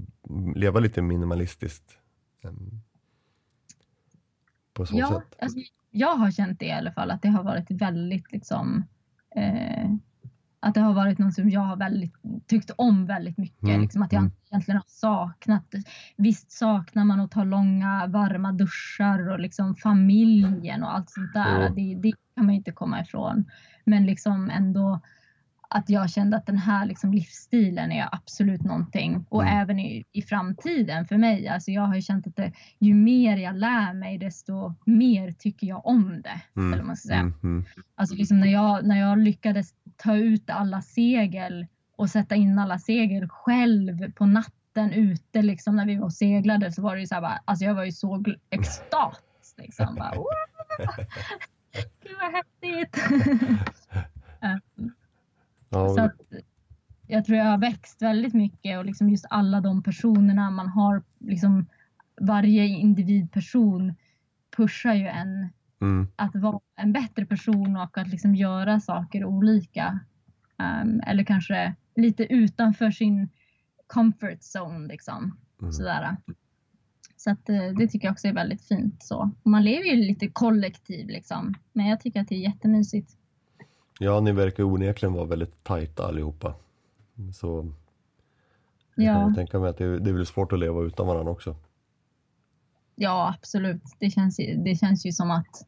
leva 0.56 0.80
lite 0.80 1.02
minimalistiskt. 1.02 1.96
På 4.72 4.86
så 4.86 4.98
Ja, 4.98 5.08
sätt. 5.08 5.42
alltså, 5.42 5.58
jag 5.90 6.16
har 6.16 6.30
känt 6.30 6.60
det 6.60 6.66
i 6.66 6.72
alla 6.72 6.92
fall, 6.92 7.10
att 7.10 7.22
det 7.22 7.28
har 7.28 7.42
varit 7.42 7.70
väldigt 7.70 8.32
liksom 8.32 8.84
eh, 9.36 9.90
att 10.60 10.74
det 10.74 10.80
har 10.80 10.94
varit 10.94 11.18
något 11.18 11.34
som 11.34 11.50
jag 11.50 11.60
har 11.60 11.76
väldigt, 11.76 12.14
tyckt 12.46 12.70
om 12.76 13.06
väldigt 13.06 13.38
mycket. 13.38 13.62
Mm, 13.62 13.80
Liksom 13.80 14.02
att 14.02 14.12
jag 14.12 14.20
mm. 14.20 14.32
egentligen 14.50 14.76
har 14.76 14.84
saknat. 14.88 15.74
Visst 16.16 16.50
saknar 16.50 17.04
man 17.04 17.20
att 17.20 17.30
ta 17.30 17.44
långa 17.44 18.06
varma 18.06 18.52
duschar 18.52 19.28
och 19.28 19.40
liksom 19.40 19.76
familjen 19.76 20.82
och 20.82 20.94
allt 20.94 21.10
sånt 21.10 21.32
där. 21.34 21.68
Jo. 21.68 21.74
Det, 21.74 21.94
det 21.94 22.12
kan 22.34 22.46
man 22.46 22.54
ju 22.54 22.58
inte 22.58 22.72
komma 22.72 23.00
ifrån. 23.00 23.44
Men 23.84 24.06
liksom 24.06 24.50
ändå 24.50 25.00
att 25.72 25.90
jag 25.90 26.10
kände 26.10 26.36
att 26.36 26.46
den 26.46 26.58
här 26.58 26.86
liksom 26.86 27.12
livsstilen 27.12 27.92
är 27.92 28.08
absolut 28.12 28.62
någonting. 28.62 29.26
Och 29.28 29.42
Mm. 29.42 29.56
även 29.62 29.78
i, 29.78 30.04
i 30.12 30.22
framtiden 30.22 31.06
för 31.06 31.16
mig. 31.16 31.48
Alltså 31.48 31.70
jag 31.70 31.82
har 31.82 31.94
ju 31.94 32.02
känt 32.02 32.26
att 32.26 32.36
det, 32.36 32.52
ju 32.78 32.94
mer 32.94 33.36
jag 33.36 33.56
lär 33.56 33.92
mig 33.94 34.18
desto 34.18 34.74
mer 34.84 35.32
tycker 35.32 35.66
jag 35.66 35.86
om 35.86 36.22
det. 36.22 36.40
Mm, 36.56 36.72
Eller 36.72 36.82
man 36.84 36.96
ska 36.96 37.06
säga. 37.08 37.20
Mm, 37.20 37.34
mm. 37.42 37.64
Alltså 37.94 38.14
liksom 38.16 38.40
när, 38.40 38.48
jag, 38.48 38.86
när 38.86 39.00
jag 39.00 39.18
lyckades 39.18 39.74
ta 39.96 40.16
ut 40.16 40.50
alla 40.50 40.82
segel 40.82 41.66
och 41.96 42.10
sätta 42.10 42.34
in 42.34 42.58
alla 42.58 42.78
segel 42.78 43.28
själv 43.28 44.12
på 44.12 44.26
natten 44.26 44.92
ute 44.92 45.42
liksom 45.42 45.76
när 45.76 45.86
vi 45.86 45.96
var 45.96 46.04
och 46.04 46.12
seglade 46.12 46.72
så 46.72 46.82
var 46.82 46.94
det 46.94 47.00
ju 47.00 47.06
så 47.06 47.14
här 47.14 47.22
bara, 47.22 47.40
alltså 47.44 47.64
jag 47.64 47.74
var 47.74 47.84
ju 47.84 47.92
så 47.92 48.24
extas 48.50 49.16
liksom. 49.56 49.94
Bara, 49.94 50.14
"Wow! 50.14 50.26
Gud 52.02 52.16
vad 52.20 52.32
häftigt! 52.32 52.96
Ja, 55.70 55.88
så 55.88 56.00
att, 56.00 56.16
jag 57.06 57.24
tror 57.24 57.38
jag 57.38 57.44
har 57.44 57.58
växt 57.58 58.02
väldigt 58.02 58.34
mycket 58.34 58.78
och 58.78 58.84
liksom 58.84 59.10
just 59.10 59.26
alla 59.30 59.60
de 59.60 59.82
personerna 59.82 60.50
man 60.50 60.68
har, 60.68 61.02
liksom 61.18 61.66
varje 62.20 62.66
individperson 62.66 63.94
pushar 64.56 64.94
ju 64.94 65.06
en 65.06 65.48
mm, 65.80 66.08
att 66.16 66.36
vara 66.36 66.60
en 66.76 66.92
bättre 66.92 67.26
person 67.26 67.76
och 67.76 67.98
att 67.98 68.08
liksom 68.08 68.34
göra 68.34 68.80
saker 68.80 69.24
olika. 69.24 70.00
Ehm, 70.58 71.00
eller 71.06 71.24
kanske 71.24 71.74
lite 71.96 72.32
utanför 72.32 72.90
sin 72.90 73.28
comfort 73.86 74.40
zone. 74.56 74.88
Liksom. 74.88 75.38
mm. 75.60 75.72
Sådär. 75.72 76.16
Så 77.16 77.30
att, 77.30 77.48
eh, 77.48 77.68
det 77.78 77.88
tycker 77.88 78.06
jag 78.06 78.12
också 78.12 78.28
är 78.28 78.32
väldigt 78.32 78.62
fint. 78.62 79.02
Så. 79.02 79.30
Man 79.42 79.64
lever 79.64 79.84
ju 79.84 79.96
lite 79.96 80.28
kollektiv 80.28 81.08
liksom. 81.08 81.54
Men 81.72 81.86
jag 81.86 82.00
tycker 82.00 82.20
att 82.20 82.28
det 82.28 82.34
är 82.34 82.40
jättemysigt. 82.40 83.16
Ja, 84.02 84.20
ni 84.20 84.32
verkar 84.32 84.62
onekligen 84.64 85.12
vara 85.12 85.24
väldigt 85.24 85.64
tajta 85.64 86.06
allihopa. 86.06 86.54
Så 87.34 87.72
jag 88.94 89.06
kan 89.14 89.20
Ja, 89.20 89.26
väl 89.26 89.34
tänka 89.34 89.58
mig 89.58 89.70
att 89.70 89.78
det, 89.78 89.98
det 89.98 90.10
är 90.10 90.14
väl 90.14 90.26
svårt 90.26 90.52
att 90.52 90.58
leva 90.58 90.82
utan 90.82 91.06
varandra 91.06 91.32
också. 91.32 91.56
ja 92.94 93.34
absolut. 93.38 93.82
Det 93.98 94.10
känns, 94.10 94.36
det 94.36 94.78
känns 94.80 95.06
ju 95.06 95.12
som 95.12 95.30
att 95.30 95.66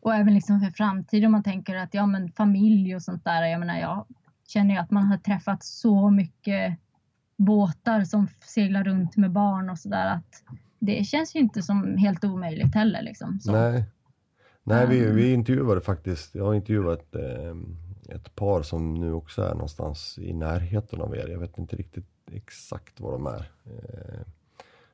och 0.00 0.14
även 0.14 0.34
liksom 0.34 0.60
för 0.60 0.70
framtiden 0.70 1.26
om 1.26 1.32
man 1.32 1.42
tänker 1.42 1.76
att 1.76 1.94
ja 1.94 2.06
men 2.06 2.32
familj 2.32 2.96
och 2.96 3.02
sånt 3.02 3.24
där. 3.24 3.42
Jag 3.42 3.60
menar 3.60 3.78
jag 3.78 4.06
känner 4.46 4.74
ju 4.74 4.80
att 4.80 4.90
man 4.90 5.04
har 5.04 5.18
träffat 5.18 5.64
så 5.64 6.10
mycket 6.10 6.78
båtar 7.36 8.04
som 8.04 8.28
seglar 8.40 8.84
runt 8.84 9.16
med 9.16 9.32
barn 9.32 9.70
och 9.70 9.78
sådär 9.78 10.06
att 10.06 10.42
det 10.78 11.04
känns 11.04 11.36
ju 11.36 11.40
inte 11.40 11.62
som 11.62 11.96
helt 11.98 12.24
omöjligt 12.24 12.74
heller 12.74 13.02
liksom. 13.02 13.40
Så. 13.40 13.52
Nej, 13.52 13.84
Nej 14.64 14.86
vi, 14.86 14.98
Mm. 15.04 15.16
vi 15.16 15.32
intervjuade 15.32 15.80
faktiskt, 15.80 16.34
jag 16.34 16.44
har 16.44 16.54
intervjuat 16.54 17.14
eh, 17.14 17.56
ett 18.08 18.34
par 18.34 18.62
som 18.62 18.94
nu 18.94 19.12
också 19.12 19.42
är 19.42 19.52
någonstans 19.54 20.18
i 20.18 20.32
närheten 20.32 21.00
av 21.00 21.16
er. 21.16 21.28
Jag 21.28 21.38
vet 21.38 21.58
inte 21.58 21.76
riktigt 21.76 22.04
exakt 22.32 23.00
var 23.00 23.12
de 23.12 23.26
är. 23.26 23.50
Eh, 23.64 24.20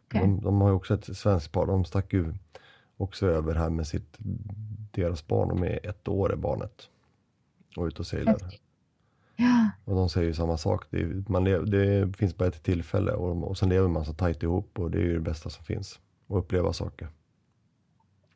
Okej. 0.07 0.21
de, 0.21 0.41
de 0.41 0.61
har 0.61 0.69
ju 0.69 0.75
också 0.75 0.95
ett 0.95 1.17
svenskt 1.17 1.53
par, 1.53 1.67
de 1.67 1.85
stack 1.85 2.13
ju 2.13 2.33
också 2.97 3.27
över 3.27 3.55
här 3.55 3.71
med 3.71 3.87
sitt, 3.87 4.17
deras 4.93 5.27
barn, 5.27 5.49
de 5.49 5.63
är 5.65 5.87
ett 5.87 6.09
år 6.09 6.33
är 6.33 6.37
barnet. 6.37 6.89
Och 7.77 7.85
ute 7.85 7.99
och 7.99 8.07
seglar. 8.07 8.37
Ja, 9.37 9.71
Och 9.85 9.95
de 9.95 10.09
säger 10.09 10.27
ju 10.27 10.35
samma 10.35 10.57
sak, 10.57 10.85
det, 10.91 11.01
är- 11.01 11.25
man 11.29 11.45
lev, 11.45 11.71
det 11.71 12.17
finns 12.17 12.37
bara 12.37 12.49
ett 12.49 12.63
tillfälle 12.63 13.13
och, 13.13 13.49
och 13.49 13.59
sen 13.59 13.69
lever 13.69 13.89
man 13.89 14.05
så 14.05 14.13
tajt 14.13 14.43
ihop 14.43 14.79
och 14.79 14.91
det 14.91 14.99
är 14.99 15.03
ju 15.03 15.15
det 15.15 15.21
bästa 15.21 15.51
som 15.51 15.65
finns. 15.65 16.01
Och 16.27 16.39
uppleva 16.39 16.73
saker. 16.73 17.09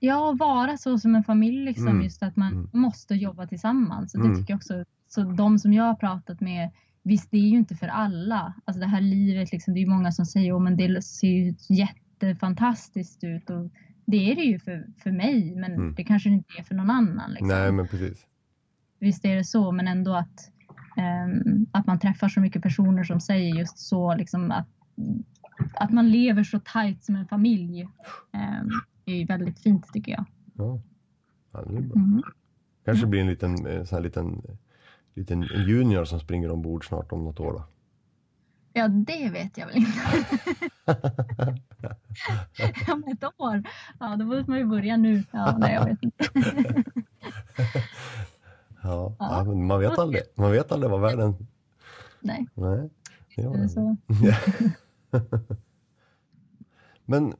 Ja, 0.00 0.28
och 0.28 0.38
vara 0.38 0.76
så 0.76 0.98
som 0.98 1.14
en 1.14 1.24
familj 1.24 1.64
liksom. 1.64 1.88
Mm. 1.88 2.02
Just 2.02 2.22
att 2.22 2.36
man 2.36 2.52
Mm. 2.52 2.68
måste 2.72 3.14
jobba 3.14 3.46
tillsammans. 3.46 4.14
Och 4.14 4.20
det 4.20 4.26
Mm. 4.26 4.38
tycker 4.40 4.52
jag 4.52 4.58
också. 4.58 4.84
Så 5.08 5.22
de 5.22 5.58
som 5.58 5.72
jag 5.72 5.84
har 5.84 5.94
pratat 5.94 6.40
med 6.40 6.70
Visst, 7.06 7.30
det 7.30 7.36
är 7.36 7.48
ju 7.48 7.56
inte 7.56 7.74
för 7.74 7.88
alla. 7.88 8.54
Alltså 8.64 8.80
det 8.80 8.86
här 8.86 9.00
livet, 9.00 9.52
liksom, 9.52 9.74
det 9.74 9.80
är 9.80 9.84
ju 9.84 9.90
många 9.90 10.12
som 10.12 10.26
säger 10.26 10.66
att 10.72 10.78
det 10.78 11.02
ser 11.02 11.28
ju 11.28 11.54
jättefantastiskt 11.68 13.24
ut. 13.24 13.50
Och 13.50 13.70
det 14.06 14.32
är 14.32 14.36
det 14.36 14.42
ju 14.42 14.58
för, 14.58 14.86
för 14.98 15.10
mig, 15.12 15.54
men 15.56 15.72
Mm. 15.72 15.94
det 15.94 16.04
kanske 16.04 16.28
inte 16.30 16.48
är 16.58 16.62
för 16.62 16.74
någon 16.74 16.90
annan. 16.90 17.30
Liksom. 17.30 17.48
Nej 17.48 17.72
men 17.72 17.88
precis. 17.88 18.26
Visst 18.98 19.24
är 19.24 19.36
det 19.36 19.44
så, 19.44 19.72
men 19.72 19.88
ändå 19.88 20.14
att, 20.14 20.50
ehm, 20.96 21.66
att 21.72 21.86
man 21.86 21.98
träffar 21.98 22.28
så 22.28 22.40
mycket 22.40 22.62
personer 22.62 23.04
som 23.04 23.20
säger 23.20 23.54
just 23.54 23.78
så, 23.78 24.14
liksom 24.14 24.50
att, 24.50 24.68
att 25.74 25.90
man 25.90 26.10
lever 26.10 26.44
så 26.44 26.58
tajt 26.58 27.04
som 27.04 27.16
en 27.16 27.26
familj. 27.26 27.82
Um, 27.82 28.70
är 29.12 29.14
ju 29.16 29.24
väldigt 29.24 29.58
fint 29.58 29.92
tycker 29.92 30.12
jag. 30.12 30.24
Ja, 30.54 30.80
ja 31.52 31.62
det 31.62 31.76
är 31.76 31.80
bra. 31.80 31.96
Mm. 31.96 32.22
Kanske 32.84 33.06
blir 33.06 33.20
en 33.20 33.26
liten, 33.26 33.66
eh, 33.66 33.84
sån 33.84 33.96
här 33.96 34.02
liten, 34.02 34.42
liten 35.14 35.42
junior 35.42 36.04
som 36.04 36.20
springer 36.20 36.50
ombord 36.50 36.88
snart 36.88 37.12
om 37.12 37.24
något 37.24 37.40
år 37.40 37.52
då. 37.52 37.64
Ja, 38.72 38.88
det 38.88 39.30
vet 39.30 39.58
jag 39.58 39.66
väl 39.66 39.76
inte. 39.76 39.92
Om 42.92 43.04
ett 43.06 43.24
år? 43.38 43.62
Ja, 44.00 44.16
då 44.16 44.24
måste 44.24 44.50
man 44.50 44.58
ju 44.58 44.64
börja 44.64 44.96
nu. 44.96 45.22
Ja, 45.30 45.56
nej, 45.58 45.74
jag 45.74 45.84
vet 45.84 46.02
inte. 46.02 46.24
Ja, 48.82 49.16
Ja. 49.18 49.44
man 49.44 49.80
vet 49.80 49.98
aldrig. 49.98 50.22
Man 50.34 50.52
vet 50.52 50.72
aldrig 50.72 50.90
vad 50.90 51.00
världen... 51.00 51.46
Nej, 52.20 52.46
Nej. 52.54 52.90
det 53.36 53.42
gör 53.42 53.50
man 53.50 53.68
så. 53.68 53.96
Men 57.04 57.34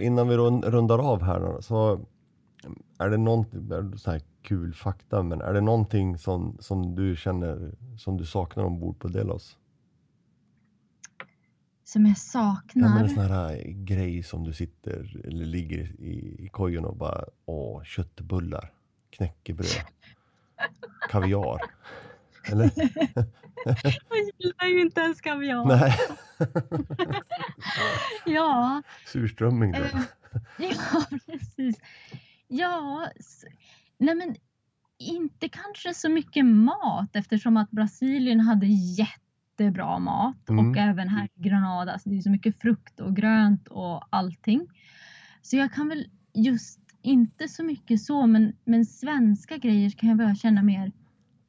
innan 0.00 0.28
vi 0.28 0.36
rund- 0.36 0.64
rundar 0.64 0.98
av 0.98 1.22
här 1.22 1.60
så 1.60 2.06
är 2.98 3.10
det 3.10 3.16
någonting, 3.16 3.98
så 3.98 4.10
här 4.10 4.20
kul 4.42 4.74
fakta, 4.74 5.22
men 5.22 5.40
är 5.40 5.52
det 5.54 5.60
någonting 5.60 6.18
som, 6.18 6.56
som 6.60 6.94
du 6.94 7.16
känner 7.16 7.74
som 7.98 8.16
du 8.16 8.24
saknar 8.26 8.64
ombord 8.64 8.98
på 8.98 9.08
Delos? 9.08 9.58
Som 11.84 12.06
jag 12.06 12.16
Ja, 12.34 12.56
men 12.74 12.94
saknar. 12.94 13.02
en 13.02 13.08
sån 13.08 13.24
här 13.24 13.62
grej 13.66 14.22
som 14.22 14.44
du 14.44 14.52
sitter 14.52 15.20
eller 15.26 15.44
ligger 15.44 16.00
i, 16.00 16.36
i 16.44 16.48
kojen 16.48 16.84
och 16.84 16.96
bara, 16.96 17.24
åh, 17.44 17.82
köttbullar, 17.82 18.72
knäckebröd, 19.10 19.84
kaviar. 21.10 21.60
Eller? 22.52 22.70
Jag 23.64 24.18
gillar 24.38 24.66
ju 24.66 24.80
inte 24.80 25.00
ens 25.00 25.20
kaviar. 25.20 25.64
Nej, 25.64 25.94
Ja, 28.26 28.82
surströmming 29.06 29.72
då. 29.72 29.78
eh, 29.78 30.00
ja, 30.58 31.04
precis. 31.26 31.80
Ja, 32.48 33.06
nej 33.98 34.14
men 34.14 34.36
inte 34.98 35.48
kanske 35.48 35.94
så 35.94 36.08
mycket 36.08 36.46
mat 36.46 37.16
eftersom 37.16 37.56
att 37.56 37.70
Brasilien 37.70 38.40
hade 38.40 38.66
jättebra 38.66 39.98
mat 39.98 40.48
Mm. 40.48 40.70
och 40.70 40.76
även 40.76 41.08
här 41.08 41.28
i 41.34 41.42
Granada. 41.48 41.98
Så 41.98 42.08
det 42.08 42.16
är 42.16 42.20
så 42.20 42.30
mycket 42.30 42.60
frukt 42.60 43.00
och 43.00 43.16
grönt 43.16 43.68
och 43.68 44.02
allting. 44.10 44.66
Så 45.42 45.56
jag 45.56 45.72
kan 45.72 45.88
väl 45.88 46.06
just 46.34 46.80
inte 47.02 47.48
så 47.48 47.64
mycket 47.64 48.02
så, 48.02 48.26
men, 48.26 48.52
men 48.64 48.84
svenska 48.86 49.56
grejer 49.56 49.90
kan 49.90 50.08
jag 50.08 50.18
börja 50.18 50.34
känna 50.34 50.62
mer. 50.62 50.92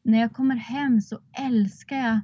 När 0.10 0.20
jag 0.20 0.34
kommer 0.34 0.56
hem 0.56 1.02
så 1.02 1.20
älskar 1.38 1.98
jag, 1.98 2.20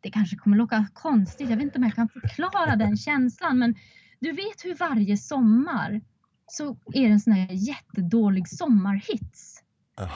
det 0.00 0.10
kanske 0.10 0.36
kommer 0.36 0.56
låta 0.56 0.86
konstigt, 0.92 1.50
jag 1.50 1.56
vet 1.56 1.64
inte 1.64 1.78
om 1.78 1.84
jag 1.84 1.94
kan 1.94 2.08
förklara 2.08 2.76
den 2.76 2.96
känslan, 2.96 3.58
men 3.58 3.74
du 4.20 4.32
vet 4.32 4.64
hur 4.64 4.74
varje 4.74 5.16
sommar 5.16 6.00
så 6.46 6.76
är 6.94 7.02
det 7.02 7.12
en 7.12 7.20
sån 7.20 7.32
här 7.32 7.48
jättedålig 7.50 8.48
sommarhits. 8.48 9.62
Ja. 9.96 10.10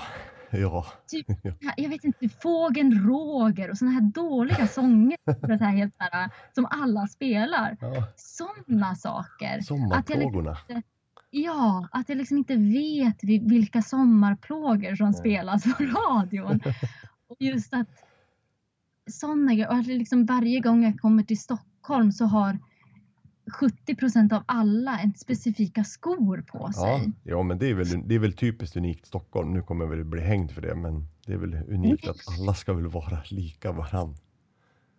Typ, 1.07 1.27
jag 1.77 1.89
vet 1.89 2.05
inte, 2.05 2.29
Fågeln 2.29 3.09
Roger 3.09 3.71
och 3.71 3.79
såna 3.79 3.91
här 3.91 4.01
dåliga 4.01 4.67
sånger 4.67 5.17
så 5.59 5.65
här 5.65 5.77
helt 5.77 5.95
här, 5.99 6.31
som 6.55 6.67
alla 6.71 7.07
spelar. 7.07 7.77
ja. 7.81 8.09
Sådana 8.17 8.95
saker. 8.95 9.61
Sommarplågorna. 9.61 10.59
Ja, 11.35 11.89
att 11.93 12.09
jag 12.09 12.19
liksom 12.19 12.39
inte 12.39 12.57
vet 12.57 13.17
vi- 13.25 13.39
vilka 13.49 13.83
sommarplågor 13.83 14.95
som 14.95 15.07
Nej. 15.11 15.15
spelas 15.21 15.65
på 15.65 15.85
radion. 15.85 16.61
Och 17.29 17.37
just 17.41 17.75
att 17.75 17.89
sådana 19.11 19.53
grejer, 19.55 19.69
och 19.69 19.75
att 19.75 19.87
liksom 19.87 20.27
varje 20.27 20.61
gång 20.61 20.85
jag 20.85 21.01
kommer 21.01 21.23
till 21.23 21.39
Stockholm 21.41 22.13
så 22.13 22.25
har 22.25 22.59
70 23.53 23.95
procent 23.95 24.33
av 24.33 24.43
alla 24.47 24.99
en 24.99 25.15
specifika 25.15 25.85
skor 25.85 26.43
på 26.43 26.59
Ja, 26.59 26.73
sig. 26.73 27.13
ja, 27.25 27.43
men 27.43 27.59
det 27.59 27.67
är, 27.71 27.75
väl, 27.75 28.09
det 28.09 28.15
är 28.15 28.19
väl 28.19 28.33
typiskt 28.33 28.77
unikt 28.77 29.07
Stockholm. 29.07 29.53
Nu 29.53 29.63
kommer 29.63 29.85
jag 29.85 29.91
väl 29.91 30.05
bli 30.05 30.21
hängd 30.21 30.51
för 30.51 30.63
det, 30.63 30.75
men 30.75 31.07
det 31.27 31.33
är 31.33 31.37
väl 31.39 31.55
unikt 31.55 32.09
att 32.09 32.17
alla 32.41 32.55
ska 32.55 32.73
väl 32.73 32.87
vara 32.89 33.19
lika 33.31 33.73
varann. 33.73 34.15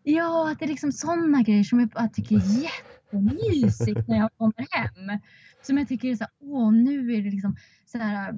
Ja, 0.04 0.52
att 0.52 0.60
det 0.60 0.66
är 0.66 0.70
liksom 0.70 0.92
sådana 0.92 1.42
grejer 1.42 1.64
som 1.64 1.80
jag 1.80 1.90
bara 1.90 2.08
tycker 2.08 2.36
är 2.36 2.64
jättemysigt 2.64 4.08
när 4.08 4.18
jag 4.18 4.30
kommer 4.38 4.68
hem. 4.72 5.20
Som 5.62 5.78
jag 5.78 5.88
tycker 5.88 6.08
är 6.12 6.16
så 6.16 6.24
här, 6.24 6.32
åh 6.40 6.72
nu 6.74 7.14
är 7.14 7.22
det 7.22 7.30
liksom 7.32 7.56
så 7.86 7.98
här, 7.98 8.30
eh, 8.30 8.38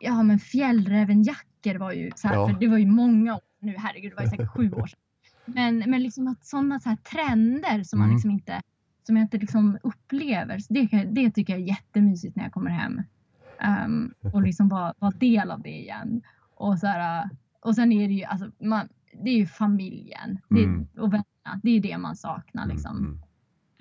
ja 0.00 0.22
men 0.22 0.38
fjällrävenjackor 0.38 1.74
var 1.78 1.92
ju 1.92 2.10
så 2.16 2.28
här, 2.28 2.34
Ja. 2.34 2.48
för 2.48 2.60
det 2.60 2.68
var 2.68 2.78
ju 2.78 2.86
många 2.86 3.34
år 3.34 3.40
nu, 3.60 3.74
herregud 3.78 4.12
det 4.12 4.16
var 4.16 4.22
ju 4.22 4.28
säkert 4.30 4.48
sju 4.56 4.72
år 4.72 4.86
sedan. 4.86 5.00
Men, 5.44 5.78
men 5.90 6.02
liksom 6.02 6.26
att 6.28 6.46
sådana 6.46 6.80
så 6.80 6.88
här 6.88 6.96
trender 6.96 7.82
som 7.84 7.98
man 7.98 8.06
Mm. 8.08 8.16
liksom 8.16 8.30
inte, 8.30 8.60
som 9.06 9.16
jag 9.16 9.24
inte 9.24 9.38
liksom 9.38 9.78
upplever, 9.82 10.60
det, 10.68 11.04
det 11.04 11.30
tycker 11.30 11.52
jag 11.52 11.62
är 11.62 11.66
jättemysigt 11.66 12.36
när 12.36 12.42
jag 12.44 12.52
kommer 12.52 12.70
hem. 12.70 13.02
Ehm, 13.60 14.14
och 14.32 14.42
liksom 14.42 14.68
vara, 14.68 14.94
vara 14.98 15.10
del 15.10 15.50
av 15.50 15.62
det 15.62 15.78
igen. 15.80 16.22
Och, 16.54 16.78
så 16.78 16.86
här, 16.86 17.28
och 17.60 17.74
sen 17.74 17.92
är 17.92 18.08
det 18.08 18.14
ju, 18.14 18.24
alltså, 18.24 18.50
man, 18.60 18.88
det 19.24 19.30
är 19.30 19.36
ju 19.36 19.46
familjen 19.46 20.40
det, 20.48 20.64
Mm. 20.64 20.86
och 20.98 21.12
vännerna. 21.12 21.60
Det 21.62 21.70
är 21.70 21.80
det 21.80 21.98
man 21.98 22.16
saknar 22.16 22.66
liksom. 22.66 22.96
Mm, 22.98 23.20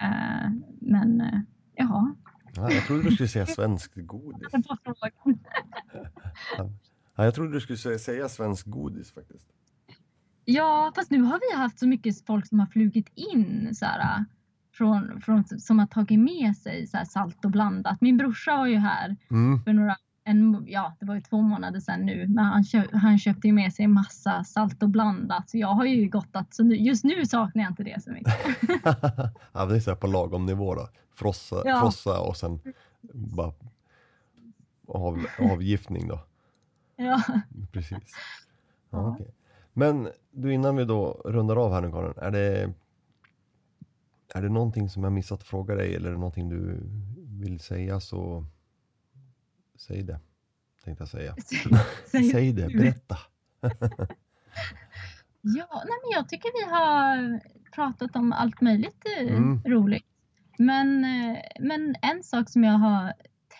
Eh, 0.02 0.52
men 0.82 1.22
uh, 1.22 1.40
ja, 1.76 2.16
Ja, 2.56 2.72
jag 2.72 2.84
trodde 2.86 3.04
du 3.04 3.12
skulle 3.12 3.30
säga 3.30 3.46
svensk 3.46 3.92
godis. 3.96 4.48
Ja, 7.16 7.24
jag 7.26 7.36
trodde 7.36 7.52
du 7.52 7.62
skulle 7.62 7.78
säga, 7.78 8.00
säga 8.00 8.30
svensk 8.30 8.66
godis 8.68 9.12
faktiskt. 9.14 9.48
Ja, 10.46 10.92
fast 10.96 11.12
nu 11.12 11.22
har 11.22 11.40
vi 11.52 11.58
haft 11.62 11.80
så 11.80 11.88
mycket 11.88 12.26
folk 12.26 12.48
som 12.48 12.60
har 12.60 12.68
flugit 12.68 13.10
in 13.16 13.70
så 13.76 13.86
här, 13.86 14.26
från, 14.74 15.22
från, 15.22 15.44
som 15.46 15.80
har 15.80 15.86
tagit 15.86 16.20
med 16.20 16.58
sig 16.58 16.88
så 16.88 16.98
här, 16.98 17.06
salt 17.06 17.46
och 17.46 17.52
blandat. 17.52 18.02
Min 18.02 18.18
brorsa 18.18 18.58
var 18.58 18.68
ju 18.68 18.76
här 18.78 19.16
Mm. 19.32 19.64
för 19.64 19.74
några, 19.74 19.96
en, 20.28 20.66
ja 20.68 20.96
det 21.00 21.06
var 21.06 21.16
ju 21.16 21.22
två 21.22 21.42
månader 21.42 21.80
sedan 21.80 22.06
nu, 22.06 22.28
men 22.28 22.46
han, 22.46 22.64
köp, 22.64 22.86
han 22.94 23.20
köpte 23.20 23.48
ju 23.48 23.54
med 23.54 23.74
sig 23.74 23.88
massa 23.88 24.44
salt 24.44 24.84
och 24.84 24.90
blandat. 24.90 25.50
Så 25.50 25.58
jag 25.58 25.68
har 25.68 25.86
ju 25.86 26.08
gottat, 26.10 26.54
så 26.54 26.64
nu, 26.64 26.76
just 26.76 27.04
nu 27.04 27.26
saknar 27.26 27.64
jag 27.64 27.72
inte 27.72 27.84
det 27.84 28.04
så 28.04 28.12
mycket. 28.12 28.34
ja, 29.54 29.66
det 29.66 29.76
är 29.76 29.80
så 29.80 29.96
på 29.96 30.08
lagom 30.08 30.46
nivå 30.46 30.76
då. 30.76 30.90
Frossa, 31.16 31.62
Ja. 31.66 31.80
frossa 31.82 32.20
och 32.20 32.38
sen 32.38 32.60
bara 33.14 33.54
av, 34.88 35.26
avgiftning 35.40 36.08
då. 36.08 36.20
Ja. 36.96 37.22
Precis. 37.72 37.98
Ja, 38.90 39.10
okej. 39.10 39.34
Men 39.74 40.10
du, 40.32 40.54
innan 40.54 40.76
vi 40.76 40.86
då 40.86 41.22
rundar 41.26 41.56
av 41.56 41.74
här 41.74 41.82
nu 41.82 41.92
Karin, 41.92 42.14
är 42.18 42.32
det, 42.32 42.74
är 44.34 44.42
det 44.42 44.50
någonting 44.50 44.90
som 44.90 45.04
jag 45.04 45.14
missat 45.14 45.40
att 45.40 45.48
fråga 45.48 45.76
dig 45.76 45.96
eller 45.96 46.08
är 46.10 46.14
det 46.14 46.18
någonting 46.20 46.50
du 46.50 46.80
vill 47.40 47.60
säga 47.60 48.00
så 48.00 48.46
säg 49.78 50.04
det, 50.04 50.20
tänkte 50.84 51.02
jag 51.02 51.10
säga. 51.10 51.36
Säg- 52.12 52.32
Säg 52.32 52.54
det, 52.54 52.68
berätta. 52.68 53.18
Ja, 55.42 55.68
nej 55.86 55.98
men 56.04 56.12
jag 56.14 56.30
tycker 56.30 56.66
vi 56.66 56.72
har 56.72 57.40
pratat 57.76 58.16
om 58.16 58.32
allt 58.34 58.62
möjligt 58.62 59.04
eh, 59.20 59.28
Mm. 59.36 59.62
roligt. 59.66 60.06
Men, 60.58 61.04
eh, 61.06 61.38
men 61.60 61.96
en 62.02 62.24
sak 62.24 62.50
som 62.50 62.64
jag 62.64 62.74
har 62.74 63.14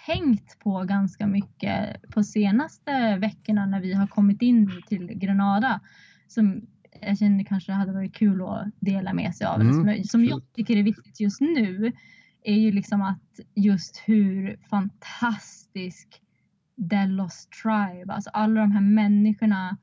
tänkt 0.06 0.60
på 0.60 0.84
ganska 0.84 1.28
mycket 1.28 2.02
på 2.12 2.24
senaste 2.24 3.18
veckorna 3.18 3.66
när 3.66 3.82
vi 3.82 3.94
har 3.94 4.08
kommit 4.08 4.42
in 4.42 4.82
till 4.88 5.08
Granada 5.08 5.80
som 6.28 6.62
jag 7.02 7.18
känner 7.18 7.44
kanske 7.44 7.72
hade 7.72 7.92
varit 7.94 8.14
kul 8.16 8.42
att 8.42 8.68
dela 8.80 9.14
med 9.14 9.36
sig 9.36 9.48
av. 9.48 9.62
Mm, 9.62 9.74
som, 9.74 10.04
som 10.04 10.26
jag 10.26 10.42
tycker 10.54 10.78
är 10.78 10.84
viktigt 10.84 11.20
just 11.20 11.42
nu 11.42 11.92
är 12.48 12.60
ju 12.60 12.72
liksom 12.72 13.02
att 13.02 13.40
just 13.56 14.04
hur 14.06 14.58
fantastisk 14.70 16.22
Delos 16.76 17.48
Tribe, 17.48 18.14
alltså 18.14 18.30
alla 18.30 18.62
de 18.62 18.72
här 18.72 18.82
människorna 18.82 19.78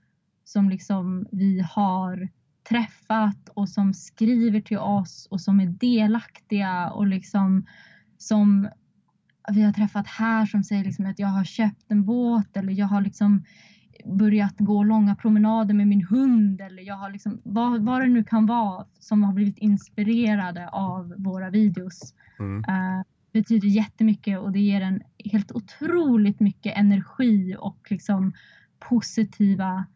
som 0.45 0.69
liksom 0.69 1.27
vi 1.33 1.61
har 1.61 2.29
träffat 2.69 3.49
och 3.49 3.69
som 3.69 3.95
skriver 3.95 4.61
till 4.61 4.79
oss 4.79 5.29
och 5.31 5.41
som 5.41 5.61
är 5.61 5.67
delaktiga 5.67 6.91
och 6.91 7.07
liksom 7.07 7.67
som 8.19 8.69
vi 9.53 9.62
har 9.62 9.73
träffat 9.73 10.07
här 10.07 10.47
som 10.47 10.65
säger 10.65 10.85
liksom 10.85 11.07
att 11.07 11.19
jag 11.19 11.29
har 11.29 11.45
köpt 11.45 11.91
en 11.91 12.05
båt 12.05 12.57
eller 12.57 12.73
jag 12.73 12.87
har 12.87 13.01
liksom 13.01 13.45
börjat 14.05 14.55
gå 14.59 14.82
långa 14.84 15.14
promenader 15.16 15.74
med 15.74 15.86
min 15.86 16.07
hund 16.07 16.61
eller 16.61 16.82
jag 16.82 16.95
har 16.95 17.11
liksom 17.11 17.40
vad, 17.42 17.82
vad 17.82 18.01
det 18.01 18.09
nu 18.09 18.24
kan 18.24 18.47
vara 18.47 18.86
som 18.99 19.22
har 19.24 19.32
blivit 19.32 19.59
inspirerade 19.59 20.68
av 20.68 21.14
våra 21.16 21.51
videos 21.51 22.14
Mm. 22.38 22.64
eh, 22.68 23.03
betyder 23.32 23.68
jättemycket 23.68 24.38
och 24.38 24.53
det 24.53 24.61
ger 24.61 24.80
en 24.80 25.03
helt 25.24 25.53
otroligt 25.53 26.40
mycket 26.40 26.76
energi 26.76 27.57
och 27.59 27.86
liksom 27.90 28.32
positiva 28.78 29.86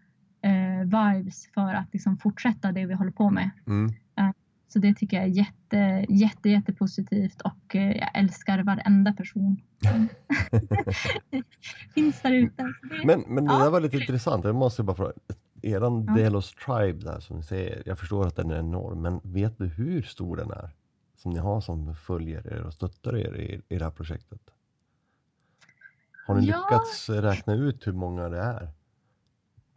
eh, 0.42 0.84
vibes 0.84 1.48
för 1.54 1.74
att 1.74 1.92
liksom 1.92 2.16
fortsätta 2.16 2.72
det 2.72 2.86
vi 2.86 2.94
håller 2.94 3.10
på 3.10 3.30
med. 3.30 3.50
Mm. 3.66 3.92
Så 4.68 4.78
det 4.78 4.94
tycker 4.94 5.16
jag 5.16 5.26
är 5.26 5.30
jätte, 5.30 6.06
jätte, 6.08 6.48
jätte 6.48 6.72
positivt 6.72 7.40
och 7.40 7.76
eh, 7.76 7.96
jag 7.96 8.10
älskar 8.14 8.62
varenda 8.62 9.12
person 9.12 9.60
som 9.82 10.08
finns 11.94 12.22
där 12.22 12.32
ute. 12.32 12.62
Det- 12.62 13.06
Men, 13.06 13.20
men 13.26 13.44
det 13.44 13.52
Ja, 13.52 13.58
där 13.64 13.70
var 13.70 13.80
lite 13.80 13.86
absolut. 13.96 14.08
intressant, 14.08 14.44
jag 14.44 14.54
måste 14.54 14.82
bara 14.82 14.96
fråga. 14.96 15.12
Eran 15.62 16.04
Ja. 16.08 16.14
Delos 16.14 16.54
Tribe 16.54 17.04
där 17.04 17.20
som 17.20 17.36
ni 17.36 17.42
säger, 17.42 17.82
jag 17.86 17.98
förstår 17.98 18.26
att 18.26 18.36
den 18.36 18.50
är 18.50 18.58
enorm, 18.58 19.02
men 19.02 19.20
vet 19.24 19.58
du 19.58 19.66
hur 19.66 20.02
stor 20.02 20.36
den 20.36 20.50
är? 20.50 20.70
Som 21.16 21.32
ni 21.32 21.38
har 21.38 21.60
som 21.60 21.94
följer 21.94 22.46
er 22.52 22.62
och 22.62 22.72
stöttar 22.72 23.16
er 23.16 23.36
i, 23.36 23.62
i 23.74 23.78
det 23.78 23.84
här 23.84 23.90
projektet? 23.90 24.40
Har 26.26 26.34
ni 26.34 26.46
Ja. 26.46 26.56
lyckats 26.56 27.08
räkna 27.10 27.54
ut 27.54 27.86
hur 27.86 27.92
många 27.92 28.28
det 28.28 28.38
är? 28.40 28.68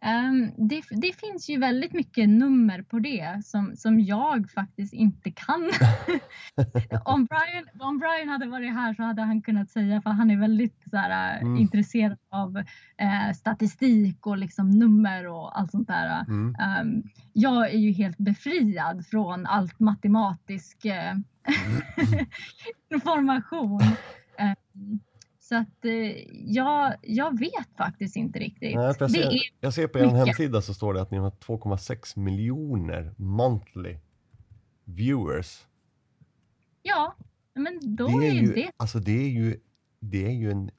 Um, 0.05 0.67
det, 0.67 0.81
det, 0.89 1.19
finns 1.19 1.49
ju 1.49 1.57
väldigt 1.57 1.93
mycket 1.93 2.29
nummer 2.29 2.81
på 2.81 2.99
det 2.99 3.41
som, 3.45 3.75
som 3.75 3.99
jag 3.99 4.51
faktiskt 4.51 4.93
inte 4.93 5.31
kan. 5.31 5.61
om, 7.05 7.25
Brian, 7.25 7.67
om 7.79 7.97
Brian 7.97 8.29
hade 8.29 8.45
varit 8.45 8.73
här 8.73 8.93
så 8.93 9.03
hade 9.03 9.21
han 9.21 9.41
kunnat 9.41 9.69
säga, 9.69 10.01
för 10.01 10.09
han 10.09 10.31
är 10.31 10.37
väldigt 10.37 10.83
så 10.89 10.97
här, 10.97 11.41
mm. 11.41 11.57
intresserad 11.57 12.17
av 12.29 12.57
eh, 12.97 13.33
statistik 13.35 14.27
och 14.27 14.37
liksom 14.37 14.69
nummer 14.69 15.27
och 15.27 15.59
allt 15.59 15.71
sånt 15.71 15.87
där. 15.87 16.25
Mm. 16.27 16.55
Um, 16.81 17.03
jag 17.33 17.69
är 17.69 17.77
ju 17.77 17.91
helt 17.91 18.17
befriad 18.17 19.05
från 19.07 19.45
allt 19.45 19.79
matematisk 19.79 20.85
eh, 20.85 21.15
information. 22.93 23.81
Um, 24.39 24.99
så 25.51 25.57
att 25.57 25.85
eh, 25.85 25.91
jag, 26.31 26.95
jag 27.01 27.39
vet 27.39 27.77
faktiskt 27.77 28.15
inte 28.15 28.39
riktigt. 28.39 28.75
Nej, 28.75 28.95
jag, 28.99 29.11
ser, 29.11 29.31
jag 29.59 29.73
ser 29.73 29.87
på 29.87 29.99
er 29.99 30.05
hemsida 30.05 30.61
så 30.61 30.73
står 30.73 30.93
det 30.93 31.01
att 31.01 31.11
ni 31.11 31.17
har 31.17 31.31
2,6 31.31 32.19
miljoner 32.19 33.13
monthly 33.17 33.97
viewers. 34.83 35.65
Ja, 36.81 37.15
men 37.53 37.95
då 37.95 38.07
det 38.07 38.27
är, 38.27 38.31
är 38.31 38.41
ju, 38.41 38.53
det... 38.53 38.71
Alltså 38.77 38.99
det 38.99 39.11
är 39.11 39.29
ju, 39.29 39.59
det 39.99 40.25
är 40.25 40.31
ju 40.31 40.51
en 40.51 40.71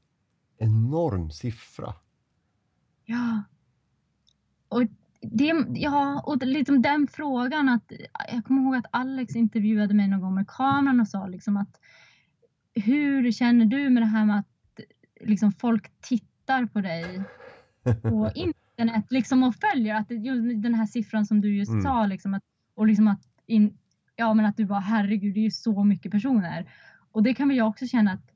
enorm 0.59 1.31
siffra. 1.31 1.95
Ja. 3.05 3.43
Och 4.68 4.83
det, 5.20 5.66
ja, 5.75 6.23
och 6.27 6.37
liksom 6.47 6.83
den 6.83 7.09
frågan 7.09 7.68
att 7.68 7.93
jag 8.33 8.45
kommer 8.45 8.62
ihåg 8.62 8.77
att 8.77 8.87
Alex 8.91 9.37
intervjuade 9.37 9.95
mig 9.95 10.09
någon 10.09 10.20
gång 10.20 10.35
med 10.35 10.49
kameran 10.49 11.01
och 11.01 11.09
sa 11.09 11.27
liksom 11.27 11.57
att 11.57 11.81
hur 12.75 13.33
känner 13.33 13.64
du 13.64 13.91
med 13.91 14.03
det 14.03 14.07
här 14.07 14.25
med 14.25 14.39
att 14.39 14.51
liksom 15.23 15.53
folk 15.53 16.01
tittar 16.01 16.66
på 16.66 16.81
dig 16.81 17.23
på 18.03 18.31
internet 18.35 19.07
liksom 19.11 19.43
och 19.43 19.55
följer 19.55 19.95
att 19.95 20.09
den 20.62 20.75
här 20.75 20.87
siffran 20.87 21.27
som 21.27 21.41
du 21.41 21.57
just 21.57 21.70
mm. 21.70 21.83
sa 21.83 22.07
liksom 22.07 22.35
att, 22.35 22.43
och 22.75 22.87
liksom 22.87 23.09
att, 23.09 23.20
in, 23.47 23.79
ja, 24.16 24.35
men 24.35 24.47
att 24.47 24.57
du 24.57 24.64
bara 24.64 24.81
herregud 24.81 25.35
det 25.35 25.41
är 25.41 25.45
ju 25.45 25.51
så 25.51 25.85
mycket 25.85 26.12
personer 26.12 26.70
och 27.12 27.23
det 27.23 27.35
kan 27.35 27.49
väl 27.49 27.57
jag 27.57 27.68
också 27.68 27.87
känna 27.87 28.12
att 28.12 28.33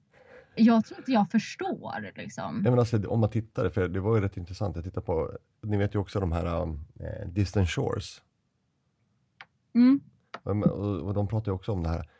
jag 0.57 0.84
tror 0.84 0.99
inte 0.99 1.12
jag 1.12 1.30
förstår. 1.30 2.12
Liksom. 2.14 2.62
Ja, 2.64 2.70
men 2.70 2.78
alltså, 2.78 3.09
om 3.09 3.20
man 3.20 3.30
tittar, 3.30 3.68
för 3.68 3.89
det 3.89 4.01
var 4.01 4.16
ju 4.16 4.22
rätt 4.22 4.37
intressant, 4.37 4.76
jag 4.76 4.84
tittar 4.84 5.01
på, 5.01 5.39
ni 5.62 5.76
vet 5.76 5.95
ju 5.95 5.99
också 5.99 6.20
de 6.20 6.32
här 6.32 6.62
eh, 7.01 7.28
Distant 7.28 7.68
Shores. 7.68 8.22
Mm. 9.74 10.01
Och, 10.43 11.07
och, 11.07 11.14
de 11.14 11.28
pratar 11.28 11.53
ju 11.53 11.55
också 11.55 11.72
om 11.72 11.82
det 11.82 11.89
här, 11.89 12.11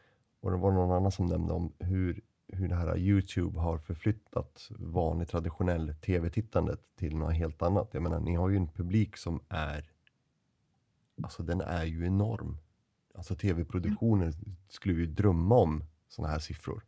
och 0.41 0.51
det 0.51 0.57
var 0.57 0.73
någon 0.73 0.97
annan 0.97 1.13
som 1.13 1.27
nämnde 1.27 1.53
om 1.53 1.73
hur 1.79 2.21
hur 2.49 2.69
det 2.69 2.75
här 2.75 2.99
Youtube 2.99 3.61
har 3.61 3.79
förflyttat 3.79 4.69
vanligt 4.71 5.29
traditionell 5.29 5.95
tv-tittandet 5.95 6.81
till 6.97 7.17
något 7.17 7.35
helt 7.35 7.63
annat. 7.63 7.89
Jag 7.93 8.03
menar, 8.03 8.21
ni 8.21 8.35
har 8.35 8.49
ju 8.49 8.57
en 8.57 8.69
publik 8.69 9.17
som 9.17 9.41
är, 9.49 9.91
alltså 11.23 11.43
den 11.43 11.61
är 11.61 11.85
ju 11.85 12.07
enorm. 12.07 12.59
Alltså 13.15 13.35
tv-produktionen 13.37 14.33
skulle 14.69 14.95
ju 14.95 15.07
drömma 15.07 15.55
om 15.55 15.85
sådana 16.09 16.33
här 16.33 16.39
siffror. 16.39 16.85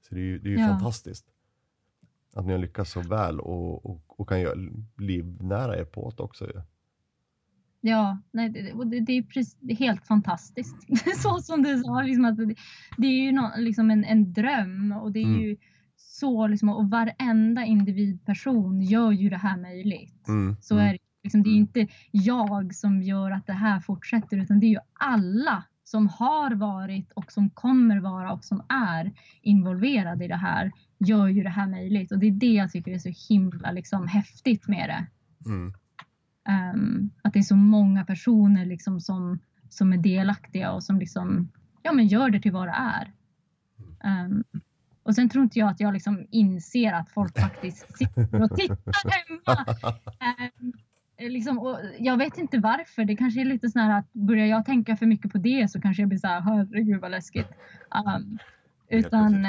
Så 0.00 0.14
det 0.14 0.20
är 0.20 0.24
ju, 0.24 0.38
det 0.38 0.48
är 0.48 0.52
ju 0.52 0.60
ja. 0.60 0.68
fantastiskt 0.68 1.32
att 2.32 2.46
ni 2.46 2.52
har 2.52 2.58
lyckats 2.58 2.90
så 2.90 3.00
väl 3.00 3.40
och, 3.40 3.86
och, 3.86 4.20
och 4.20 4.28
kan 4.28 4.40
göra, 4.40 4.58
livnära 4.96 5.78
er 5.78 5.84
på 5.84 6.12
det 6.16 6.22
också. 6.22 6.62
Ja, 7.84 8.18
nej, 8.32 8.48
det, 8.48 8.84
det, 8.84 9.00
det 9.00 9.12
är 9.12 9.22
precis, 9.22 9.78
helt 9.78 10.06
fantastiskt. 10.06 10.76
så 11.22 11.38
som 11.38 11.62
du 11.62 11.78
sa, 11.78 12.02
liksom 12.02 12.24
att 12.24 12.36
det, 12.36 12.54
det 12.96 13.06
är 13.06 13.24
ju 13.24 13.32
no, 13.32 13.50
liksom 13.56 13.90
en, 13.90 14.04
en 14.04 14.32
dröm 14.32 14.92
och 14.92 15.12
det 15.12 15.20
är 15.20 15.26
mm. 15.26 15.40
ju 15.40 15.56
så 15.96 16.46
liksom, 16.46 16.68
och 16.68 16.90
varenda 16.90 17.64
individperson 17.64 18.82
gör 18.82 19.12
ju 19.12 19.28
det 19.28 19.36
här 19.36 19.56
möjligt. 19.56 20.28
Mm. 20.28 20.56
Så 20.60 20.76
är 20.76 20.92
det, 20.92 20.98
liksom, 21.22 21.42
det 21.42 21.50
är 21.50 21.56
inte 21.56 21.86
jag 22.10 22.74
som 22.74 23.02
gör 23.02 23.30
att 23.30 23.46
det 23.46 23.52
här 23.52 23.80
fortsätter 23.80 24.36
utan 24.36 24.60
det 24.60 24.66
är 24.66 24.70
ju 24.70 24.80
alla 24.92 25.64
som 25.84 26.08
har 26.08 26.54
varit 26.54 27.12
och 27.12 27.32
som 27.32 27.50
kommer 27.50 28.00
vara 28.00 28.32
och 28.32 28.44
som 28.44 28.62
är 28.68 29.12
involverade 29.42 30.24
i 30.24 30.28
det 30.28 30.36
här 30.36 30.72
gör 30.98 31.28
ju 31.28 31.42
det 31.42 31.48
här 31.50 31.66
möjligt 31.66 32.12
och 32.12 32.18
det 32.18 32.26
är 32.26 32.30
det 32.30 32.52
jag 32.52 32.72
tycker 32.72 32.92
är 32.92 32.98
så 32.98 33.32
himla 33.34 33.70
liksom, 33.70 34.06
häftigt 34.06 34.68
med 34.68 34.88
det. 34.88 35.06
Mm. 35.50 35.72
Um, 36.48 37.10
att 37.22 37.32
det 37.32 37.38
är 37.38 37.42
så 37.42 37.56
många 37.56 38.04
personer 38.04 38.66
liksom 38.66 39.00
som, 39.00 39.38
som 39.68 39.92
är 39.92 39.96
delaktiga 39.96 40.72
och 40.72 40.82
som 40.82 40.98
liksom, 40.98 41.48
ja, 41.82 41.92
men 41.92 42.06
gör 42.06 42.30
det 42.30 42.40
till 42.40 42.52
vad 42.52 42.68
det 42.68 42.74
är. 42.76 43.12
Um, 44.24 44.44
och 45.02 45.14
sen 45.14 45.28
tror 45.28 45.44
inte 45.44 45.58
jag 45.58 45.68
att 45.68 45.80
jag 45.80 45.92
liksom 45.92 46.26
inser 46.30 46.92
att 46.92 47.10
folk 47.10 47.38
faktiskt 47.38 47.98
sitter 47.98 48.42
och 48.42 48.56
tittar 48.56 49.10
hemma. 49.10 49.66
Um, 50.60 50.72
liksom, 51.18 51.58
och 51.58 51.78
jag 51.98 52.16
vet 52.16 52.38
inte 52.38 52.58
varför. 52.58 53.04
Det 53.04 53.16
kanske 53.16 53.40
är 53.40 53.44
lite 53.44 53.68
så 53.68 53.78
här 53.78 53.98
att 53.98 54.12
börjar 54.12 54.46
jag 54.46 54.64
tänka 54.64 54.96
för 54.96 55.06
mycket 55.06 55.32
på 55.32 55.38
det 55.38 55.70
så 55.70 55.80
kanske 55.80 56.02
jag 56.02 56.08
blir 56.08 56.18
så 56.18 56.26
här, 56.26 56.40
herregud 56.40 57.00
vad 57.00 57.10
läskigt. 57.10 57.48
Utan, 58.88 59.46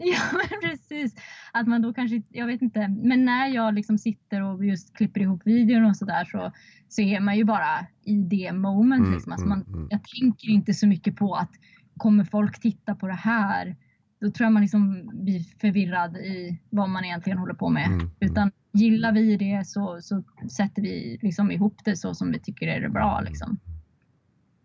Ja, 0.04 0.20
men 0.32 0.70
precis. 0.70 1.14
Att 1.52 1.68
man 1.68 1.82
då 1.82 1.94
kanske, 1.94 2.22
jag 2.28 2.46
vet 2.46 2.62
inte, 2.62 2.88
men 2.88 3.24
när 3.24 3.46
jag 3.46 3.74
liksom 3.74 3.98
sitter 3.98 4.42
och 4.42 4.64
just 4.64 4.96
klipper 4.96 5.20
ihop 5.20 5.42
videon 5.44 5.84
och 5.84 5.96
sådär 5.96 6.24
så, 6.24 6.52
så 6.88 7.02
är 7.02 7.20
man 7.20 7.36
ju 7.36 7.44
bara 7.44 7.86
i 8.04 8.16
det 8.16 8.52
moment. 8.52 9.00
Mm, 9.00 9.12
liksom. 9.12 9.32
alltså 9.32 9.48
man, 9.48 9.62
mm, 9.62 9.74
mm. 9.74 9.88
Jag 9.90 10.00
tänker 10.20 10.48
inte 10.48 10.74
så 10.74 10.86
mycket 10.86 11.16
på 11.16 11.34
att 11.34 11.50
kommer 11.96 12.24
folk 12.24 12.60
titta 12.60 12.94
på 12.94 13.06
det 13.06 13.14
här? 13.14 13.76
Då 14.20 14.30
tror 14.30 14.44
jag 14.44 14.52
man 14.52 14.62
liksom 14.62 15.10
blir 15.24 15.40
förvirrad 15.60 16.16
i 16.16 16.60
vad 16.70 16.88
man 16.88 17.04
egentligen 17.04 17.38
håller 17.38 17.54
på 17.54 17.68
med. 17.68 17.86
Mm, 17.86 18.00
mm. 18.00 18.10
Utan 18.20 18.52
gillar 18.72 19.12
vi 19.12 19.36
det 19.36 19.66
så, 19.66 19.98
så 20.00 20.22
sätter 20.50 20.82
vi 20.82 21.18
liksom 21.22 21.50
ihop 21.50 21.76
det 21.84 21.96
så 21.96 22.14
som 22.14 22.32
vi 22.32 22.40
tycker 22.40 22.66
är 22.66 22.80
det 22.80 22.88
bra. 22.88 23.20
Liksom. 23.20 23.58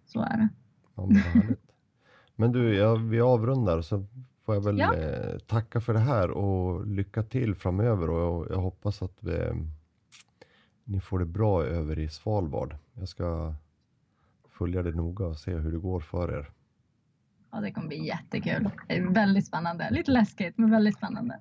Så 0.06 0.22
är 0.22 0.38
det. 0.38 0.50
Ja, 0.96 1.06
men, 1.06 1.56
men 2.36 2.52
du, 2.52 2.76
ja, 2.76 2.96
vi 2.96 3.22
avrundar 3.22 3.82
så 3.82 4.06
får 4.46 4.56
jag 4.56 4.62
väl 4.62 4.80
ja. 4.80 4.96
eh, 4.96 5.38
tacka 5.38 5.82
för 5.82 5.94
det 5.94 6.00
här 6.00 6.32
och 6.32 6.88
lycka 6.88 7.24
till 7.24 7.56
framöver 7.56 8.10
och 8.10 8.48
jag, 8.50 8.58
hoppas 8.58 9.02
att 9.02 9.18
vi, 9.20 9.36
eh, 9.36 9.54
ni 10.84 11.00
får 11.00 11.20
det 11.20 11.26
bra 11.26 11.64
över 11.64 12.00
i 12.00 12.10
Svalbard. 12.10 12.76
Jag 12.94 13.10
ska 13.10 13.54
följa 14.50 14.84
det 14.84 14.92
noga 14.92 15.26
och 15.26 15.38
se 15.38 15.52
hur 15.52 15.72
det 15.72 15.78
går 15.78 16.00
för 16.00 16.40
er. 16.40 16.50
Ja, 17.52 17.62
det 17.62 17.72
kommer 17.72 17.88
bli 17.88 18.08
jättekul. 18.08 18.70
Det 18.88 18.98
är 18.98 19.14
väldigt 19.14 19.48
spännande. 19.48 19.90
Lite 19.92 20.12
läskigt, 20.12 20.58
men 20.58 20.72
väldigt 20.72 20.98
spännande. 20.98 21.40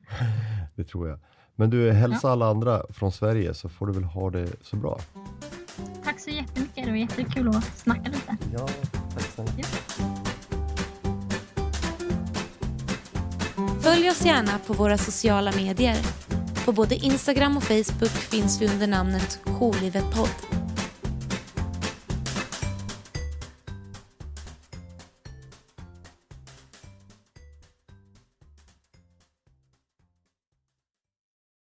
det 0.74 0.84
tror 0.84 1.08
jag. 1.08 1.18
Men 1.54 1.70
du, 1.70 1.92
hälsa 1.92 2.28
ja. 2.28 2.32
alla 2.32 2.46
andra 2.46 2.82
från 2.90 3.12
Sverige 3.12 3.54
så 3.54 3.68
får 3.68 3.86
du 3.86 3.92
väl 3.92 4.04
ha 4.04 4.30
det 4.30 4.48
så 4.60 4.76
bra. 4.76 4.98
Tack 6.04 6.20
så 6.20 6.30
jättemycket. 6.30 6.84
Det 6.84 6.90
var 6.90 6.98
jättekul 6.98 7.48
att 7.48 7.64
snacka 7.64 8.10
lite. 8.10 8.36
Ja, 8.52 8.68
tack 9.14 9.22
snälla. 9.22 9.50
Ja. 9.56 10.27
Följ 13.88 14.10
oss 14.10 14.24
gärna 14.24 14.58
på 14.66 14.72
våra 14.72 14.98
sociala 14.98 15.52
medier. 15.52 15.96
På 16.64 16.72
både 16.72 16.94
Instagram 16.94 17.56
och 17.56 17.62
Facebook 17.62 18.10
finns 18.10 18.62
vi 18.62 18.68
under 18.68 18.86
namnet 18.86 19.40
Kolivetpodd. 19.58 20.57